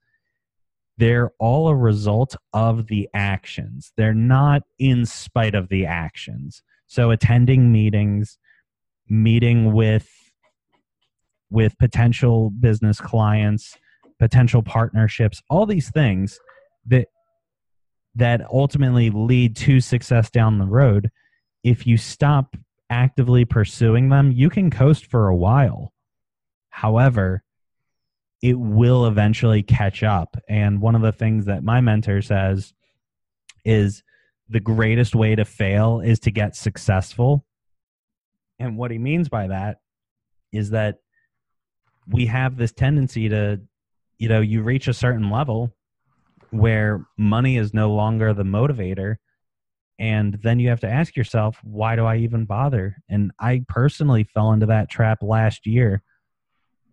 they're 0.99 1.33
all 1.39 1.69
a 1.69 1.75
result 1.75 2.37
of 2.53 2.87
the 2.87 3.09
actions. 3.15 3.93
They're 3.97 4.15
not 4.15 4.63
in 4.79 5.07
spite 5.07 5.55
of 5.55 5.69
the 5.69 5.87
actions. 5.87 6.63
So 6.87 7.11
attending 7.11 7.73
meetings, 7.73 8.39
meeting 9.09 9.73
with 9.73 10.09
with 11.51 11.77
potential 11.79 12.51
business 12.51 13.01
clients, 13.01 13.77
potential 14.23 14.63
partnerships, 14.63 15.43
all 15.51 15.67
these 15.67 15.91
things 15.91 16.39
that 16.87 17.09
that 18.15 18.41
ultimately 18.53 19.11
lead 19.11 19.57
to 19.57 19.81
success 19.81 20.31
down 20.31 20.59
the 20.59 20.65
road. 20.65 21.11
If 21.65 21.89
you 21.89 21.97
stop 21.97 22.57
actively 22.89 23.45
pursuing 23.45 24.11
them, 24.11 24.31
you 24.31 24.49
can 24.49 24.71
coast 24.71 25.07
for 25.07 25.27
a 25.27 25.35
while. 25.35 25.93
However, 26.71 27.43
it 28.41 28.57
will 28.57 29.07
eventually 29.07 29.65
catch 29.65 30.05
up. 30.05 30.37
And 30.49 30.81
one 30.81 30.95
of 30.95 31.03
the 31.03 31.11
things 31.11 31.47
that 31.47 31.65
my 31.65 31.81
mentor 31.81 32.23
says 32.23 32.73
is 33.65 34.05
the 34.49 34.61
greatest 34.61 35.17
way 35.17 35.35
to 35.35 35.45
fail 35.45 35.99
is 35.99 36.21
to 36.21 36.31
get 36.31 36.55
successful. 36.55 37.45
And 38.61 38.77
what 38.77 38.93
he 38.93 38.99
means 38.99 39.29
by 39.29 39.49
that 39.49 39.79
is 40.53 40.71
that 40.71 40.99
we 42.07 42.27
have 42.27 42.57
this 42.57 42.73
tendency 42.73 43.29
to, 43.29 43.61
you 44.23 44.29
know, 44.29 44.41
you 44.41 44.63
reach 44.63 44.87
a 44.87 44.95
certain 44.95 45.31
level 45.31 45.75
where 46.51 47.05
money 47.19 47.57
is 47.57 47.75
no 47.75 47.93
longer 47.93 48.33
the 48.33 48.45
motivator. 48.45 49.17
And 49.99 50.39
then 50.45 50.61
you 50.61 50.69
have 50.69 50.79
to 50.81 50.89
ask 50.89 51.17
yourself, 51.17 51.59
why 51.65 51.97
do 51.97 52.05
I 52.05 52.19
even 52.19 52.45
bother? 52.45 52.99
And 53.09 53.33
I 53.41 53.65
personally 53.67 54.23
fell 54.23 54.53
into 54.53 54.67
that 54.67 54.89
trap 54.89 55.25
last 55.25 55.67
year. 55.67 56.05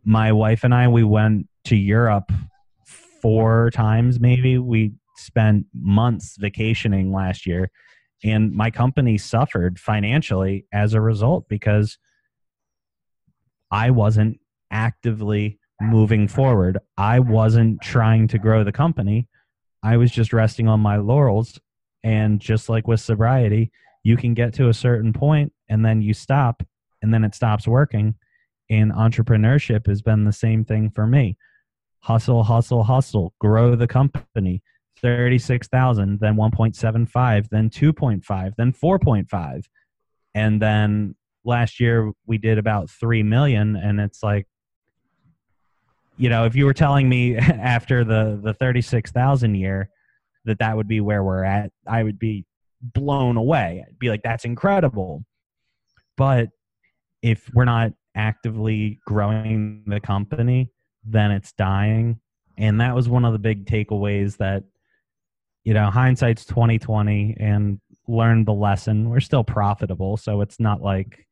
My 0.04 0.32
wife 0.32 0.64
and 0.64 0.74
I, 0.74 0.88
we 0.88 1.04
went 1.04 1.48
to 1.66 1.76
Europe 1.76 2.32
four 3.22 3.70
times, 3.76 4.20
maybe. 4.20 4.58
We 4.58 4.94
spent 5.16 5.68
months 5.72 6.36
vacationing 6.36 7.14
last 7.14 7.46
year. 7.46 7.70
And 8.24 8.52
my 8.54 8.72
company 8.72 9.20
suffered 9.20 9.80
financially 9.80 10.66
as 10.74 10.96
a 10.96 11.02
result 11.02 11.48
because 11.48 12.00
I 13.70 13.92
wasn't 13.92 14.40
actively 14.72 15.60
moving 15.82 16.28
forward. 16.28 16.78
I 16.98 17.20
wasn't 17.20 17.82
trying 17.82 18.28
to 18.30 18.40
grow 18.40 18.64
the 18.64 18.72
company. 18.72 19.28
I 19.84 19.98
was 19.98 20.12
just 20.12 20.34
resting 20.34 20.68
on 20.68 20.80
my 20.80 20.98
laurels. 20.98 21.60
And 22.04 22.40
just 22.40 22.70
like 22.70 22.88
with 22.88 23.02
sobriety, 23.02 23.72
you 24.04 24.16
can 24.16 24.34
get 24.34 24.54
to 24.56 24.70
a 24.70 24.74
certain 24.74 25.12
point 25.12 25.52
and 25.68 25.86
then 25.86 26.02
you 26.02 26.14
stop 26.14 26.64
and 27.02 27.14
then 27.14 27.24
it 27.24 27.36
stops 27.36 27.68
working. 27.68 28.16
And 28.70 28.92
entrepreneurship 28.92 29.88
has 29.88 30.02
been 30.02 30.26
the 30.26 30.34
same 30.34 30.64
thing 30.64 30.92
for 30.92 31.08
me. 31.08 31.38
Hustle, 32.02 32.44
hustle, 32.44 32.84
hustle, 32.84 33.34
grow 33.40 33.76
the 33.76 33.88
company. 33.88 34.62
36,000, 35.02 36.20
then 36.20 36.36
1.75, 36.36 37.50
then 37.50 37.70
2.5, 37.70 38.54
then 38.58 38.74
4.5. 38.74 39.64
And 40.36 40.62
then 40.62 41.16
last 41.46 41.80
year 41.80 42.12
we 42.26 42.38
did 42.38 42.58
about 42.58 42.90
3 42.90 43.24
million 43.24 43.76
and 43.76 44.00
it's 44.00 44.22
like 44.22 44.46
you 46.20 46.30
know, 46.30 46.46
if 46.46 46.56
you 46.56 46.66
were 46.66 46.74
telling 46.74 47.08
me 47.10 47.38
after 47.38 48.04
the 48.04 48.40
the 48.44 48.54
36,000 48.54 49.56
year 49.56 49.90
that 50.46 50.60
that 50.60 50.76
would 50.76 50.88
be 50.88 51.02
where 51.02 51.24
we're 51.24 51.44
at, 51.44 51.72
I 51.88 52.04
would 52.04 52.20
be 52.20 52.46
blown 52.82 53.38
away. 53.38 53.84
I'd 53.88 53.98
be 53.98 54.10
like 54.10 54.22
that's 54.22 54.46
incredible. 54.46 55.26
But 56.18 56.50
if 57.22 57.50
we're 57.54 57.66
not 57.66 57.94
actively 58.16 59.00
growing 59.08 59.84
the 59.88 60.00
company, 60.00 60.72
then 61.06 61.32
it's 61.32 61.54
dying. 61.54 62.20
And 62.58 62.82
that 62.82 62.94
was 62.94 63.08
one 63.08 63.24
of 63.24 63.32
the 63.32 63.40
big 63.40 63.66
takeaways 63.66 64.38
that 64.38 64.64
you 65.64 65.74
know, 65.74 65.90
hindsight's 65.90 66.46
2020 66.46 67.38
and 67.40 67.80
learned 68.08 68.48
the 68.48 68.54
lesson. 68.54 69.10
We're 69.10 69.20
still 69.20 69.44
profitable, 69.44 70.18
so 70.18 70.42
it's 70.42 70.60
not 70.60 70.82
like 70.82 71.28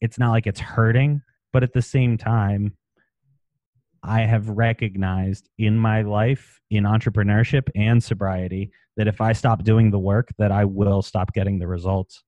it's 0.00 0.18
not 0.18 0.30
like 0.30 0.46
it's 0.46 0.60
hurting, 0.60 1.22
but 1.52 1.62
at 1.62 1.72
the 1.72 1.82
same 1.82 2.16
time, 2.16 2.74
I 4.02 4.22
have 4.22 4.48
recognized 4.48 5.48
in 5.58 5.76
my 5.76 6.02
life, 6.02 6.60
in 6.70 6.84
entrepreneurship 6.84 7.68
and 7.74 8.02
sobriety, 8.02 8.72
that 8.96 9.08
if 9.08 9.20
I 9.20 9.32
stop 9.32 9.62
doing 9.64 9.90
the 9.90 9.98
work, 9.98 10.28
that 10.38 10.52
I 10.52 10.64
will 10.64 11.02
stop 11.02 11.32
getting 11.32 11.58
the 11.58 11.66
results. 11.66 12.22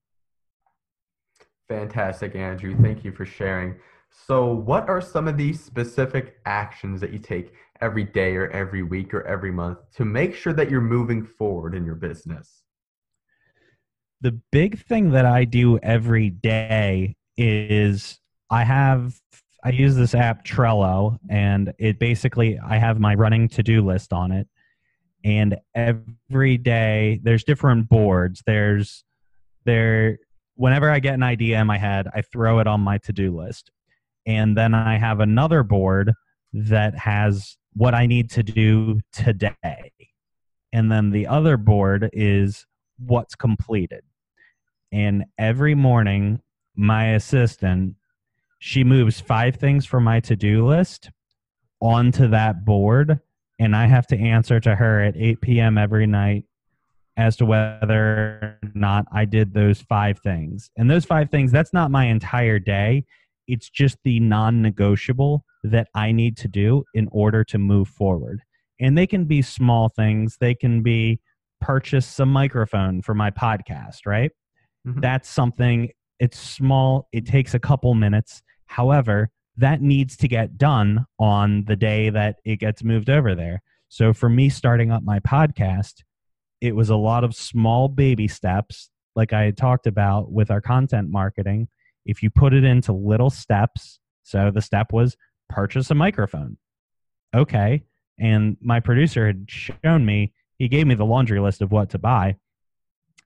Fantastic, 1.69 2.35
Andrew. 2.35 2.77
Thank 2.81 3.05
you 3.05 3.13
for 3.13 3.25
sharing. 3.25 3.77
So, 4.27 4.53
what 4.53 4.89
are 4.89 5.01
some 5.01 5.27
of 5.27 5.37
these 5.37 5.63
specific 5.63 6.37
actions 6.45 7.01
that 7.01 7.13
you 7.13 7.19
take 7.19 7.55
every 7.81 8.05
day 8.05 8.37
or 8.37 8.51
every 8.51 8.83
week 8.83 9.15
or 9.15 9.27
every 9.27 9.51
month 9.51 9.79
to 9.97 10.05
make 10.05 10.35
sure 10.35 10.53
that 10.53 10.71
you're 10.71 10.83
moving 10.83 11.25
forward 11.25 11.75
in 11.75 11.87
your 11.87 11.95
business? 11.95 12.63
The 14.21 14.39
big 14.53 14.79
thing 14.79 15.11
that 15.13 15.25
I 15.25 15.45
do 15.45 15.79
every 15.79 16.31
day 16.31 17.17
is 17.37 18.21
I 18.51 18.65
have 18.65 19.19
I 19.65 19.71
use 19.71 19.95
this 19.95 20.15
app 20.15 20.45
Trello, 20.45 21.19
and 21.29 21.73
it 21.79 21.99
basically 21.99 22.59
I 22.59 22.79
have 22.79 22.99
my 22.99 23.15
running 23.15 23.49
to 23.51 23.63
do 23.63 23.81
list 23.85 24.13
on 24.13 24.33
it, 24.33 24.49
and 25.25 25.57
every 25.75 26.59
day 26.59 27.21
there's 27.23 27.45
different 27.45 27.89
boards. 27.89 28.43
There's 28.45 29.05
there 29.65 30.19
whenever 30.57 30.91
I 30.91 30.99
get 30.99 31.15
an 31.15 31.23
idea 31.23 31.61
in 31.61 31.67
my 31.67 31.79
head, 31.79 32.09
I 32.13 32.23
throw 32.23 32.59
it 32.59 32.67
on 32.67 32.81
my 32.81 32.99
to 32.99 33.13
do 33.13 33.37
list, 33.37 33.71
and 34.27 34.57
then 34.57 34.75
I 34.75 34.99
have 34.99 35.21
another 35.21 35.63
board 35.63 36.13
that 36.53 36.99
has 36.99 37.57
what 37.75 37.95
I 37.95 38.07
need 38.07 38.31
to 38.33 38.43
do 38.43 39.01
today, 39.13 39.93
and 40.73 40.91
then 40.91 41.11
the 41.11 41.29
other 41.29 41.57
board 41.57 42.11
is 42.13 42.67
what's 42.99 43.37
completed. 43.37 44.03
And 44.91 45.25
every 45.39 45.75
morning, 45.75 46.41
my 46.75 47.13
assistant 47.13 47.95
she 48.65 48.85
moves 48.85 49.19
five 49.19 49.57
things 49.57 49.85
from 49.85 50.05
my 50.05 50.21
to-do 50.21 50.65
list 50.65 51.11
onto 51.81 52.29
that 52.29 52.65
board 52.65 53.19
and 53.59 53.75
i 53.75 53.87
have 53.87 54.07
to 54.07 54.17
answer 54.17 54.61
to 54.61 54.77
her 54.77 55.03
at 55.03 55.17
8 55.17 55.41
p.m 55.41 55.77
every 55.77 56.07
night 56.07 56.45
as 57.17 57.37
to 57.39 57.45
whether 57.45 57.99
or 58.01 58.59
not 58.73 59.05
i 59.13 59.25
did 59.25 59.53
those 59.53 59.81
five 59.83 60.21
things. 60.21 60.71
And 60.77 60.89
those 60.89 61.05
five 61.05 61.29
things 61.29 61.51
that's 61.51 61.73
not 61.73 61.91
my 61.91 62.07
entire 62.07 62.61
day. 62.61 63.05
It's 63.49 63.69
just 63.69 63.99
the 64.05 64.21
non-negotiable 64.21 65.45
that 65.65 65.89
i 65.97 66.13
need 66.13 66.37
to 66.39 66.49
do 66.49 66.85
in 66.95 67.09
order 67.11 67.43
to 67.45 67.59
move 67.59 67.89
forward. 67.89 68.43
And 68.81 68.97
they 68.97 69.09
can 69.09 69.25
be 69.25 69.43
small 69.43 69.89
things. 69.89 70.37
They 70.41 70.55
can 70.55 70.83
be 70.83 71.21
purchase 71.61 72.07
some 72.07 72.33
microphone 72.33 73.03
for 73.03 73.15
my 73.15 73.33
podcast 73.33 74.07
right? 74.07 74.31
Mm-hmm. 74.87 75.01
that's 75.01 75.29
something 75.29 75.91
it's 76.19 76.39
small. 76.39 77.09
It 77.13 77.27
takes 77.27 77.55
a 77.55 77.59
couple 77.59 77.95
minutes 77.95 78.43
However, 78.67 79.31
that 79.57 79.83
needs 79.83 80.17
to 80.19 80.29
get 80.29 80.57
done 80.57 81.07
on 81.19 81.65
the 81.65 81.77
day 81.77 82.11
that 82.11 82.37
it 82.45 82.57
gets 82.57 82.83
moved 82.83 83.11
over 83.11 83.35
there. 83.35 83.63
So 83.89 84.13
for 84.13 84.29
me 84.29 84.49
starting 84.49 84.91
up 84.91 85.03
my 85.03 85.21
podcast, 85.21 86.03
it 86.61 86.75
was 86.75 86.91
a 86.91 86.97
lot 86.97 87.25
of 87.25 87.35
small 87.35 87.89
baby 87.89 88.29
steps, 88.29 88.89
like 89.15 89.33
I 89.33 89.43
had 89.43 89.57
talked 89.57 89.87
about 89.87 90.33
with 90.33 90.51
our 90.51 90.61
content 90.61 91.11
marketing. 91.11 91.69
If 92.07 92.23
you 92.23 92.31
put 92.31 92.55
it 92.55 92.65
into 92.65 92.93
little 92.93 93.31
steps, 93.31 94.01
so 94.23 94.51
the 94.51 94.63
step 94.63 94.93
was 94.93 95.17
purchase 95.49 95.91
a 95.91 95.95
microphone. 95.95 96.57
Okay. 97.35 97.85
And 98.19 98.57
my 98.61 98.81
producer 98.81 99.27
had 99.27 99.47
shown 99.49 100.07
me, 100.07 100.33
he 100.59 100.69
gave 100.69 100.87
me 100.87 100.95
the 100.95 101.05
laundry 101.05 101.41
list 101.41 101.61
of 101.61 101.73
what 101.73 101.91
to 101.91 101.99
buy. 101.99 102.37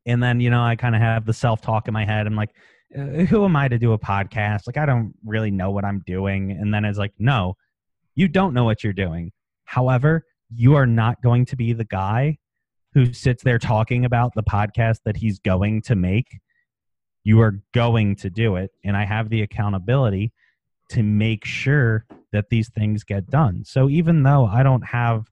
And 0.07 0.23
then, 0.23 0.41
you 0.41 0.51
know, 0.51 0.63
I 0.63 0.77
kind 0.77 0.95
of 0.95 1.01
have 1.01 1.27
the 1.27 1.33
self 1.33 1.61
talk 1.61 1.89
in 1.89 1.95
my 1.95 2.05
head. 2.05 2.27
I'm 2.27 2.37
like, 2.37 2.55
uh, 2.95 3.25
who 3.25 3.45
am 3.45 3.57
I 3.57 3.69
to 3.69 3.79
do 3.79 3.93
a 3.93 3.99
podcast? 3.99 4.67
Like, 4.67 4.77
I 4.77 4.87
don't 4.87 5.15
really 5.25 5.51
know 5.51 5.71
what 5.71 5.85
I'm 5.85 6.03
doing. 6.07 6.53
And 6.53 6.73
then 6.73 6.85
it's 6.85 6.99
like, 6.99 7.13
no, 7.19 7.57
you 8.15 8.29
don't 8.29 8.55
know 8.55 8.65
what 8.65 8.85
you're 8.85 8.93
doing. 8.93 9.33
However, 9.65 10.25
you 10.55 10.75
are 10.75 10.87
not 10.87 11.23
going 11.23 11.45
to 11.47 11.57
be 11.57 11.73
the 11.73 11.85
guy 11.85 12.39
who 12.95 13.13
sits 13.13 13.43
there 13.43 13.59
talking 13.59 14.05
about 14.05 14.33
the 14.35 14.43
podcast 14.43 15.01
that 15.05 15.17
he's 15.17 15.39
going 15.39 15.83
to 15.83 15.95
make. 15.95 16.39
You 17.25 17.41
are 17.41 17.61
going 17.75 18.17
to 18.17 18.31
do 18.31 18.57
it. 18.57 18.71
And 18.85 18.97
I 18.97 19.05
have 19.05 19.29
the 19.29 19.43
accountability 19.43 20.33
to 20.91 21.03
make 21.03 21.45
sure 21.45 22.07
that 22.33 22.49
these 22.49 22.69
things 22.71 23.03
get 23.03 23.29
done. 23.29 23.65
So 23.65 23.89
even 23.89 24.23
though 24.23 24.47
I 24.47 24.63
don't 24.63 24.87
have 24.87 25.31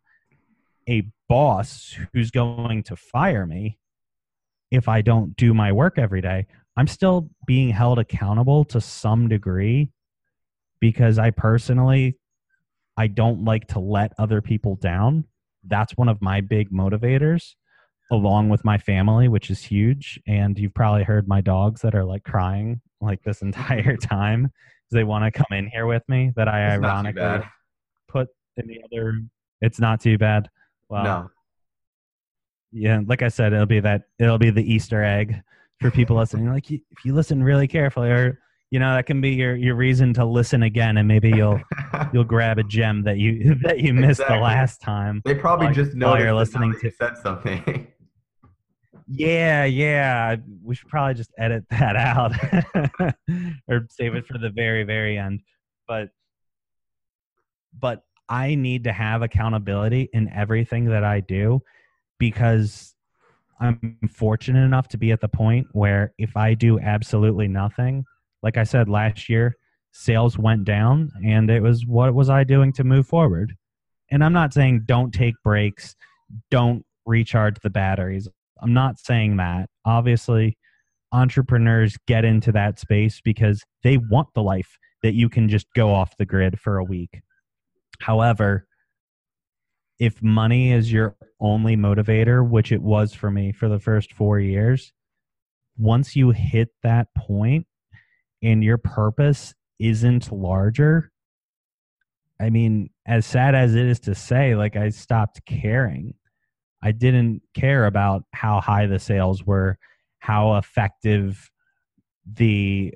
a 0.88 1.04
boss 1.28 1.96
who's 2.12 2.30
going 2.30 2.82
to 2.84 2.96
fire 2.96 3.46
me 3.46 3.78
if 4.70 4.88
I 4.88 5.02
don't 5.02 5.36
do 5.36 5.54
my 5.54 5.70
work 5.72 5.98
every 5.98 6.20
day, 6.20 6.46
I'm 6.76 6.86
still 6.86 7.30
being 7.46 7.70
held 7.70 7.98
accountable 7.98 8.64
to 8.66 8.80
some 8.80 9.28
degree 9.28 9.90
because 10.80 11.18
I 11.18 11.30
personally 11.30 12.18
I 12.96 13.06
don't 13.06 13.44
like 13.44 13.68
to 13.68 13.80
let 13.80 14.12
other 14.18 14.40
people 14.40 14.76
down. 14.76 15.24
That's 15.64 15.96
one 15.96 16.08
of 16.08 16.20
my 16.20 16.40
big 16.40 16.70
motivators 16.70 17.54
along 18.12 18.50
with 18.50 18.64
my 18.64 18.78
family, 18.78 19.28
which 19.28 19.50
is 19.50 19.62
huge. 19.62 20.20
And 20.26 20.58
you've 20.58 20.74
probably 20.74 21.04
heard 21.04 21.26
my 21.26 21.40
dogs 21.40 21.80
that 21.80 21.94
are 21.94 22.04
like 22.04 22.22
crying 22.24 22.80
like 23.00 23.22
this 23.22 23.42
entire 23.42 23.96
time 23.96 24.50
they 24.94 25.04
want 25.04 25.24
to 25.24 25.30
come 25.30 25.58
in 25.58 25.66
here 25.66 25.86
with 25.86 26.02
me 26.08 26.32
that 26.36 26.48
I 26.48 26.74
it's 26.74 26.84
ironically 26.84 27.46
put 28.08 28.28
in 28.56 28.66
the 28.66 28.80
other 28.84 29.20
it's 29.60 29.80
not 29.80 30.00
too 30.00 30.18
bad. 30.18 30.48
Well, 30.88 31.04
no. 31.04 31.30
yeah, 32.72 33.00
like 33.06 33.22
I 33.22 33.28
said, 33.28 33.52
it'll 33.52 33.66
be 33.66 33.80
that 33.80 34.02
it'll 34.18 34.38
be 34.38 34.50
the 34.50 34.62
Easter 34.62 35.02
egg 35.02 35.42
for 35.80 35.90
people 35.90 36.16
listening. 36.16 36.48
Like 36.50 36.70
if 36.70 36.80
you 37.04 37.14
listen 37.14 37.42
really 37.42 37.66
carefully, 37.68 38.10
or 38.10 38.40
you 38.70 38.78
know, 38.80 38.94
that 38.94 39.06
can 39.06 39.20
be 39.20 39.30
your 39.30 39.54
your 39.56 39.74
reason 39.76 40.12
to 40.14 40.24
listen 40.24 40.62
again, 40.62 40.96
and 40.96 41.06
maybe 41.06 41.30
you'll 41.30 41.60
you'll 42.12 42.24
grab 42.24 42.58
a 42.58 42.64
gem 42.64 43.02
that 43.04 43.18
you 43.18 43.54
that 43.62 43.80
you 43.80 43.92
missed 43.94 44.20
Exactly. 44.20 44.36
the 44.36 44.42
last 44.42 44.80
time. 44.80 45.22
they 45.24 45.34
probably 45.34 45.72
just 45.72 45.94
know 45.94 46.16
you're 46.16 46.34
listening 46.34 46.74
to- 46.80 46.90
said 46.90 47.16
something. 47.18 47.88
Yeah, 49.06 49.64
yeah. 49.66 50.36
We 50.62 50.74
should 50.74 50.88
probably 50.88 51.12
just 51.12 51.30
edit 51.36 51.64
that 51.68 51.94
out 51.94 52.32
or 53.68 53.86
save 53.90 54.14
it 54.14 54.24
for 54.26 54.38
the 54.38 54.48
very, 54.48 54.82
very 54.84 55.18
end. 55.18 55.40
But 55.86 56.08
but 57.78 58.02
I 58.30 58.54
need 58.54 58.84
to 58.84 58.92
have 58.92 59.20
accountability 59.20 60.08
in 60.14 60.30
everything 60.30 60.86
that 60.86 61.04
I 61.04 61.20
do 61.20 61.60
because 62.18 62.93
I'm 63.64 63.98
fortunate 64.12 64.62
enough 64.62 64.88
to 64.88 64.98
be 64.98 65.10
at 65.10 65.20
the 65.20 65.28
point 65.28 65.66
where 65.72 66.12
if 66.18 66.36
I 66.36 66.54
do 66.54 66.78
absolutely 66.78 67.48
nothing, 67.48 68.04
like 68.42 68.58
I 68.58 68.64
said 68.64 68.88
last 68.88 69.28
year, 69.28 69.56
sales 69.92 70.36
went 70.36 70.64
down 70.64 71.10
and 71.24 71.48
it 71.48 71.62
was 71.62 71.86
what 71.86 72.14
was 72.14 72.28
I 72.28 72.44
doing 72.44 72.72
to 72.74 72.84
move 72.84 73.06
forward? 73.06 73.54
And 74.10 74.22
I'm 74.22 74.34
not 74.34 74.52
saying 74.52 74.82
don't 74.84 75.12
take 75.12 75.34
breaks, 75.42 75.96
don't 76.50 76.84
recharge 77.06 77.56
the 77.62 77.70
batteries. 77.70 78.28
I'm 78.60 78.74
not 78.74 78.98
saying 78.98 79.38
that. 79.38 79.70
Obviously, 79.86 80.58
entrepreneurs 81.12 81.96
get 82.06 82.24
into 82.24 82.52
that 82.52 82.78
space 82.78 83.20
because 83.24 83.62
they 83.82 83.96
want 83.96 84.28
the 84.34 84.42
life 84.42 84.78
that 85.02 85.14
you 85.14 85.28
can 85.28 85.48
just 85.48 85.66
go 85.74 85.94
off 85.94 86.16
the 86.18 86.26
grid 86.26 86.60
for 86.60 86.78
a 86.78 86.84
week. 86.84 87.22
However, 88.00 88.66
if 90.04 90.22
money 90.22 90.70
is 90.70 90.92
your 90.92 91.16
only 91.40 91.76
motivator, 91.76 92.46
which 92.46 92.72
it 92.72 92.82
was 92.82 93.14
for 93.14 93.30
me 93.30 93.52
for 93.52 93.70
the 93.70 93.78
first 93.78 94.12
four 94.12 94.38
years, 94.38 94.92
once 95.78 96.14
you 96.14 96.30
hit 96.30 96.68
that 96.82 97.08
point 97.16 97.66
and 98.42 98.62
your 98.62 98.76
purpose 98.76 99.54
isn't 99.78 100.30
larger, 100.30 101.10
I 102.38 102.50
mean, 102.50 102.90
as 103.06 103.24
sad 103.24 103.54
as 103.54 103.74
it 103.74 103.86
is 103.86 104.00
to 104.00 104.14
say, 104.14 104.54
like 104.54 104.76
I 104.76 104.90
stopped 104.90 105.40
caring. 105.46 106.14
I 106.82 106.92
didn't 106.92 107.40
care 107.54 107.86
about 107.86 108.24
how 108.34 108.60
high 108.60 108.86
the 108.86 108.98
sales 108.98 109.42
were, 109.46 109.78
how 110.18 110.56
effective 110.56 111.50
the 112.30 112.92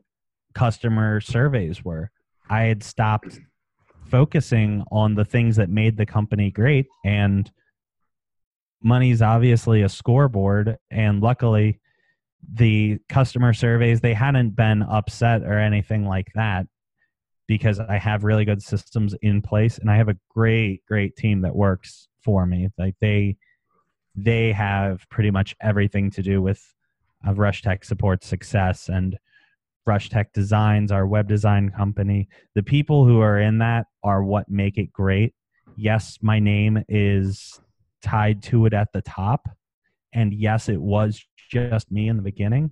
customer 0.52 1.22
surveys 1.22 1.82
were. 1.82 2.10
I 2.50 2.64
had 2.64 2.82
stopped 2.82 3.40
focusing 4.08 4.84
on 4.90 5.14
the 5.14 5.24
things 5.24 5.56
that 5.56 5.68
made 5.68 5.96
the 5.96 6.06
company 6.06 6.50
great 6.50 6.86
and 7.04 7.50
money's 8.82 9.22
obviously 9.22 9.82
a 9.82 9.88
scoreboard 9.88 10.76
and 10.90 11.20
luckily 11.20 11.80
the 12.54 12.98
customer 13.08 13.52
surveys 13.52 14.00
they 14.00 14.14
hadn't 14.14 14.50
been 14.54 14.82
upset 14.82 15.42
or 15.42 15.58
anything 15.58 16.06
like 16.06 16.28
that 16.34 16.66
because 17.48 17.80
I 17.80 17.96
have 17.96 18.22
really 18.22 18.44
good 18.44 18.62
systems 18.62 19.14
in 19.22 19.42
place 19.42 19.78
and 19.78 19.90
I 19.90 19.96
have 19.96 20.08
a 20.08 20.16
great 20.28 20.84
great 20.86 21.16
team 21.16 21.40
that 21.40 21.56
works 21.56 22.06
for 22.20 22.46
me. 22.46 22.68
Like 22.78 22.94
they 23.00 23.36
they 24.14 24.52
have 24.52 25.08
pretty 25.08 25.30
much 25.30 25.56
everything 25.60 26.10
to 26.12 26.22
do 26.22 26.40
with 26.40 26.62
uh, 27.26 27.34
Rush 27.34 27.62
Tech 27.62 27.84
support 27.84 28.22
success 28.22 28.88
and 28.88 29.18
Rush 29.86 30.10
Tech 30.10 30.32
Designs, 30.32 30.92
our 30.92 31.06
web 31.06 31.28
design 31.28 31.70
company. 31.70 32.28
The 32.54 32.62
people 32.62 33.06
who 33.06 33.20
are 33.20 33.38
in 33.38 33.58
that 33.58 33.86
are 34.02 34.22
what 34.22 34.50
make 34.50 34.76
it 34.76 34.92
great. 34.92 35.34
Yes, 35.76 36.18
my 36.22 36.38
name 36.38 36.82
is 36.88 37.60
tied 38.02 38.42
to 38.44 38.66
it 38.66 38.74
at 38.74 38.92
the 38.92 39.02
top. 39.02 39.48
And 40.12 40.34
yes, 40.34 40.68
it 40.68 40.80
was 40.80 41.24
just 41.50 41.90
me 41.90 42.08
in 42.08 42.16
the 42.16 42.22
beginning. 42.22 42.70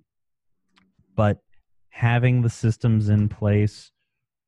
But 1.15 1.39
having 1.91 2.43
the 2.43 2.51
systems 2.51 3.09
in 3.09 3.29
place 3.29 3.91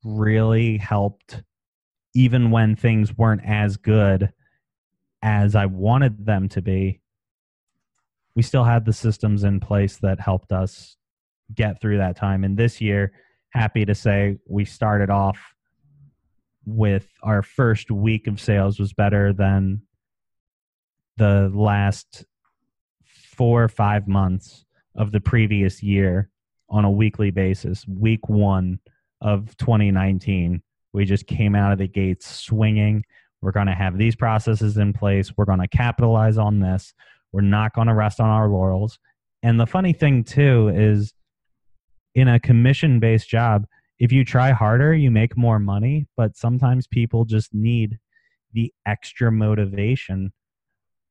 really 0.03 0.77
helped, 0.77 1.41
even 2.13 2.51
when 2.51 2.75
things 2.75 3.17
weren't 3.17 3.45
as 3.45 3.77
good 3.77 4.31
as 5.21 5.55
I 5.55 5.65
wanted 5.65 6.25
them 6.25 6.47
to 6.49 6.61
be. 6.61 7.01
We 8.35 8.43
still 8.43 8.63
had 8.63 8.85
the 8.85 8.93
systems 8.93 9.43
in 9.43 9.59
place 9.59 9.97
that 9.97 10.19
helped 10.19 10.51
us 10.51 10.95
get 11.53 11.81
through 11.81 11.97
that 11.97 12.15
time. 12.15 12.43
And 12.43 12.57
this 12.57 12.79
year, 12.81 13.11
happy 13.51 13.85
to 13.85 13.95
say 13.95 14.37
we 14.47 14.65
started 14.65 15.09
off 15.09 15.39
with 16.65 17.07
our 17.23 17.41
first 17.41 17.89
week 17.89 18.27
of 18.27 18.39
sales 18.39 18.79
was 18.79 18.93
better 18.93 19.33
than 19.33 19.81
the 21.17 21.51
last 21.53 22.25
four 23.03 23.63
or 23.63 23.69
five 23.69 24.07
months 24.07 24.65
of 24.95 25.11
the 25.11 25.19
previous 25.19 25.81
year 25.81 26.29
on 26.69 26.85
a 26.85 26.91
weekly 26.91 27.31
basis. 27.31 27.85
Week 27.87 28.29
one 28.29 28.79
of 29.21 29.55
2019, 29.57 30.61
we 30.93 31.05
just 31.05 31.27
came 31.27 31.55
out 31.55 31.71
of 31.71 31.79
the 31.79 31.87
gates 31.87 32.27
swinging. 32.27 33.03
We're 33.41 33.51
going 33.51 33.67
to 33.67 33.73
have 33.73 33.97
these 33.97 34.15
processes 34.15 34.77
in 34.77 34.93
place. 34.93 35.31
We're 35.35 35.45
going 35.45 35.61
to 35.61 35.67
capitalize 35.67 36.37
on 36.37 36.59
this. 36.59 36.93
We're 37.31 37.41
not 37.41 37.73
going 37.73 37.87
to 37.87 37.93
rest 37.93 38.19
on 38.19 38.29
our 38.29 38.47
laurels. 38.49 38.99
And 39.43 39.59
the 39.59 39.67
funny 39.67 39.93
thing, 39.93 40.23
too, 40.23 40.69
is 40.69 41.13
in 42.15 42.27
a 42.27 42.39
commission 42.39 42.99
based 42.99 43.29
job, 43.29 43.65
if 43.99 44.11
you 44.11 44.23
try 44.23 44.51
harder, 44.51 44.93
you 44.93 45.11
make 45.11 45.37
more 45.37 45.59
money. 45.59 46.07
But 46.15 46.37
sometimes 46.37 46.87
people 46.87 47.25
just 47.25 47.53
need 47.53 47.97
the 48.53 48.73
extra 48.85 49.31
motivation 49.31 50.31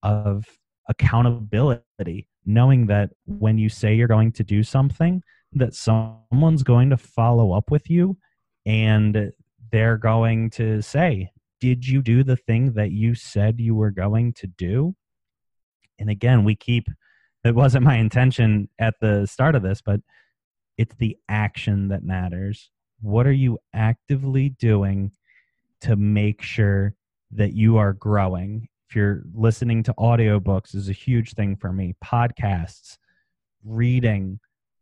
of 0.03 0.45
accountability, 0.89 2.29
knowing 2.47 2.87
that 2.87 3.11
when 3.27 3.59
you 3.59 3.69
say 3.69 3.95
you're 3.95 4.09
going 4.09 4.33
to 4.33 4.43
do 4.43 4.63
something, 4.63 5.23
that 5.53 5.75
someone's 5.75 6.63
going 6.63 6.91
to 6.91 6.97
follow 6.97 7.53
up 7.53 7.71
with 7.71 7.89
you 7.91 8.17
and 8.67 9.33
they're 9.71 9.97
going 9.97 10.51
to 10.51 10.83
say, 10.83 11.31
Did 11.61 11.87
you 11.87 12.03
do 12.03 12.25
the 12.25 12.37
thing 12.37 12.73
that 12.73 12.91
you 12.91 13.15
said 13.15 13.61
you 13.61 13.75
were 13.75 13.91
going 13.91 14.33
to 14.35 14.47
do? 14.47 14.95
And 15.99 16.11
again, 16.11 16.45
we 16.45 16.55
keep 16.55 16.89
it 17.45 17.55
wasn't 17.55 17.85
my 17.85 17.97
intention 17.97 18.69
at 18.79 18.95
the 19.01 19.27
start 19.27 19.55
of 19.55 19.63
this, 19.63 19.81
but 19.81 20.01
it's 20.79 20.95
the 20.95 21.19
action 21.29 21.89
that 21.89 22.05
matters. 22.05 22.71
What 23.01 23.27
are 23.27 23.33
you 23.33 23.59
actively 23.75 24.51
doing 24.51 25.13
to 25.83 25.97
make 25.97 26.41
sure 26.41 26.95
that 27.33 27.53
you 27.53 27.77
are 27.77 27.93
growing? 27.93 28.69
If 28.89 28.97
you're 28.97 29.23
listening 29.35 29.83
to 29.83 29.95
audiobooks 29.95 30.75
is 30.75 30.89
a 30.89 30.95
huge 30.95 31.35
thing 31.35 31.57
for 31.57 31.73
me. 31.73 31.95
Podcasts, 32.03 32.97
reading, 33.65 34.41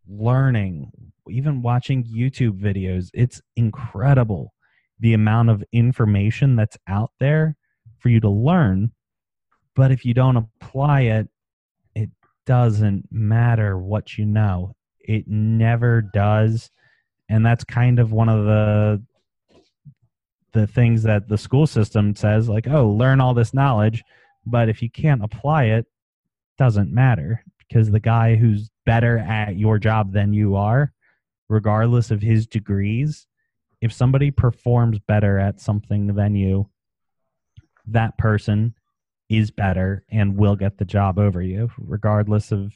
learning, 0.09 0.93
even 1.29 1.63
watching 1.63 2.05
YouTube 2.05 2.61
videos. 2.61 3.11
It's 3.13 3.43
incredible 3.57 4.53
the 5.01 5.15
amount 5.15 5.51
of 5.51 5.65
information 5.73 6.57
that's 6.57 6.79
out 6.87 7.11
there 7.21 7.57
for 7.99 8.09
you 8.09 8.21
to 8.21 8.31
learn. 8.31 8.93
But 9.75 9.91
if 9.91 10.05
you 10.05 10.15
don't 10.15 10.37
apply 10.37 11.03
it, 11.03 11.29
it 11.95 12.11
doesn't 12.47 13.09
matter 13.11 13.79
what 13.79 14.17
you 14.17 14.25
know. 14.25 14.75
It 15.07 15.29
never 15.29 16.03
does. 16.03 16.71
And 17.29 17.45
that's 17.45 17.65
kind 17.65 17.99
of 17.99 18.13
one 18.13 18.29
of 18.29 18.45
the 18.45 19.03
the 20.53 20.67
things 20.67 21.03
that 21.03 21.29
the 21.29 21.37
school 21.37 21.67
system 21.67 22.15
says 22.15 22.49
like, 22.49 22.67
"Oh, 22.67 22.89
learn 22.89 23.21
all 23.21 23.35
this 23.35 23.53
knowledge, 23.53 24.03
but 24.47 24.69
if 24.69 24.81
you 24.81 24.91
can't 24.91 25.23
apply 25.23 25.65
it, 25.65 25.87
doesn't 26.57 26.93
matter 26.93 27.45
because 27.59 27.91
the 27.91 28.01
guy 28.01 28.37
who's 28.37 28.71
better 28.87 29.19
at 29.19 29.57
your 29.57 29.79
job 29.79 30.13
than 30.13 30.33
you 30.33 30.57
are, 30.57 30.93
regardless 31.49 32.11
of 32.11 32.23
his 32.23 32.47
degrees, 32.47 33.27
if 33.81 33.93
somebody 33.93 34.31
performs 34.31 34.99
better 34.99 35.39
at 35.39 35.61
something 35.61 36.15
than 36.15 36.35
you, 36.35 36.69
that 37.87 38.17
person 38.19 38.75
is 39.29 39.51
better 39.51 40.05
and 40.11 40.37
will 40.37 40.57
get 40.57 40.79
the 40.79 40.85
job 40.85 41.19
over 41.19 41.43
you, 41.43 41.71
regardless 41.79 42.53
of 42.53 42.73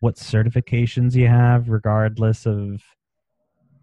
what 0.00 0.16
certifications 0.16 1.14
you 1.14 1.28
have, 1.28 1.68
regardless 1.68 2.46
of 2.46 2.82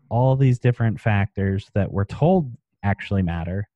all 0.09 0.35
these 0.35 0.59
different 0.59 0.99
factors 0.99 1.69
that 1.73 1.91
we're 1.91 2.05
told 2.05 2.51
actually 2.83 3.21
matter. 3.21 3.67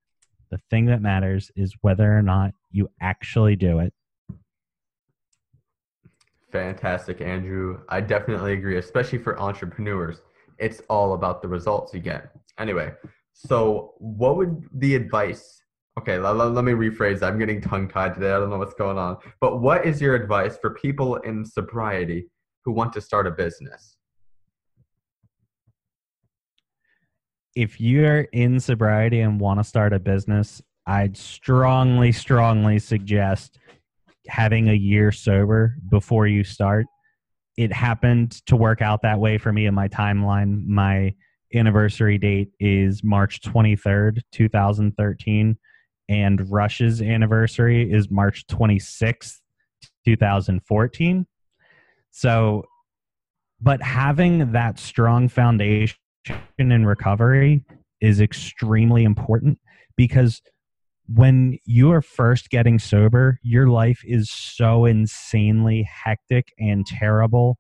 The 0.51 0.59
thing 0.69 0.85
that 0.87 1.01
matters 1.01 1.51
is 1.55 1.73
whether 1.81 2.15
or 2.15 2.21
not 2.21 2.53
you 2.71 2.89
actually 3.01 3.55
do 3.55 3.79
it. 3.79 3.93
Fantastic, 6.51 7.21
Andrew. 7.21 7.81
I 7.89 8.01
definitely 8.01 8.53
agree, 8.53 8.77
especially 8.77 9.17
for 9.17 9.39
entrepreneurs. 9.39 10.21
It's 10.57 10.81
all 10.89 11.13
about 11.13 11.41
the 11.41 11.47
results 11.47 11.93
you 11.93 11.99
get. 11.99 12.31
Anyway, 12.57 12.93
so 13.33 13.93
what 13.97 14.37
would 14.37 14.63
the 14.73 14.95
advice? 14.95 15.61
Okay, 15.97 16.17
let, 16.17 16.35
let, 16.35 16.51
let 16.51 16.65
me 16.65 16.73
rephrase. 16.73 17.23
I'm 17.23 17.39
getting 17.39 17.61
tongue 17.61 17.87
tied 17.87 18.15
today. 18.15 18.31
I 18.31 18.39
don't 18.39 18.49
know 18.49 18.57
what's 18.57 18.73
going 18.73 18.97
on. 18.97 19.17
But 19.39 19.61
what 19.61 19.85
is 19.85 20.01
your 20.01 20.13
advice 20.13 20.57
for 20.57 20.71
people 20.71 21.15
in 21.17 21.45
sobriety 21.45 22.27
who 22.65 22.73
want 22.73 22.91
to 22.93 23.01
start 23.01 23.27
a 23.27 23.31
business? 23.31 23.95
If 27.55 27.79
you're 27.79 28.21
in 28.33 28.59
sobriety 28.59 29.21
and 29.21 29.39
want 29.39 29.61
to 29.61 29.63
start 29.63 29.93
a 29.93 29.99
business, 29.99 30.61
I'd 30.85 31.15
strongly, 31.15 32.11
strongly 32.11 32.79
suggest 32.79 33.57
having 34.27 34.69
a 34.69 34.73
year 34.73 35.13
sober 35.13 35.75
before 35.89 36.27
you 36.27 36.43
start. 36.43 36.85
It 37.55 37.71
happened 37.71 38.45
to 38.47 38.57
work 38.57 38.81
out 38.81 39.01
that 39.03 39.19
way 39.19 39.37
for 39.37 39.53
me 39.53 39.65
in 39.65 39.73
my 39.73 39.87
timeline. 39.87 40.65
My 40.67 41.13
anniversary 41.55 42.17
date 42.17 42.49
is 42.59 43.01
March 43.01 43.39
23rd, 43.41 44.19
2013, 44.33 45.57
and 46.07 46.49
Rush's 46.51 47.01
anniversary 47.01 47.91
is 47.91 48.09
March 48.09 48.45
26th, 48.47 49.39
2014. 50.05 51.25
So, 52.11 52.65
but 53.61 53.81
having 53.81 54.51
that 54.51 54.79
strong 54.79 55.27
foundation 55.27 55.97
in 56.57 56.85
recovery 56.85 57.63
is 58.01 58.21
extremely 58.21 59.03
important 59.03 59.59
because 59.95 60.41
when 61.07 61.57
you 61.65 61.91
are 61.91 62.01
first 62.01 62.49
getting 62.49 62.79
sober, 62.79 63.39
your 63.43 63.67
life 63.67 64.01
is 64.05 64.31
so 64.31 64.85
insanely 64.85 65.83
hectic 65.83 66.53
and 66.59 66.85
terrible. 66.85 67.57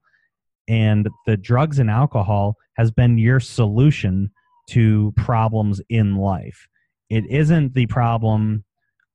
And 0.67 1.07
the 1.25 1.37
drugs 1.37 1.77
and 1.77 1.91
alcohol 1.91 2.55
has 2.75 2.91
been 2.91 3.17
your 3.17 3.39
solution 3.39 4.31
to 4.71 5.13
problems 5.15 5.79
in 5.89 6.15
life. 6.15 6.67
It 7.15 7.25
isn't 7.27 7.75
the 7.75 7.85
problem 7.85 8.65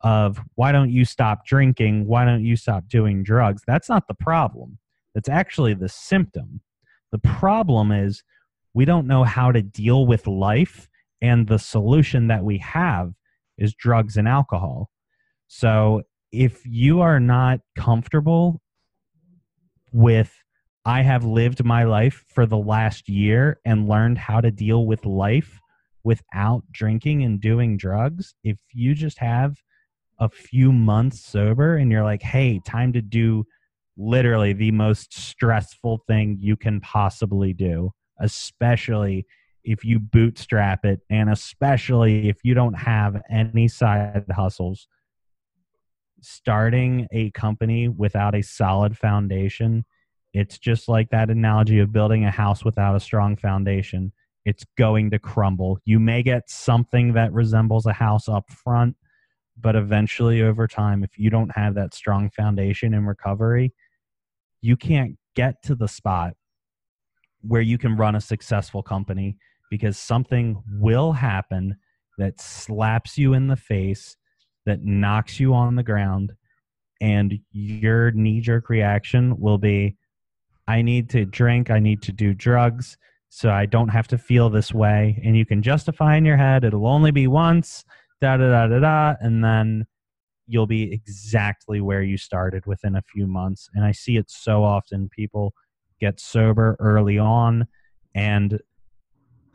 of 0.00 0.40
why 0.54 0.72
don't 0.72 0.88
you 0.88 1.04
stop 1.04 1.44
drinking? 1.44 2.06
Why 2.06 2.24
don't 2.24 2.42
you 2.42 2.56
stop 2.56 2.88
doing 2.88 3.22
drugs? 3.22 3.60
That's 3.66 3.90
not 3.90 4.08
the 4.08 4.14
problem. 4.14 4.78
That's 5.14 5.28
actually 5.28 5.74
the 5.74 5.90
symptom. 5.90 6.62
The 7.12 7.18
problem 7.18 7.92
is 7.92 8.22
we 8.72 8.86
don't 8.86 9.06
know 9.06 9.24
how 9.24 9.52
to 9.52 9.60
deal 9.60 10.06
with 10.06 10.26
life, 10.26 10.88
and 11.20 11.46
the 11.46 11.58
solution 11.58 12.28
that 12.28 12.42
we 12.42 12.56
have 12.56 13.12
is 13.58 13.74
drugs 13.74 14.16
and 14.16 14.26
alcohol. 14.26 14.88
So 15.48 16.00
if 16.32 16.62
you 16.64 17.02
are 17.02 17.20
not 17.20 17.60
comfortable 17.76 18.62
with, 19.92 20.32
I 20.86 21.02
have 21.02 21.26
lived 21.26 21.62
my 21.66 21.84
life 21.84 22.24
for 22.28 22.46
the 22.46 22.56
last 22.56 23.10
year 23.10 23.60
and 23.66 23.90
learned 23.90 24.16
how 24.16 24.40
to 24.40 24.50
deal 24.50 24.86
with 24.86 25.04
life 25.04 25.60
without 26.04 26.62
drinking 26.70 27.22
and 27.24 27.40
doing 27.40 27.76
drugs, 27.76 28.34
if 28.44 28.58
you 28.72 28.94
just 28.94 29.18
have 29.18 29.56
a 30.18 30.28
few 30.28 30.72
months 30.72 31.24
sober 31.24 31.76
and 31.76 31.90
you're 31.90 32.04
like, 32.04 32.22
hey, 32.22 32.60
time 32.66 32.92
to 32.92 33.02
do 33.02 33.44
literally 33.96 34.52
the 34.52 34.70
most 34.70 35.12
stressful 35.12 36.02
thing 36.06 36.36
you 36.40 36.56
can 36.56 36.80
possibly 36.80 37.52
do, 37.52 37.90
especially 38.20 39.26
if 39.64 39.84
you 39.84 39.98
bootstrap 39.98 40.84
it 40.84 41.00
and 41.10 41.30
especially 41.30 42.28
if 42.28 42.38
you 42.42 42.54
don't 42.54 42.74
have 42.74 43.20
any 43.30 43.68
side 43.68 44.24
hustles 44.30 44.88
starting 46.22 47.06
a 47.12 47.30
company 47.30 47.88
without 47.88 48.34
a 48.34 48.42
solid 48.42 48.96
foundation 48.96 49.84
it's 50.32 50.58
just 50.58 50.88
like 50.88 51.10
that 51.10 51.30
analogy 51.30 51.78
of 51.78 51.92
building 51.92 52.24
a 52.24 52.30
house 52.30 52.64
without 52.64 52.94
a 52.94 53.00
strong 53.00 53.36
foundation 53.36 54.12
it's 54.44 54.64
going 54.78 55.10
to 55.10 55.18
crumble. 55.18 55.78
You 55.84 56.00
may 56.00 56.22
get 56.22 56.48
something 56.48 57.12
that 57.14 57.32
resembles 57.32 57.86
a 57.86 57.92
house 57.92 58.28
up 58.28 58.50
front 58.50 58.96
but 59.62 59.76
eventually 59.76 60.40
over 60.40 60.66
time 60.66 61.04
if 61.04 61.18
you 61.18 61.28
don't 61.28 61.54
have 61.54 61.74
that 61.74 61.92
strong 61.92 62.30
foundation 62.30 62.94
in 62.94 63.04
recovery 63.04 63.74
you 64.62 64.74
can't 64.76 65.16
get 65.34 65.62
to 65.62 65.74
the 65.74 65.88
spot 65.88 66.34
where 67.42 67.60
you 67.62 67.78
can 67.78 67.96
run 67.96 68.14
a 68.14 68.20
successful 68.20 68.82
company 68.82 69.36
because 69.70 69.96
something 69.96 70.62
will 70.78 71.12
happen 71.12 71.76
that 72.18 72.40
slaps 72.40 73.16
you 73.16 73.32
in 73.32 73.46
the 73.46 73.56
face, 73.56 74.16
that 74.66 74.84
knocks 74.84 75.40
you 75.40 75.54
on 75.54 75.76
the 75.76 75.82
ground, 75.82 76.32
and 77.00 77.38
your 77.52 78.10
knee 78.10 78.40
jerk 78.40 78.68
reaction 78.68 79.38
will 79.38 79.58
be 79.58 79.96
I 80.68 80.82
need 80.82 81.08
to 81.10 81.24
drink, 81.24 81.70
I 81.70 81.80
need 81.80 82.02
to 82.02 82.12
do 82.12 82.34
drugs, 82.34 82.96
so 83.30 83.50
I 83.50 83.64
don't 83.64 83.88
have 83.88 84.08
to 84.08 84.18
feel 84.18 84.50
this 84.50 84.74
way. 84.74 85.20
And 85.24 85.36
you 85.36 85.46
can 85.46 85.62
justify 85.62 86.16
in 86.16 86.24
your 86.24 86.36
head, 86.36 86.64
it'll 86.64 86.86
only 86.86 87.10
be 87.10 87.26
once, 87.26 87.84
da 88.20 88.36
da 88.36 88.50
da 88.50 88.66
da 88.66 88.78
da, 88.80 89.14
and 89.20 89.42
then 89.42 89.86
you'll 90.46 90.66
be 90.66 90.92
exactly 90.92 91.80
where 91.80 92.02
you 92.02 92.18
started 92.18 92.66
within 92.66 92.96
a 92.96 93.02
few 93.02 93.26
months. 93.26 93.70
And 93.74 93.84
I 93.84 93.92
see 93.92 94.16
it 94.16 94.30
so 94.30 94.62
often. 94.62 95.08
People 95.08 95.54
get 96.00 96.20
sober 96.20 96.76
early 96.80 97.18
on 97.18 97.66
and 98.14 98.60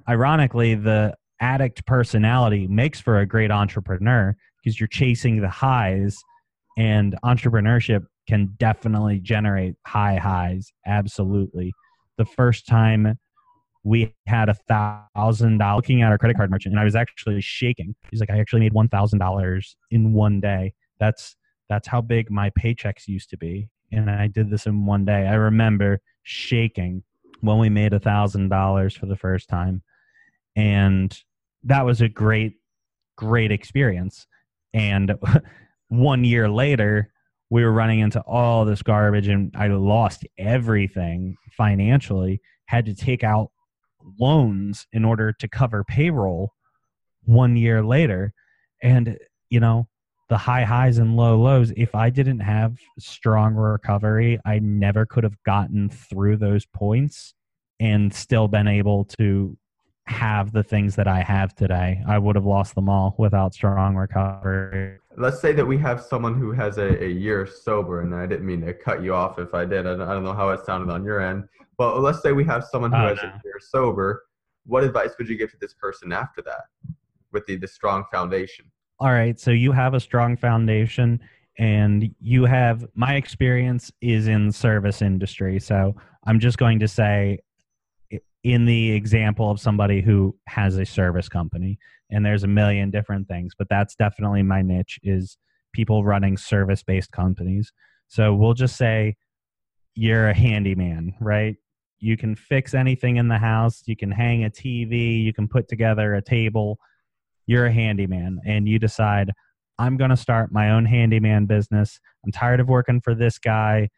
ironically, 0.08 0.76
the 0.76 1.16
addict 1.40 1.86
personality 1.86 2.68
makes 2.68 3.00
for 3.00 3.20
a 3.20 3.26
great 3.26 3.52
entrepreneur 3.52 4.36
because 4.64 4.80
you're 4.80 4.88
chasing 4.88 5.42
the 5.42 5.50
highs, 5.50 6.18
and 6.78 7.16
entrepreneurship 7.24 8.06
can 8.28 8.54
definitely 8.58 9.20
generate 9.20 9.76
high 9.86 10.18
highs. 10.18 10.72
Absolutely. 10.86 11.74
The 12.18 12.26
first 12.26 12.66
time 12.66 13.20
we 13.86 14.14
had 14.28 14.50
a 14.50 14.56
thousand 15.16 15.60
dollars 15.60 15.78
looking 15.78 16.02
at 16.02 16.12
our 16.12 16.18
credit 16.18 16.36
card 16.36 16.52
merchant, 16.52 16.74
and 16.74 16.80
I 16.80 16.84
was 16.84 16.96
actually 16.96 17.40
shaking. 17.40 17.96
He's 18.12 18.20
like, 18.20 18.30
I 18.30 18.40
actually 18.40 18.60
made 18.60 18.74
one 18.74 18.90
thousand 18.90 19.20
dollars 19.20 19.78
in 19.92 20.12
one 20.12 20.42
day. 20.42 20.74
That's 21.00 21.38
that's 21.70 21.88
how 21.88 22.02
big 22.02 22.30
my 22.30 22.50
paychecks 22.50 23.08
used 23.08 23.30
to 23.30 23.38
be, 23.38 23.70
and 23.94 24.12
I 24.12 24.28
did 24.28 24.50
this 24.50 24.66
in 24.66 24.86
one 24.86 25.06
day. 25.06 25.28
I 25.28 25.36
remember 25.36 26.02
shaking 26.24 27.04
when 27.42 27.60
we 27.60 27.70
made 27.70 27.94
a 27.94 28.00
thousand 28.00 28.50
dollars 28.50 28.98
for 28.98 29.06
the 29.06 29.16
first 29.16 29.48
time 29.48 29.84
and 30.56 31.22
that 31.64 31.86
was 31.86 32.02
a 32.02 32.10
great 32.10 32.54
great 33.16 33.52
experience 33.52 34.28
and 34.74 35.14
one 35.90 36.24
year 36.24 36.50
later 36.50 37.12
we 37.50 37.64
were 37.64 37.72
running 37.72 38.00
into 38.00 38.20
all 38.22 38.66
this 38.66 38.82
garbage 38.82 39.28
and 39.28 39.54
i 39.56 39.68
lost 39.68 40.26
everything 40.38 41.36
financially 41.52 42.42
had 42.66 42.86
to 42.86 42.94
take 42.94 43.24
out 43.24 43.52
loans 44.20 44.88
in 44.94 45.06
order 45.06 45.34
to 45.34 45.48
cover 45.48 45.84
payroll 45.84 46.54
one 47.24 47.56
year 47.56 47.84
later 47.84 48.34
and 48.84 49.18
you 49.50 49.60
know 49.60 49.88
the 50.30 50.38
high 50.38 50.64
highs 50.64 50.98
and 50.98 51.16
low 51.16 51.38
lows 51.40 51.72
if 51.76 51.96
i 51.96 52.10
didn't 52.10 52.40
have 52.40 52.78
strong 53.00 53.54
recovery 53.56 54.40
i 54.46 54.60
never 54.60 55.06
could 55.06 55.24
have 55.24 55.42
gotten 55.44 55.90
through 55.90 56.38
those 56.38 56.66
points 56.68 57.34
and 57.80 58.14
still 58.14 58.48
been 58.48 58.68
able 58.68 59.06
to 59.06 59.58
have 60.08 60.52
the 60.52 60.64
things 60.64 60.96
that 60.96 61.08
I 61.08 61.22
have 61.22 61.56
today. 61.56 62.04
I 62.08 62.20
would 62.20 62.36
have 62.36 62.46
lost 62.46 62.76
them 62.76 62.90
all 62.90 63.16
without 63.18 63.54
strong 63.54 63.96
recovery. 63.96 65.00
Let's 65.18 65.40
say 65.40 65.52
that 65.54 65.66
we 65.66 65.78
have 65.80 66.02
someone 66.02 66.36
who 66.36 66.52
has 66.52 66.78
a, 66.78 67.04
a 67.04 67.08
year 67.08 67.48
sober, 67.48 68.02
and 68.02 68.14
I 68.14 68.26
didn't 68.28 68.46
mean 68.46 68.62
to 68.62 68.74
cut 68.74 69.02
you 69.02 69.16
off 69.16 69.40
if 69.40 69.54
I 69.54 69.66
did. 69.66 69.88
I 69.88 69.96
don't, 69.96 70.02
I 70.02 70.14
don't 70.14 70.24
know 70.24 70.34
how 70.34 70.50
it 70.50 70.66
sounded 70.66 70.94
on 70.94 71.04
your 71.04 71.22
end. 71.22 71.46
But 71.78 72.00
let's 72.00 72.22
say 72.22 72.32
we 72.32 72.46
have 72.46 72.64
someone 72.64 72.92
who 72.92 72.98
oh, 72.98 73.08
has 73.10 73.18
no. 73.22 73.30
a 73.30 73.42
year 73.44 73.60
sober. 73.60 74.24
What 74.66 74.84
advice 74.84 75.12
would 75.18 75.30
you 75.30 75.38
give 75.38 75.52
to 75.52 75.58
this 75.60 75.74
person 75.74 76.12
after 76.12 76.42
that 76.44 76.64
with 77.32 77.46
the, 77.46 77.58
the 77.58 77.68
strong 77.68 78.06
foundation? 78.12 78.66
All 79.00 79.12
right. 79.12 79.40
So 79.40 79.52
you 79.52 79.72
have 79.72 79.94
a 79.94 80.00
strong 80.00 80.38
foundation 80.38 81.20
and 81.58 82.14
you 82.20 82.46
have 82.46 82.86
my 82.96 83.16
experience 83.16 83.92
is 84.02 84.28
in 84.28 84.52
service 84.52 85.02
industry 85.02 85.60
so 85.60 85.96
i'm 86.26 86.40
just 86.40 86.58
going 86.58 86.80
to 86.80 86.88
say 86.88 87.40
in 88.44 88.66
the 88.66 88.92
example 88.92 89.50
of 89.50 89.60
somebody 89.60 90.02
who 90.02 90.36
has 90.48 90.78
a 90.78 90.86
service 90.86 91.30
company 91.30 91.80
and 92.12 92.26
there's 92.26 92.44
a 92.44 92.48
million 92.48 92.92
different 92.92 93.28
things 93.28 93.54
but 93.58 93.68
that's 93.70 93.96
definitely 93.96 94.44
my 94.44 94.62
niche 94.62 95.00
is 95.04 95.38
people 95.74 96.04
running 96.04 96.38
service 96.38 96.84
based 96.84 97.12
companies 97.12 97.72
so 98.08 98.34
we'll 98.34 98.54
just 98.54 98.76
say 98.76 99.16
you're 99.96 100.28
a 100.28 100.36
handyman 100.36 101.14
right 101.22 101.56
you 102.00 102.18
can 102.18 102.36
fix 102.36 102.74
anything 102.74 103.18
in 103.18 103.28
the 103.28 103.38
house. 103.38 103.84
You 103.86 103.96
can 103.96 104.12
hang 104.12 104.44
a 104.44 104.50
tv 104.50 105.24
you 105.24 105.34
can 105.34 105.48
put 105.48 105.68
together 105.68 106.16
a 106.16 106.22
table. 106.22 106.78
You're 107.48 107.68
a 107.68 107.74
handyman 107.74 108.40
and 108.46 108.68
you 108.68 108.80
decide 108.80 109.32
i'm 109.78 109.98
going 109.98 110.10
to 110.10 110.18
start 110.18 110.52
my 110.52 110.72
own 110.72 110.86
handyman 110.86 111.46
business. 111.46 112.00
I'm 112.24 112.32
tired 112.32 112.60
of 112.60 112.68
working 112.68 113.02
for 113.02 113.14
this 113.14 113.38
guy 113.38 113.90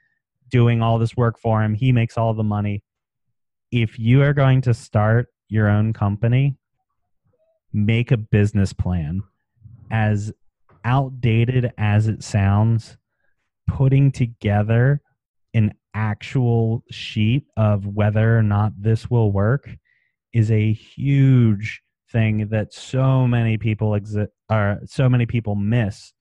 doing 0.50 0.82
all 0.82 0.98
this 0.98 1.16
work 1.16 1.40
for 1.40 1.62
him. 1.62 1.74
He 1.74 1.92
makes 1.92 2.18
all 2.18 2.34
the 2.34 2.44
money. 2.44 2.84
If 3.72 4.00
you 4.00 4.24
are 4.24 4.34
going 4.34 4.62
to 4.62 4.74
start 4.74 5.28
your 5.50 5.68
own 5.68 5.94
company, 5.94 6.58
make 7.74 8.12
a 8.12 8.18
business 8.18 8.74
plan. 8.74 9.24
As 9.92 10.32
outdated 10.84 11.72
as 11.78 12.08
it 12.08 12.24
sounds, 12.24 12.98
putting 13.68 14.12
together 14.12 15.02
an 15.54 15.74
actual 15.98 16.84
sheet 16.92 17.46
of 17.58 17.88
whether 17.88 18.38
or 18.38 18.44
not 18.44 18.72
this 18.80 19.10
will 19.10 19.32
work 19.32 19.68
is 20.32 20.52
a 20.52 20.72
huge 20.72 21.82
thing 22.12 22.48
that 22.50 22.72
so 22.74 23.28
many 23.28 23.58
people 23.58 23.96
exist 23.96 24.32
are 24.50 24.80
so 24.86 25.10
many 25.10 25.26
people 25.26 25.56
miss 25.56 26.14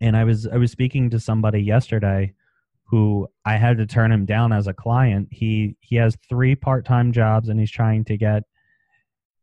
and 0.00 0.16
i 0.16 0.24
was 0.24 0.48
i 0.48 0.56
was 0.56 0.72
speaking 0.72 1.10
to 1.10 1.20
somebody 1.20 1.60
yesterday 1.60 2.32
who 2.86 3.28
I 3.44 3.56
had 3.56 3.78
to 3.78 3.86
turn 3.86 4.12
him 4.12 4.24
down 4.24 4.52
as 4.52 4.66
a 4.66 4.72
client. 4.72 5.28
He 5.30 5.76
he 5.80 5.96
has 5.96 6.16
three 6.28 6.54
part-time 6.54 7.12
jobs 7.12 7.48
and 7.48 7.58
he's 7.58 7.70
trying 7.70 8.04
to 8.04 8.16
get 8.16 8.44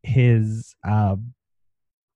his 0.01 0.75
uh, 0.87 1.15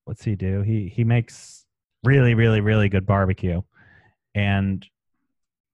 what's 0.05 0.23
he 0.23 0.35
do? 0.35 0.61
He 0.61 0.87
he 0.87 1.03
makes 1.03 1.65
really 2.03 2.33
really 2.33 2.61
really 2.61 2.89
good 2.89 3.05
barbecue. 3.05 3.61
and 4.35 4.85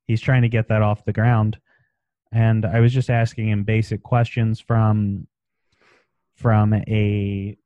he's 0.06 0.22
trying 0.22 0.42
to 0.44 0.50
get 0.50 0.68
that 0.70 0.82
off 0.82 1.06
the 1.06 1.14
ground. 1.14 1.58
And 2.32 2.66
I 2.66 2.80
was 2.80 2.94
just 2.94 3.10
asking 3.10 3.50
him 3.50 3.64
basic 3.64 4.02
questions 4.04 4.60
from 4.60 5.28
from 6.36 6.74
a 6.74 7.58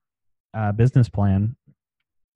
business 0.75 1.07
plan, 1.07 1.55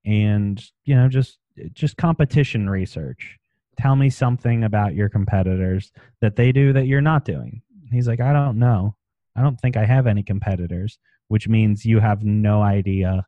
and 0.06 0.64
you 0.86 0.96
know, 0.96 1.10
just 1.10 1.40
just 1.74 1.98
competition 1.98 2.70
research. 2.70 3.38
Tell 3.78 3.96
me 3.96 4.10
something 4.10 4.64
about 4.64 4.96
your 4.96 5.10
competitors 5.10 5.92
that 6.22 6.36
they 6.36 6.52
do 6.52 6.72
that 6.74 6.88
you're 6.88 7.02
not 7.02 7.26
doing. 7.26 7.62
He's 7.92 8.08
like, 8.08 8.22
I 8.22 8.32
don't 8.32 8.60
know. 8.60 8.96
I 9.36 9.42
don't 9.42 9.60
think 9.60 9.76
I 9.76 9.86
have 9.86 10.08
any 10.08 10.24
competitors, 10.24 11.00
which 11.30 11.48
means 11.48 11.86
you 11.86 12.00
have 12.00 12.24
no 12.24 12.62
idea 12.62 13.26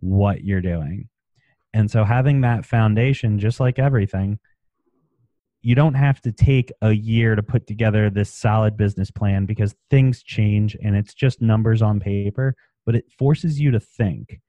what 0.00 0.44
you're 0.44 0.60
doing. 0.60 1.08
And 1.72 1.90
so 1.90 2.04
having 2.04 2.40
that 2.40 2.64
foundation, 2.64 3.38
just 3.38 3.60
like 3.60 3.78
everything, 3.78 4.38
you 5.62 5.74
don't 5.74 5.94
have 5.94 6.20
to 6.22 6.32
take 6.32 6.72
a 6.82 6.92
year 6.92 7.34
to 7.34 7.42
put 7.42 7.66
together 7.66 8.08
this 8.08 8.32
solid 8.32 8.76
business 8.76 9.10
plan 9.10 9.44
because 9.46 9.74
things 9.90 10.22
change 10.22 10.76
and 10.82 10.96
it's 10.96 11.14
just 11.14 11.42
numbers 11.42 11.82
on 11.82 12.00
paper, 12.00 12.54
but 12.86 12.94
it 12.94 13.10
forces 13.18 13.60
you 13.60 13.70
to 13.70 13.80
think. 13.80 14.40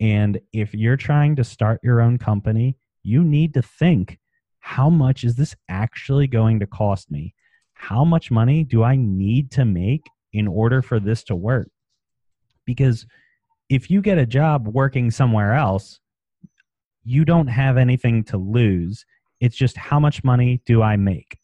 And 0.00 0.40
if 0.52 0.74
you're 0.74 0.96
trying 0.96 1.34
to 1.36 1.44
start 1.44 1.80
your 1.82 2.00
own 2.00 2.18
company, 2.18 2.76
you 3.02 3.24
need 3.24 3.54
to 3.54 3.62
think 3.62 4.18
how 4.60 4.90
much 4.90 5.24
is 5.24 5.34
this 5.36 5.56
actually 5.68 6.26
going 6.26 6.60
to 6.60 6.66
cost 6.66 7.10
me? 7.10 7.34
How 7.72 8.04
much 8.04 8.30
money 8.30 8.64
do 8.64 8.82
I 8.82 8.96
need 8.96 9.50
to 9.52 9.64
make 9.64 10.06
in 10.32 10.46
order 10.46 10.82
for 10.82 11.00
this 11.00 11.24
to 11.24 11.34
work? 11.34 11.70
Because 12.64 13.06
if 13.68 13.90
you 13.90 14.02
get 14.02 14.18
a 14.18 14.26
job 14.26 14.68
working 14.68 15.10
somewhere 15.10 15.54
else, 15.54 16.00
you 17.04 17.24
don't 17.24 17.46
have 17.46 17.76
anything 17.76 18.24
to 18.24 18.36
lose. 18.36 19.04
It's 19.40 19.56
just 19.56 19.76
how 19.76 20.00
much 20.00 20.24
money 20.24 20.60
do 20.66 20.82
I 20.82 20.96
make? 20.96 21.38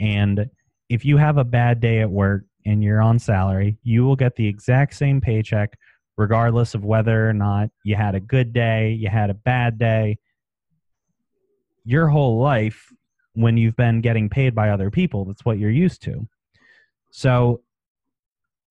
And 0.00 0.48
if 0.88 1.04
you 1.04 1.16
have 1.16 1.38
a 1.38 1.44
bad 1.44 1.80
day 1.80 2.00
at 2.00 2.10
work 2.10 2.44
and 2.64 2.82
you're 2.82 3.00
on 3.00 3.18
salary, 3.18 3.78
you 3.82 4.04
will 4.04 4.16
get 4.16 4.36
the 4.36 4.46
exact 4.46 4.94
same 4.94 5.20
paycheck 5.20 5.76
regardless 6.16 6.74
of 6.74 6.84
whether 6.84 7.28
or 7.28 7.32
not 7.32 7.68
you 7.84 7.94
had 7.94 8.14
a 8.14 8.20
good 8.20 8.52
day, 8.52 8.92
you 8.92 9.08
had 9.08 9.30
a 9.30 9.34
bad 9.34 9.78
day. 9.78 10.18
Your 11.84 12.08
whole 12.08 12.40
life, 12.40 12.92
when 13.34 13.56
you've 13.56 13.76
been 13.76 14.00
getting 14.00 14.28
paid 14.28 14.54
by 14.54 14.70
other 14.70 14.90
people, 14.90 15.24
that's 15.24 15.44
what 15.44 15.58
you're 15.58 15.70
used 15.70 16.02
to. 16.02 16.26
So 17.10 17.62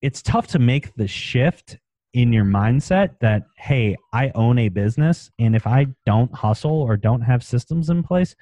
it's 0.02 0.22
tough 0.22 0.48
to 0.48 0.58
make 0.58 0.94
the 0.94 1.08
shift 1.08 1.78
in 2.16 2.32
your 2.32 2.46
mindset 2.46 3.10
that 3.20 3.42
hey 3.58 3.94
i 4.14 4.32
own 4.34 4.58
a 4.58 4.70
business 4.70 5.30
and 5.38 5.54
if 5.54 5.66
i 5.66 5.86
don't 6.06 6.34
hustle 6.34 6.80
or 6.80 6.96
don't 6.96 7.20
have 7.20 7.44
systems 7.44 7.90
in 7.90 8.02
place 8.02 8.34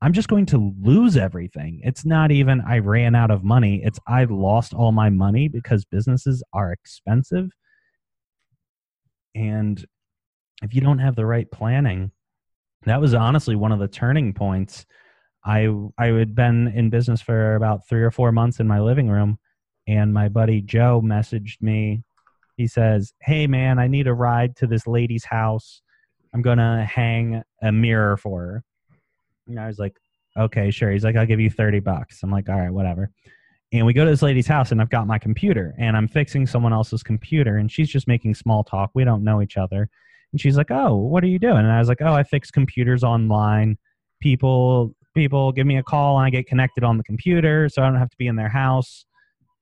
i'm 0.00 0.14
just 0.14 0.28
going 0.28 0.46
to 0.46 0.72
lose 0.80 1.16
everything. 1.16 1.80
It's 1.84 2.06
not 2.06 2.30
even 2.30 2.62
i 2.62 2.78
ran 2.78 3.14
out 3.14 3.30
of 3.30 3.44
money. 3.44 3.82
It's 3.84 3.98
i 4.06 4.24
lost 4.24 4.72
all 4.72 4.92
my 4.92 5.10
money 5.10 5.46
because 5.48 5.84
businesses 5.84 6.42
are 6.54 6.72
expensive. 6.72 7.50
And 9.34 9.84
if 10.62 10.74
you 10.74 10.80
don't 10.80 11.00
have 11.00 11.14
the 11.14 11.26
right 11.26 11.50
planning 11.50 12.12
that 12.84 13.00
was 13.00 13.12
honestly 13.12 13.56
one 13.56 13.72
of 13.72 13.78
the 13.78 13.88
turning 13.88 14.32
points. 14.32 14.86
I 15.44 15.68
i 15.98 16.06
had 16.06 16.34
been 16.34 16.68
in 16.68 16.88
business 16.88 17.20
for 17.20 17.56
about 17.56 17.86
3 17.88 18.02
or 18.02 18.10
4 18.10 18.32
months 18.32 18.58
in 18.58 18.66
my 18.66 18.80
living 18.80 19.08
room 19.10 19.38
and 19.86 20.14
my 20.14 20.28
buddy 20.28 20.60
joe 20.62 21.02
messaged 21.04 21.60
me 21.60 22.04
he 22.58 22.66
says, 22.66 23.14
Hey, 23.22 23.46
man, 23.46 23.78
I 23.78 23.86
need 23.86 24.08
a 24.08 24.12
ride 24.12 24.56
to 24.56 24.66
this 24.66 24.86
lady's 24.86 25.24
house. 25.24 25.80
I'm 26.34 26.42
going 26.42 26.58
to 26.58 26.84
hang 26.84 27.42
a 27.62 27.72
mirror 27.72 28.18
for 28.18 28.40
her. 28.40 28.64
And 29.46 29.58
I 29.58 29.68
was 29.68 29.78
like, 29.78 29.96
Okay, 30.36 30.70
sure. 30.70 30.90
He's 30.90 31.04
like, 31.04 31.16
I'll 31.16 31.26
give 31.26 31.40
you 31.40 31.50
30 31.50 31.80
bucks. 31.80 32.22
I'm 32.22 32.30
like, 32.30 32.48
All 32.48 32.58
right, 32.58 32.70
whatever. 32.70 33.10
And 33.72 33.86
we 33.86 33.92
go 33.92 34.04
to 34.04 34.10
this 34.10 34.22
lady's 34.22 34.46
house, 34.46 34.72
and 34.72 34.80
I've 34.80 34.90
got 34.90 35.06
my 35.06 35.18
computer, 35.18 35.74
and 35.78 35.96
I'm 35.96 36.08
fixing 36.08 36.46
someone 36.46 36.72
else's 36.72 37.02
computer, 37.02 37.58
and 37.58 37.70
she's 37.70 37.88
just 37.88 38.08
making 38.08 38.34
small 38.34 38.64
talk. 38.64 38.90
We 38.94 39.04
don't 39.04 39.22
know 39.22 39.42
each 39.42 39.56
other. 39.56 39.88
And 40.32 40.40
she's 40.40 40.56
like, 40.56 40.70
Oh, 40.70 40.96
what 40.96 41.22
are 41.22 41.28
you 41.28 41.38
doing? 41.38 41.58
And 41.58 41.72
I 41.72 41.78
was 41.78 41.88
like, 41.88 42.02
Oh, 42.02 42.12
I 42.12 42.24
fix 42.24 42.50
computers 42.50 43.04
online. 43.04 43.78
People 44.20 44.94
people 45.14 45.52
give 45.52 45.66
me 45.66 45.78
a 45.78 45.82
call 45.82 46.18
and 46.18 46.26
I 46.26 46.30
get 46.30 46.46
connected 46.46 46.84
on 46.84 46.96
the 46.96 47.02
computer 47.02 47.68
so 47.68 47.82
I 47.82 47.86
don't 47.86 47.98
have 47.98 48.10
to 48.10 48.16
be 48.18 48.26
in 48.26 48.36
their 48.36 48.48
house 48.48 49.04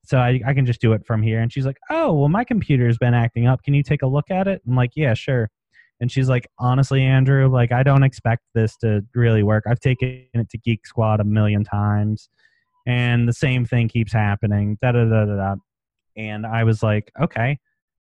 so 0.07 0.19
I, 0.19 0.41
I 0.47 0.55
can 0.55 0.67
just 0.67 0.81
do 0.81 0.93
it 0.93 1.07
from 1.07 1.23
here. 1.23 1.41
And 1.41 1.53
she's 1.53 1.67
like, 1.67 1.79
oh, 1.91 2.13
well, 2.13 2.29
my 2.29 2.45
computer's 2.45 2.99
been 2.99 3.15
acting 3.15 3.47
up. 3.47 3.63
Can 3.63 3.75
you 3.75 3.83
take 3.83 4.03
a 4.03 4.07
look 4.07 4.31
at 4.31 4.47
it? 4.47 4.63
I'm 4.67 4.77
like, 4.77 4.93
yeah, 4.95 5.15
sure. 5.15 5.51
And 6.01 6.13
she's 6.13 6.29
like, 6.29 6.47
honestly, 6.59 7.03
Andrew, 7.03 7.49
like, 7.49 7.73
I 7.73 7.83
don't 7.83 8.03
expect 8.03 8.43
this 8.55 8.77
to 8.79 9.05
really 9.15 9.43
work. 9.43 9.65
I've 9.67 9.81
taken 9.81 10.27
it 10.35 10.51
to 10.51 10.59
Geek 10.59 10.87
Squad 10.87 11.21
a 11.21 11.25
million 11.25 11.65
times, 11.65 12.29
and 12.87 13.27
the 13.29 13.33
same 13.33 13.65
thing 13.65 13.89
keeps 13.89 14.13
happening. 14.13 14.79
Da 14.83 14.93
da 14.93 15.05
da 15.05 15.25
da 15.25 15.37
da. 15.37 15.55
And 16.17 16.47
I 16.47 16.65
was 16.65 16.83
like, 16.83 17.11
okay. 17.21 17.59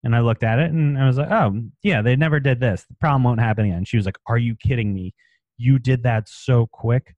And 0.05 0.14
I 0.14 0.20
looked 0.20 0.44
at 0.44 0.59
it 0.59 0.70
and 0.70 0.96
I 0.96 1.07
was 1.07 1.18
like, 1.18 1.30
oh, 1.30 1.61
yeah, 1.82 2.03
they 2.03 2.14
never 2.14 2.38
did 2.38 2.61
this. 2.61 2.84
The 2.88 2.94
problem 3.01 3.24
won't 3.24 3.40
happen 3.40 3.64
again. 3.66 3.84
She 3.84 3.96
was 3.96 4.07
like, 4.07 4.16
are 4.26 4.38
you 4.38 4.55
kidding 4.55 4.94
me? 4.94 5.12
You 5.57 5.78
did 5.78 6.05
that 6.05 6.28
so 6.28 6.66
quick. 6.66 7.14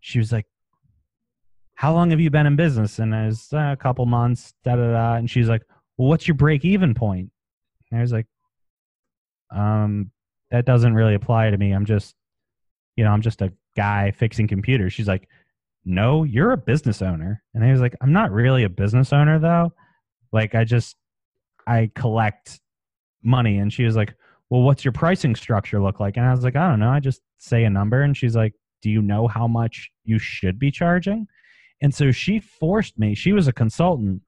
She 0.00 0.18
was 0.18 0.30
like, 0.30 0.46
how 1.80 1.94
long 1.94 2.10
have 2.10 2.20
you 2.20 2.28
been 2.28 2.44
in 2.44 2.56
business? 2.56 2.98
And 2.98 3.14
I 3.14 3.24
was 3.24 3.48
uh, 3.54 3.70
a 3.72 3.76
couple 3.76 4.04
months, 4.04 4.52
da 4.64 4.76
da 4.76 4.92
da. 4.92 5.14
And 5.14 5.30
she's 5.30 5.48
like, 5.48 5.62
well, 5.96 6.08
what's 6.08 6.28
your 6.28 6.34
break 6.34 6.62
even 6.62 6.92
point? 6.92 7.30
And 7.90 7.98
I 7.98 8.02
was 8.02 8.12
like, 8.12 8.26
um, 9.50 10.10
that 10.50 10.66
doesn't 10.66 10.92
really 10.92 11.14
apply 11.14 11.48
to 11.48 11.56
me. 11.56 11.72
I'm 11.72 11.86
just, 11.86 12.14
you 12.96 13.04
know, 13.04 13.10
I'm 13.10 13.22
just 13.22 13.40
a 13.40 13.50
guy 13.78 14.10
fixing 14.10 14.46
computers. 14.46 14.92
She's 14.92 15.08
like, 15.08 15.26
no, 15.86 16.22
you're 16.24 16.52
a 16.52 16.58
business 16.58 17.00
owner. 17.00 17.42
And 17.54 17.64
I 17.64 17.72
was 17.72 17.80
like, 17.80 17.96
I'm 18.02 18.12
not 18.12 18.30
really 18.30 18.64
a 18.64 18.68
business 18.68 19.10
owner 19.10 19.38
though. 19.38 19.72
Like 20.32 20.54
I 20.54 20.64
just, 20.64 20.96
I 21.66 21.90
collect 21.94 22.60
money. 23.22 23.56
And 23.56 23.72
she 23.72 23.84
was 23.84 23.96
like, 23.96 24.14
well, 24.50 24.60
what's 24.60 24.84
your 24.84 24.92
pricing 24.92 25.34
structure 25.34 25.80
look 25.80 25.98
like? 25.98 26.18
And 26.18 26.26
I 26.26 26.30
was 26.32 26.44
like, 26.44 26.56
I 26.56 26.68
don't 26.68 26.80
know. 26.80 26.90
I 26.90 27.00
just 27.00 27.22
say 27.38 27.64
a 27.64 27.70
number. 27.70 28.02
And 28.02 28.14
she's 28.14 28.36
like, 28.36 28.52
do 28.82 28.90
you 28.90 29.00
know 29.00 29.28
how 29.28 29.48
much 29.48 29.90
you 30.04 30.18
should 30.18 30.58
be 30.58 30.70
charging? 30.70 31.26
And 31.82 31.94
so 31.94 32.10
she 32.10 32.40
forced 32.40 32.98
me. 32.98 33.14
She 33.14 33.32
was 33.32 33.48
a 33.48 33.52
consultant 33.52 34.22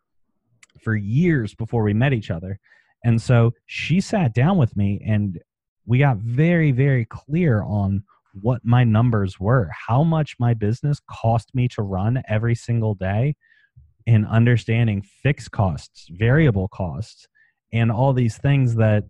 for 0.82 0.96
years 0.96 1.54
before 1.54 1.82
we 1.82 1.94
met 1.94 2.12
each 2.12 2.30
other. 2.30 2.58
And 3.04 3.20
so 3.20 3.52
she 3.66 4.00
sat 4.00 4.34
down 4.34 4.56
with 4.58 4.76
me 4.76 5.02
and 5.06 5.38
we 5.86 5.98
got 5.98 6.18
very, 6.18 6.72
very 6.72 7.04
clear 7.04 7.62
on 7.62 8.04
what 8.40 8.64
my 8.64 8.84
numbers 8.84 9.38
were, 9.38 9.70
how 9.88 10.02
much 10.02 10.36
my 10.38 10.54
business 10.54 11.00
cost 11.10 11.54
me 11.54 11.68
to 11.68 11.82
run 11.82 12.22
every 12.28 12.54
single 12.54 12.94
day, 12.94 13.34
and 14.06 14.26
understanding 14.26 15.02
fixed 15.02 15.50
costs, 15.50 16.08
variable 16.10 16.68
costs, 16.68 17.26
and 17.72 17.92
all 17.92 18.12
these 18.12 18.38
things 18.38 18.74
that 18.76 19.04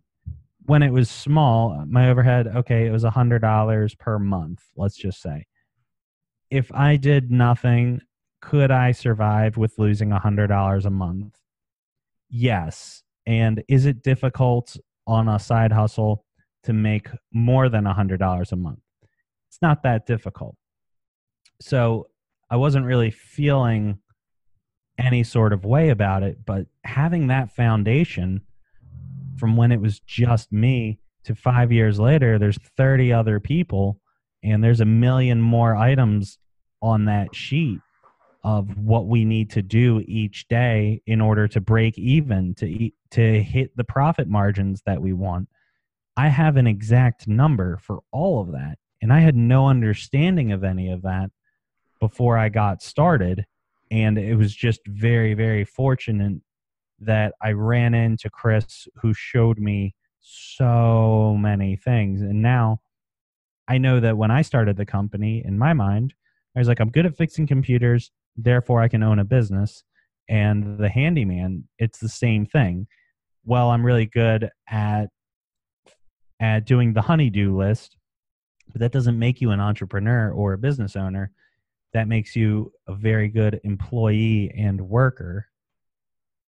when 0.66 0.82
it 0.82 0.92
was 0.92 1.10
small, 1.10 1.84
my 1.88 2.10
overhead, 2.10 2.46
okay, 2.46 2.86
it 2.86 2.90
was 2.90 3.04
a 3.04 3.10
$100 3.10 3.98
per 3.98 4.18
month, 4.18 4.62
let's 4.76 4.96
just 4.96 5.20
say. 5.20 5.46
If 6.50 6.72
I 6.72 6.96
did 6.96 7.30
nothing, 7.30 8.00
could 8.42 8.70
I 8.70 8.92
survive 8.92 9.56
with 9.56 9.78
losing 9.78 10.10
$100 10.10 10.84
a 10.84 10.90
month? 10.90 11.38
Yes. 12.28 13.02
And 13.24 13.62
is 13.68 13.86
it 13.86 14.02
difficult 14.02 14.76
on 15.06 15.28
a 15.28 15.38
side 15.38 15.72
hustle 15.72 16.26
to 16.64 16.72
make 16.72 17.08
more 17.32 17.68
than 17.68 17.84
$100 17.84 18.52
a 18.52 18.56
month? 18.56 18.80
It's 19.48 19.62
not 19.62 19.84
that 19.84 20.06
difficult. 20.06 20.56
So 21.60 22.08
I 22.50 22.56
wasn't 22.56 22.84
really 22.84 23.10
feeling 23.10 23.98
any 24.98 25.22
sort 25.22 25.52
of 25.52 25.64
way 25.64 25.90
about 25.90 26.22
it, 26.22 26.44
but 26.44 26.66
having 26.84 27.28
that 27.28 27.54
foundation 27.54 28.42
from 29.38 29.56
when 29.56 29.72
it 29.72 29.80
was 29.80 30.00
just 30.00 30.52
me 30.52 30.98
to 31.24 31.34
five 31.34 31.70
years 31.70 31.98
later, 32.00 32.38
there's 32.38 32.58
30 32.76 33.12
other 33.12 33.38
people 33.38 34.00
and 34.42 34.62
there's 34.62 34.80
a 34.80 34.84
million 34.84 35.40
more 35.40 35.76
items 35.76 36.38
on 36.82 37.04
that 37.04 37.34
sheet 37.34 37.78
of 38.44 38.76
what 38.76 39.06
we 39.06 39.24
need 39.24 39.50
to 39.50 39.62
do 39.62 40.02
each 40.06 40.48
day 40.48 41.00
in 41.06 41.20
order 41.20 41.46
to 41.46 41.60
break 41.60 41.96
even 41.98 42.54
to 42.54 42.66
eat, 42.66 42.94
to 43.10 43.42
hit 43.42 43.76
the 43.76 43.84
profit 43.84 44.26
margins 44.28 44.82
that 44.84 45.00
we 45.00 45.12
want. 45.12 45.48
I 46.16 46.28
have 46.28 46.56
an 46.56 46.66
exact 46.66 47.28
number 47.28 47.76
for 47.78 48.00
all 48.10 48.40
of 48.40 48.52
that 48.52 48.78
and 49.02 49.12
i 49.12 49.18
had 49.18 49.36
no 49.36 49.66
understanding 49.66 50.52
of 50.52 50.64
any 50.64 50.88
of 50.88 51.02
that 51.02 51.30
before 52.00 52.38
i 52.38 52.48
got 52.48 52.80
started 52.80 53.44
and 53.90 54.16
it 54.16 54.36
was 54.36 54.54
just 54.54 54.80
very 54.86 55.34
very 55.34 55.64
fortunate 55.64 56.40
that 57.00 57.34
i 57.42 57.50
ran 57.50 57.92
into 57.92 58.30
chris 58.30 58.86
who 59.02 59.12
showed 59.12 59.58
me 59.58 59.94
so 60.24 61.36
many 61.36 61.74
things. 61.74 62.22
And 62.22 62.40
now 62.40 62.80
i 63.68 63.76
know 63.76 64.00
that 64.00 64.16
when 64.16 64.30
i 64.30 64.40
started 64.40 64.76
the 64.76 64.86
company 64.86 65.42
in 65.44 65.58
my 65.58 65.72
mind 65.72 66.14
i 66.56 66.60
was 66.60 66.68
like 66.68 66.80
i'm 66.80 66.90
good 66.90 67.06
at 67.06 67.16
fixing 67.16 67.46
computers 67.46 68.10
therefore 68.36 68.80
I 68.82 68.88
can 68.88 69.02
own 69.02 69.18
a 69.18 69.24
business. 69.24 69.84
And 70.28 70.78
the 70.78 70.88
handyman, 70.88 71.68
it's 71.78 71.98
the 71.98 72.08
same 72.08 72.46
thing. 72.46 72.86
Well, 73.44 73.70
I'm 73.70 73.84
really 73.84 74.06
good 74.06 74.50
at 74.68 75.08
at 76.40 76.64
doing 76.66 76.92
the 76.92 77.02
honeydew 77.02 77.56
list, 77.56 77.96
But 78.72 78.80
that 78.80 78.92
doesn't 78.92 79.18
make 79.18 79.40
you 79.40 79.50
an 79.50 79.60
entrepreneur 79.60 80.30
or 80.32 80.52
a 80.52 80.58
business 80.58 80.96
owner. 80.96 81.30
That 81.92 82.08
makes 82.08 82.34
you 82.34 82.72
a 82.88 82.94
very 82.94 83.28
good 83.28 83.60
employee 83.64 84.52
and 84.56 84.80
worker. 84.80 85.46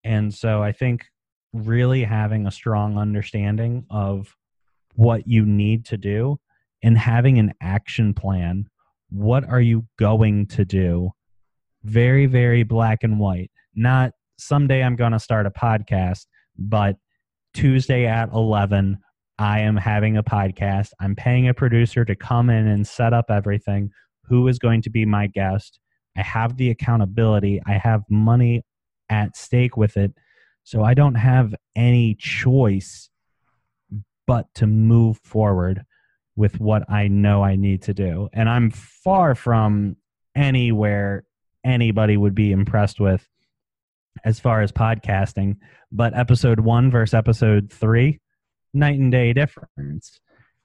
And 0.03 0.33
so 0.33 0.63
I 0.63 0.71
think 0.71 1.05
really 1.53 2.03
having 2.03 2.47
a 2.47 2.51
strong 2.51 2.97
understanding 2.97 3.85
of 3.89 4.35
what 4.95 5.27
you 5.27 5.45
need 5.45 5.85
to 5.85 5.97
do 5.97 6.39
and 6.81 6.97
having 6.97 7.39
an 7.39 7.53
action 7.61 8.13
plan. 8.13 8.67
What 9.09 9.47
are 9.47 9.61
you 9.61 9.85
going 9.97 10.47
to 10.47 10.65
do? 10.65 11.11
Very, 11.83 12.25
very 12.25 12.63
black 12.63 13.03
and 13.03 13.19
white. 13.19 13.51
Not 13.75 14.11
someday 14.37 14.83
I'm 14.83 14.95
going 14.95 15.11
to 15.11 15.19
start 15.19 15.45
a 15.45 15.51
podcast, 15.51 16.25
but 16.57 16.97
Tuesday 17.53 18.05
at 18.05 18.31
11, 18.33 18.97
I 19.37 19.59
am 19.61 19.75
having 19.75 20.17
a 20.17 20.23
podcast. 20.23 20.89
I'm 20.99 21.15
paying 21.15 21.47
a 21.47 21.53
producer 21.53 22.05
to 22.05 22.15
come 22.15 22.49
in 22.49 22.67
and 22.67 22.87
set 22.87 23.13
up 23.13 23.25
everything. 23.29 23.91
Who 24.25 24.47
is 24.47 24.59
going 24.59 24.81
to 24.83 24.89
be 24.89 25.05
my 25.05 25.27
guest? 25.27 25.79
I 26.17 26.21
have 26.21 26.57
the 26.57 26.69
accountability. 26.69 27.61
I 27.65 27.73
have 27.73 28.03
money 28.09 28.63
at 29.09 29.35
stake 29.35 29.75
with 29.77 29.97
it. 29.97 30.13
So 30.63 30.83
I 30.83 30.93
don't 30.93 31.15
have 31.15 31.53
any 31.75 32.15
choice 32.15 33.09
but 34.25 34.47
to 34.55 34.67
move 34.67 35.19
forward 35.23 35.83
with 36.35 36.59
what 36.59 36.89
I 36.89 37.07
know 37.07 37.43
I 37.43 37.55
need 37.55 37.81
to 37.83 37.93
do. 37.93 38.29
And 38.33 38.49
I'm 38.49 38.71
far 38.71 39.35
from 39.35 39.97
anywhere 40.35 41.25
anybody 41.63 42.17
would 42.17 42.35
be 42.35 42.51
impressed 42.51 42.99
with 42.99 43.27
as 44.23 44.39
far 44.39 44.61
as 44.61 44.71
podcasting. 44.71 45.57
But 45.91 46.15
episode 46.15 46.59
one 46.59 46.91
versus 46.91 47.13
episode 47.13 47.71
three, 47.71 48.19
night 48.73 48.99
and 48.99 49.11
day 49.11 49.33
difference. 49.33 50.19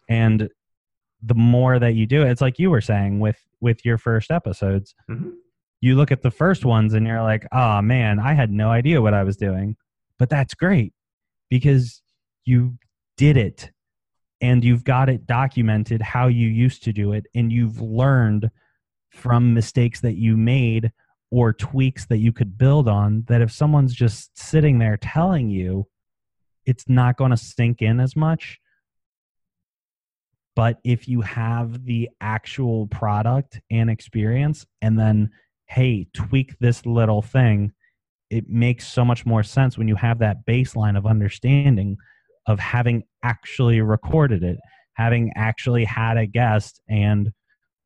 And 0.09 0.49
the 1.22 1.34
more 1.34 1.78
that 1.78 1.94
you 1.94 2.07
do 2.07 2.22
it, 2.22 2.30
it's 2.30 2.40
like 2.40 2.59
you 2.59 2.70
were 2.70 2.80
saying 2.80 3.20
with 3.20 3.38
with 3.61 3.84
your 3.84 3.99
first 3.99 4.30
episodes. 4.30 4.94
Mm-hmm. 5.11 5.30
You 5.80 5.94
look 5.94 6.11
at 6.11 6.22
the 6.22 6.30
first 6.30 6.64
ones 6.64 6.94
and 6.94 7.07
you're 7.07 7.22
like, 7.22 7.46
oh 7.53 7.82
man, 7.82 8.18
I 8.18 8.34
had 8.34 8.51
no 8.51 8.70
idea 8.70 9.03
what 9.03 9.14
I 9.14 9.24
was 9.24 9.36
doing. 9.36 9.76
But 10.18 10.30
that's 10.30 10.55
great 10.55 10.92
because 11.51 12.03
you 12.44 12.78
did 13.16 13.36
it 13.36 13.70
and 14.40 14.64
you've 14.64 14.84
got 14.84 15.09
it 15.09 15.26
documented 15.26 16.01
how 16.03 16.28
you 16.28 16.49
used 16.49 16.84
to 16.84 16.92
do 16.92 17.12
it 17.12 17.26
and 17.34 17.53
you've 17.53 17.80
learned 17.80 18.51
from 19.19 19.55
mistakes 19.55 20.01
that 20.01 20.16
you 20.16 20.37
made 20.37 20.93
or 21.31 21.53
tweaks 21.53 22.07
that 22.07 22.19
you 22.19 22.33
could 22.33 22.57
build 22.57 22.89
on 22.89 23.25
that 23.29 23.43
if 23.43 23.53
someone's 23.53 23.95
just 23.95 24.37
sitting 24.39 24.79
there 24.79 24.97
telling 24.97 25.51
you 25.51 25.87
it's 26.64 26.89
not 26.89 27.16
going 27.16 27.31
to 27.31 27.37
sink 27.37 27.83
in 27.83 28.01
as 28.01 28.16
much 28.16 28.59
but 30.57 30.79
if 30.85 31.07
you 31.07 31.21
have 31.21 31.85
the 31.85 32.09
actual 32.21 32.87
product 32.89 33.61
and 33.71 33.91
experience 33.91 34.64
and 34.81 34.99
then 34.99 35.31
hey 35.66 36.07
tweak 36.14 36.59
this 36.59 36.87
little 36.87 37.21
thing 37.21 37.73
it 38.31 38.49
makes 38.49 38.87
so 38.87 39.05
much 39.05 39.25
more 39.25 39.43
sense 39.43 39.79
when 39.79 39.89
you 39.89 39.97
have 39.97 40.19
that 40.19 40.47
baseline 40.47 40.97
of 40.97 41.07
understanding 41.07 41.97
of 42.47 42.59
having 42.59 43.05
actually 43.23 43.81
recorded 43.81 44.43
it, 44.43 44.59
having 44.95 45.33
actually 45.37 45.85
had 45.85 46.16
a 46.16 46.27
guest 46.27 46.81
and 46.89 47.33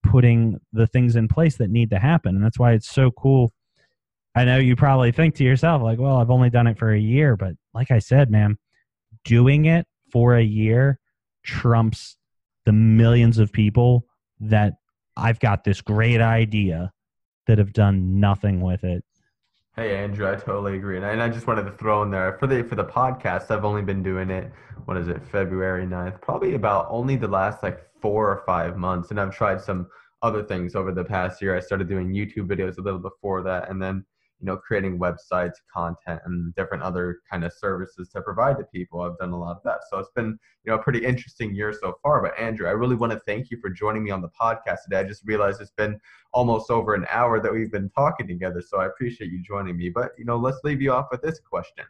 putting 0.03 0.61
the 0.73 0.87
things 0.87 1.17
in 1.17 1.29
place 1.29 1.57
that 1.57 1.71
need 1.71 1.91
to 1.91 1.99
happen. 1.99 2.35
And 2.35 2.45
that's 2.45 2.59
why 2.59 2.73
it's 2.73 2.91
so 2.91 3.11
cool. 3.11 3.53
I 4.35 4.45
know 4.45 4.59
you 4.59 4.77
probably 4.77 5.13
think 5.13 5.35
to 5.37 5.45
yourself, 5.45 5.83
like, 5.83 5.99
well, 5.99 6.17
I've 6.17 6.31
only 6.31 6.51
done 6.51 6.67
it 6.67 6.79
for 6.79 6.93
a 6.93 6.99
year. 6.99 7.37
But 7.37 7.55
like 7.75 7.91
I 7.91 7.99
said, 7.99 8.31
man, 8.31 8.59
doing 9.25 9.67
it 9.67 9.87
for 10.11 10.37
a 10.37 10.43
year 10.43 10.99
trumps 11.43 12.17
the 12.65 12.73
millions 12.73 13.39
of 13.39 13.53
people 13.53 14.07
that 14.41 14.75
I've 15.17 15.41
got 15.41 15.65
this 15.65 15.81
great 15.81 16.21
idea 16.21 16.93
that 17.47 17.59
have 17.59 17.73
done 17.73 18.21
nothing 18.21 18.61
with 18.61 18.85
it 18.85 19.05
Hey 19.75 19.97
Andrew, 19.97 20.31
I 20.31 20.35
totally 20.35 20.77
agree, 20.77 20.99
and 20.99 21.07
I, 21.07 21.13
and 21.13 21.23
I, 21.23 21.31
just 21.31 21.47
wanted 21.47 21.65
to 21.65 21.73
throw 21.73 22.03
in 22.03 22.11
there 22.11 22.37
for 22.39 22.47
the 22.47 22.63
for 22.63 22.75
the 22.75 22.85
podcast. 22.85 23.51
I've 23.51 23.65
only 23.65 23.81
been 23.81 24.03
doing 24.03 24.29
it. 24.29 24.53
What 24.85 24.99
is 24.99 25.09
it? 25.09 25.25
February 25.25 25.87
9th, 25.87 26.21
probably 26.21 26.55
about 26.55 26.89
only 26.91 27.17
the 27.17 27.27
last 27.27 27.63
like 27.63 27.89
four 28.03 28.31
or 28.31 28.43
five 28.45 28.77
months, 28.77 29.11
and 29.11 29.21
I've 29.21 29.35
tried 29.35 29.61
some 29.61 29.87
other 30.23 30.43
things 30.43 30.75
over 30.75 30.93
the 30.93 31.05
past 31.05 31.41
year. 31.41 31.57
I 31.57 31.61
started 31.61 31.89
doing 31.89 32.13
YouTube 32.13 32.49
videos 32.49 32.79
a 32.79 32.83
little 32.83 33.01
before 33.01 33.43
that, 33.43 33.71
and 33.71 33.81
then 33.81 34.05
you 34.43 34.47
know 34.47 34.57
creating 34.57 34.99
websites 34.99 35.55
content 35.73 36.21
and 36.25 36.55
different 36.57 36.83
other 36.83 37.21
kind 37.31 37.45
of 37.45 37.53
services 37.53 38.09
to 38.11 38.21
provide 38.21 38.59
to 38.59 38.65
people. 38.65 39.01
I've 39.01 39.17
done 39.19 39.31
a 39.31 39.39
lot 39.39 39.57
of 39.57 39.63
that. 39.65 39.81
So 39.89 39.99
it's 39.99 40.11
been 40.15 40.39
you 40.65 40.71
know 40.71 40.75
a 40.75 40.83
pretty 40.83 41.05
interesting 41.05 41.55
year 41.55 41.73
so 41.73 41.95
far. 42.03 42.21
But 42.21 42.39
andrew 42.39 42.69
i 42.69 42.73
really 42.73 42.97
want 42.97 43.13
to 43.13 43.21
thank 43.21 43.51
you 43.51 43.59
for 43.61 43.71
joining 43.71 44.03
me 44.03 44.11
on 44.11 44.21
the 44.21 44.31
podcast 44.41 44.79
today. 44.85 44.99
I 44.99 45.05
just 45.05 45.23
realized 45.25 45.61
it's 45.61 45.71
been 45.71 45.99
almost 46.33 46.71
over 46.71 46.95
an 46.95 47.07
hour 47.09 47.41
that 47.41 47.53
we've 47.53 47.71
been 47.71 47.91
talking 47.91 48.27
together 48.27 48.61
so 48.61 48.79
i 48.79 48.87
appreciate 48.87 49.31
you 49.31 49.41
joining 49.43 49.77
me. 49.77 49.89
But 49.89 50.13
you 50.19 50.25
know 50.25 50.37
let's 50.37 50.59
leave 50.65 50.83
you 50.83 50.93
off 50.93 51.07
with 51.11 51.23
this 51.23 51.39
question. 51.39 51.85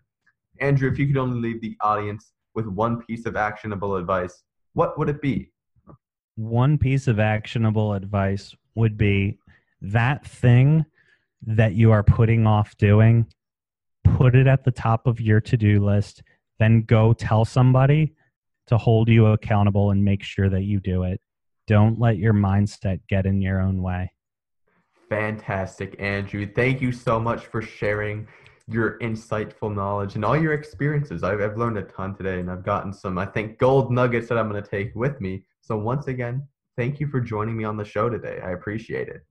Andrew 0.61 0.91
if 0.91 0.99
you 0.99 1.07
could 1.07 1.17
only 1.17 1.41
leave 1.41 1.61
the 1.63 1.77
audience 1.81 2.33
with 2.55 2.67
one 2.67 3.03
piece 3.03 3.25
of 3.25 3.37
actionable 3.37 3.97
advice 3.97 4.45
what 4.75 4.99
would 4.99 5.09
it 5.09 5.21
be 5.21 5.51
one 6.37 6.79
piece 6.79 7.09
of 7.09 7.21
actionable 7.21 7.95
advice 7.95 8.55
would 8.75 8.97
be 8.97 9.39
that 9.81 10.27
thing 10.27 10.85
that 11.45 11.75
you 11.75 11.91
are 11.91 12.03
putting 12.03 12.47
off 12.47 12.77
doing, 12.77 13.27
put 14.05 14.35
it 14.35 14.47
at 14.47 14.65
the 14.65 14.71
top 14.71 15.07
of 15.07 15.21
your 15.21 15.41
to 15.41 15.57
do 15.57 15.85
list, 15.85 16.23
then 16.59 16.83
go 16.83 17.13
tell 17.13 17.45
somebody 17.45 18.15
to 18.67 18.79
hold 18.79 19.09
you 19.09 19.27
accountable 19.27 19.91
and 19.91 20.05
make 20.05 20.23
sure 20.23 20.49
that 20.49 20.63
you 20.63 20.81
do 20.81 21.03
it. 21.03 21.21
Don't 21.67 21.99
let 21.99 22.19
your 22.19 22.33
mindset 22.33 23.01
get 23.09 23.27
in 23.27 23.41
your 23.41 23.61
own 23.61 23.83
way. 23.83 24.13
Fantastic, 25.09 25.97
Andrew. 25.99 26.47
Thank 26.47 26.81
you 26.81 26.93
so 26.93 27.21
much 27.21 27.47
for 27.47 27.61
sharing 27.61 28.27
your 28.69 28.99
insightful 29.01 29.75
knowledge 29.75 30.15
and 30.15 30.25
all 30.25 30.41
your 30.41 30.53
experiences. 30.55 31.23
I've, 31.23 31.41
I've 31.41 31.59
learned 31.59 31.79
a 31.79 31.83
ton 31.83 32.15
today 32.15 32.41
and 32.41 32.51
I've 32.51 32.65
gotten 32.65 32.93
some, 32.93 33.19
I 33.19 33.27
think, 33.27 33.59
gold 33.59 33.93
nuggets 33.93 34.29
that 34.29 34.39
I'm 34.39 34.49
going 34.49 34.63
to 34.63 34.69
take 34.69 34.95
with 34.95 35.21
me. 35.21 35.45
So, 35.63 35.79
once 35.79 36.09
again, 36.09 36.47
thank 36.77 37.01
you 37.01 37.07
for 37.07 37.21
joining 37.21 37.57
me 37.57 37.65
on 37.65 37.77
the 37.77 37.85
show 37.85 38.09
today. 38.09 38.41
I 38.45 38.51
appreciate 38.51 39.09
it. 39.09 39.23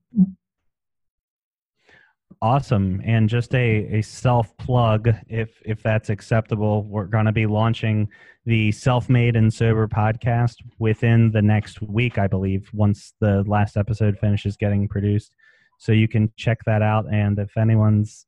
Awesome. 2.42 3.02
And 3.06 3.30
just 3.30 3.54
a, 3.54 4.00
a 4.00 4.02
self 4.02 4.56
plug, 4.58 5.10
if 5.28 5.62
if 5.64 5.84
that's 5.84 6.10
acceptable, 6.10 6.84
we're 6.86 7.06
going 7.06 7.26
to 7.26 7.32
be 7.32 7.46
launching 7.46 8.08
the 8.46 8.72
Self 8.72 9.10
Made 9.10 9.36
and 9.36 9.54
Sober 9.54 9.88
podcast 9.88 10.56
within 10.80 11.32
the 11.32 11.42
next 11.42 11.82
week, 11.82 12.18
I 12.18 12.26
believe, 12.26 12.68
once 12.74 13.14
the 13.20 13.44
last 13.46 13.78
episode 13.78 14.18
finishes 14.18 14.58
getting 14.58 14.88
produced. 14.88 15.34
So 15.78 15.92
you 15.92 16.08
can 16.08 16.32
check 16.36 16.60
that 16.66 16.82
out. 16.82 17.06
And 17.12 17.38
if 17.38 17.58
anyone's 17.58 18.26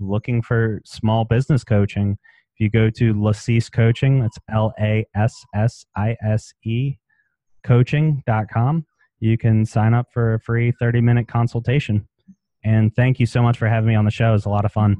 looking 0.00 0.42
for 0.42 0.80
small 0.84 1.24
business 1.24 1.62
coaching, 1.62 2.18
if 2.56 2.60
you 2.60 2.70
go 2.70 2.90
to 2.90 3.14
Lassise 3.14 3.70
Coaching, 3.70 4.20
that's 4.20 4.38
L 4.52 4.72
A 4.80 5.06
S 5.14 5.44
S 5.54 5.84
I 5.96 6.16
S 6.24 6.52
E 6.64 6.96
coaching.com, 7.64 8.86
you 9.20 9.38
can 9.38 9.64
sign 9.64 9.94
up 9.94 10.12
for 10.12 10.34
a 10.34 10.40
free 10.40 10.72
30 10.72 11.00
minute 11.00 11.28
consultation. 11.28 12.06
And 12.64 12.94
thank 12.94 13.20
you 13.20 13.26
so 13.26 13.42
much 13.42 13.58
for 13.58 13.68
having 13.68 13.88
me 13.88 13.94
on 13.94 14.04
the 14.04 14.10
show. 14.10 14.30
It 14.30 14.32
was 14.32 14.46
a 14.46 14.50
lot 14.50 14.64
of 14.64 14.72
fun. 14.72 14.96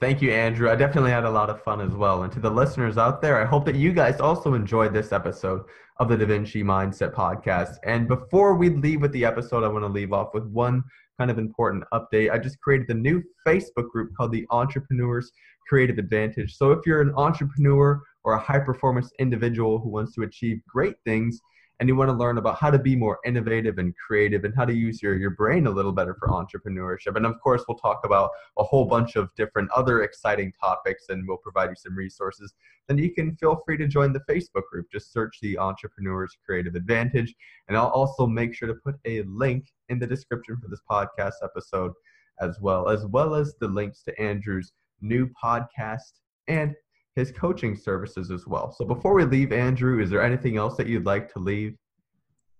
Thank 0.00 0.20
you, 0.20 0.32
Andrew. 0.32 0.68
I 0.68 0.74
definitely 0.74 1.12
had 1.12 1.24
a 1.24 1.30
lot 1.30 1.48
of 1.48 1.62
fun 1.62 1.80
as 1.80 1.92
well. 1.92 2.24
And 2.24 2.32
to 2.32 2.40
the 2.40 2.50
listeners 2.50 2.98
out 2.98 3.22
there, 3.22 3.40
I 3.40 3.44
hope 3.44 3.64
that 3.66 3.76
you 3.76 3.92
guys 3.92 4.18
also 4.18 4.54
enjoyed 4.54 4.92
this 4.92 5.12
episode 5.12 5.62
of 6.00 6.08
the 6.08 6.16
Da 6.16 6.26
Vinci 6.26 6.64
Mindset 6.64 7.14
Podcast. 7.14 7.76
And 7.84 8.08
before 8.08 8.54
we 8.56 8.70
leave 8.70 9.00
with 9.00 9.12
the 9.12 9.24
episode, 9.24 9.62
I 9.62 9.68
want 9.68 9.84
to 9.84 9.88
leave 9.88 10.12
off 10.12 10.34
with 10.34 10.44
one 10.46 10.82
kind 11.20 11.30
of 11.30 11.38
important 11.38 11.84
update. 11.94 12.32
I 12.32 12.38
just 12.38 12.60
created 12.60 12.88
the 12.88 12.94
new 12.94 13.22
Facebook 13.46 13.90
group 13.90 14.10
called 14.16 14.32
the 14.32 14.44
Entrepreneurs 14.50 15.30
Creative 15.68 15.98
Advantage. 15.98 16.56
So 16.56 16.72
if 16.72 16.80
you're 16.84 17.00
an 17.00 17.14
entrepreneur 17.16 18.02
or 18.24 18.34
a 18.34 18.38
high 18.38 18.58
performance 18.58 19.10
individual 19.18 19.78
who 19.78 19.88
wants 19.88 20.14
to 20.14 20.22
achieve 20.22 20.60
great 20.66 20.96
things, 21.04 21.40
and 21.82 21.88
you 21.88 21.96
want 21.96 22.10
to 22.10 22.14
learn 22.14 22.38
about 22.38 22.58
how 22.58 22.70
to 22.70 22.78
be 22.78 22.94
more 22.94 23.18
innovative 23.24 23.78
and 23.78 23.92
creative 23.96 24.44
and 24.44 24.54
how 24.54 24.64
to 24.64 24.72
use 24.72 25.02
your, 25.02 25.16
your 25.16 25.30
brain 25.30 25.66
a 25.66 25.70
little 25.70 25.90
better 25.90 26.14
for 26.14 26.28
entrepreneurship. 26.28 27.16
And 27.16 27.26
of 27.26 27.40
course, 27.40 27.64
we'll 27.66 27.78
talk 27.78 28.02
about 28.04 28.30
a 28.56 28.62
whole 28.62 28.84
bunch 28.84 29.16
of 29.16 29.34
different 29.34 29.68
other 29.72 30.02
exciting 30.02 30.52
topics 30.60 31.06
and 31.08 31.26
we'll 31.26 31.38
provide 31.38 31.70
you 31.70 31.74
some 31.74 31.96
resources. 31.96 32.54
Then 32.86 32.98
you 32.98 33.12
can 33.12 33.34
feel 33.34 33.60
free 33.66 33.76
to 33.78 33.88
join 33.88 34.12
the 34.12 34.22
Facebook 34.30 34.62
group. 34.70 34.86
Just 34.92 35.12
search 35.12 35.38
the 35.42 35.58
Entrepreneurs 35.58 36.38
Creative 36.46 36.76
Advantage. 36.76 37.34
And 37.66 37.76
I'll 37.76 37.88
also 37.88 38.28
make 38.28 38.54
sure 38.54 38.68
to 38.68 38.74
put 38.74 38.94
a 39.04 39.22
link 39.22 39.66
in 39.88 39.98
the 39.98 40.06
description 40.06 40.58
for 40.62 40.68
this 40.68 40.82
podcast 40.88 41.42
episode 41.42 41.94
as 42.40 42.60
well, 42.60 42.88
as 42.88 43.06
well 43.06 43.34
as 43.34 43.56
the 43.60 43.66
links 43.66 44.04
to 44.04 44.20
Andrew's 44.20 44.72
new 45.00 45.28
podcast 45.42 46.12
and 46.46 46.76
his 47.14 47.30
coaching 47.30 47.76
services 47.76 48.30
as 48.30 48.46
well. 48.46 48.70
So 48.72 48.84
before 48.84 49.14
we 49.14 49.24
leave, 49.24 49.52
Andrew, 49.52 50.02
is 50.02 50.10
there 50.10 50.22
anything 50.22 50.56
else 50.56 50.76
that 50.76 50.86
you'd 50.86 51.06
like 51.06 51.32
to 51.34 51.38
leave? 51.38 51.76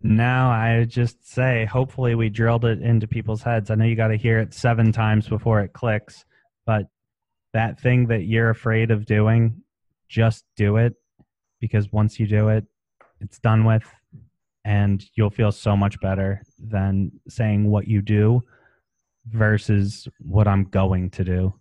No, 0.02 0.48
I 0.48 0.84
just 0.88 1.26
say 1.32 1.64
hopefully 1.64 2.14
we 2.14 2.28
drilled 2.28 2.64
it 2.64 2.82
into 2.82 3.06
people's 3.06 3.42
heads. 3.42 3.70
I 3.70 3.76
know 3.76 3.84
you 3.84 3.94
got 3.96 4.08
to 4.08 4.16
hear 4.16 4.40
it 4.40 4.52
seven 4.52 4.90
times 4.92 5.28
before 5.28 5.60
it 5.60 5.72
clicks, 5.72 6.24
but 6.66 6.86
that 7.52 7.80
thing 7.80 8.06
that 8.08 8.24
you're 8.24 8.50
afraid 8.50 8.90
of 8.90 9.06
doing, 9.06 9.62
just 10.08 10.44
do 10.56 10.76
it 10.76 10.94
because 11.60 11.92
once 11.92 12.18
you 12.18 12.26
do 12.26 12.48
it, 12.48 12.64
it's 13.20 13.38
done 13.38 13.64
with. 13.64 13.84
and 14.64 15.04
you'll 15.14 15.30
feel 15.30 15.52
so 15.52 15.76
much 15.76 16.00
better 16.00 16.42
than 16.58 17.10
saying 17.28 17.68
what 17.70 17.88
you 17.88 18.00
do 18.02 18.42
versus 19.26 20.08
what 20.20 20.46
I'm 20.46 20.64
going 20.64 21.10
to 21.10 21.24
do. 21.24 21.54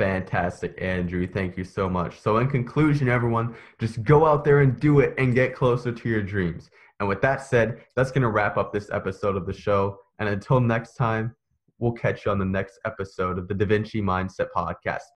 Fantastic, 0.00 0.78
Andrew. 0.80 1.26
Thank 1.26 1.58
you 1.58 1.64
so 1.64 1.86
much. 1.86 2.20
So, 2.20 2.38
in 2.38 2.48
conclusion, 2.48 3.06
everyone, 3.06 3.54
just 3.78 4.02
go 4.02 4.24
out 4.24 4.44
there 4.46 4.60
and 4.60 4.80
do 4.80 5.00
it 5.00 5.12
and 5.18 5.34
get 5.34 5.54
closer 5.54 5.92
to 5.92 6.08
your 6.08 6.22
dreams. 6.22 6.70
And 7.00 7.06
with 7.06 7.20
that 7.20 7.42
said, 7.42 7.82
that's 7.96 8.10
going 8.10 8.22
to 8.22 8.30
wrap 8.30 8.56
up 8.56 8.72
this 8.72 8.88
episode 8.90 9.36
of 9.36 9.44
the 9.44 9.52
show. 9.52 9.98
And 10.18 10.26
until 10.26 10.58
next 10.58 10.94
time, 10.94 11.36
we'll 11.78 11.92
catch 11.92 12.24
you 12.24 12.30
on 12.30 12.38
the 12.38 12.46
next 12.46 12.80
episode 12.86 13.38
of 13.38 13.46
the 13.46 13.52
Da 13.52 13.66
Vinci 13.66 14.00
Mindset 14.00 14.46
Podcast. 14.56 15.02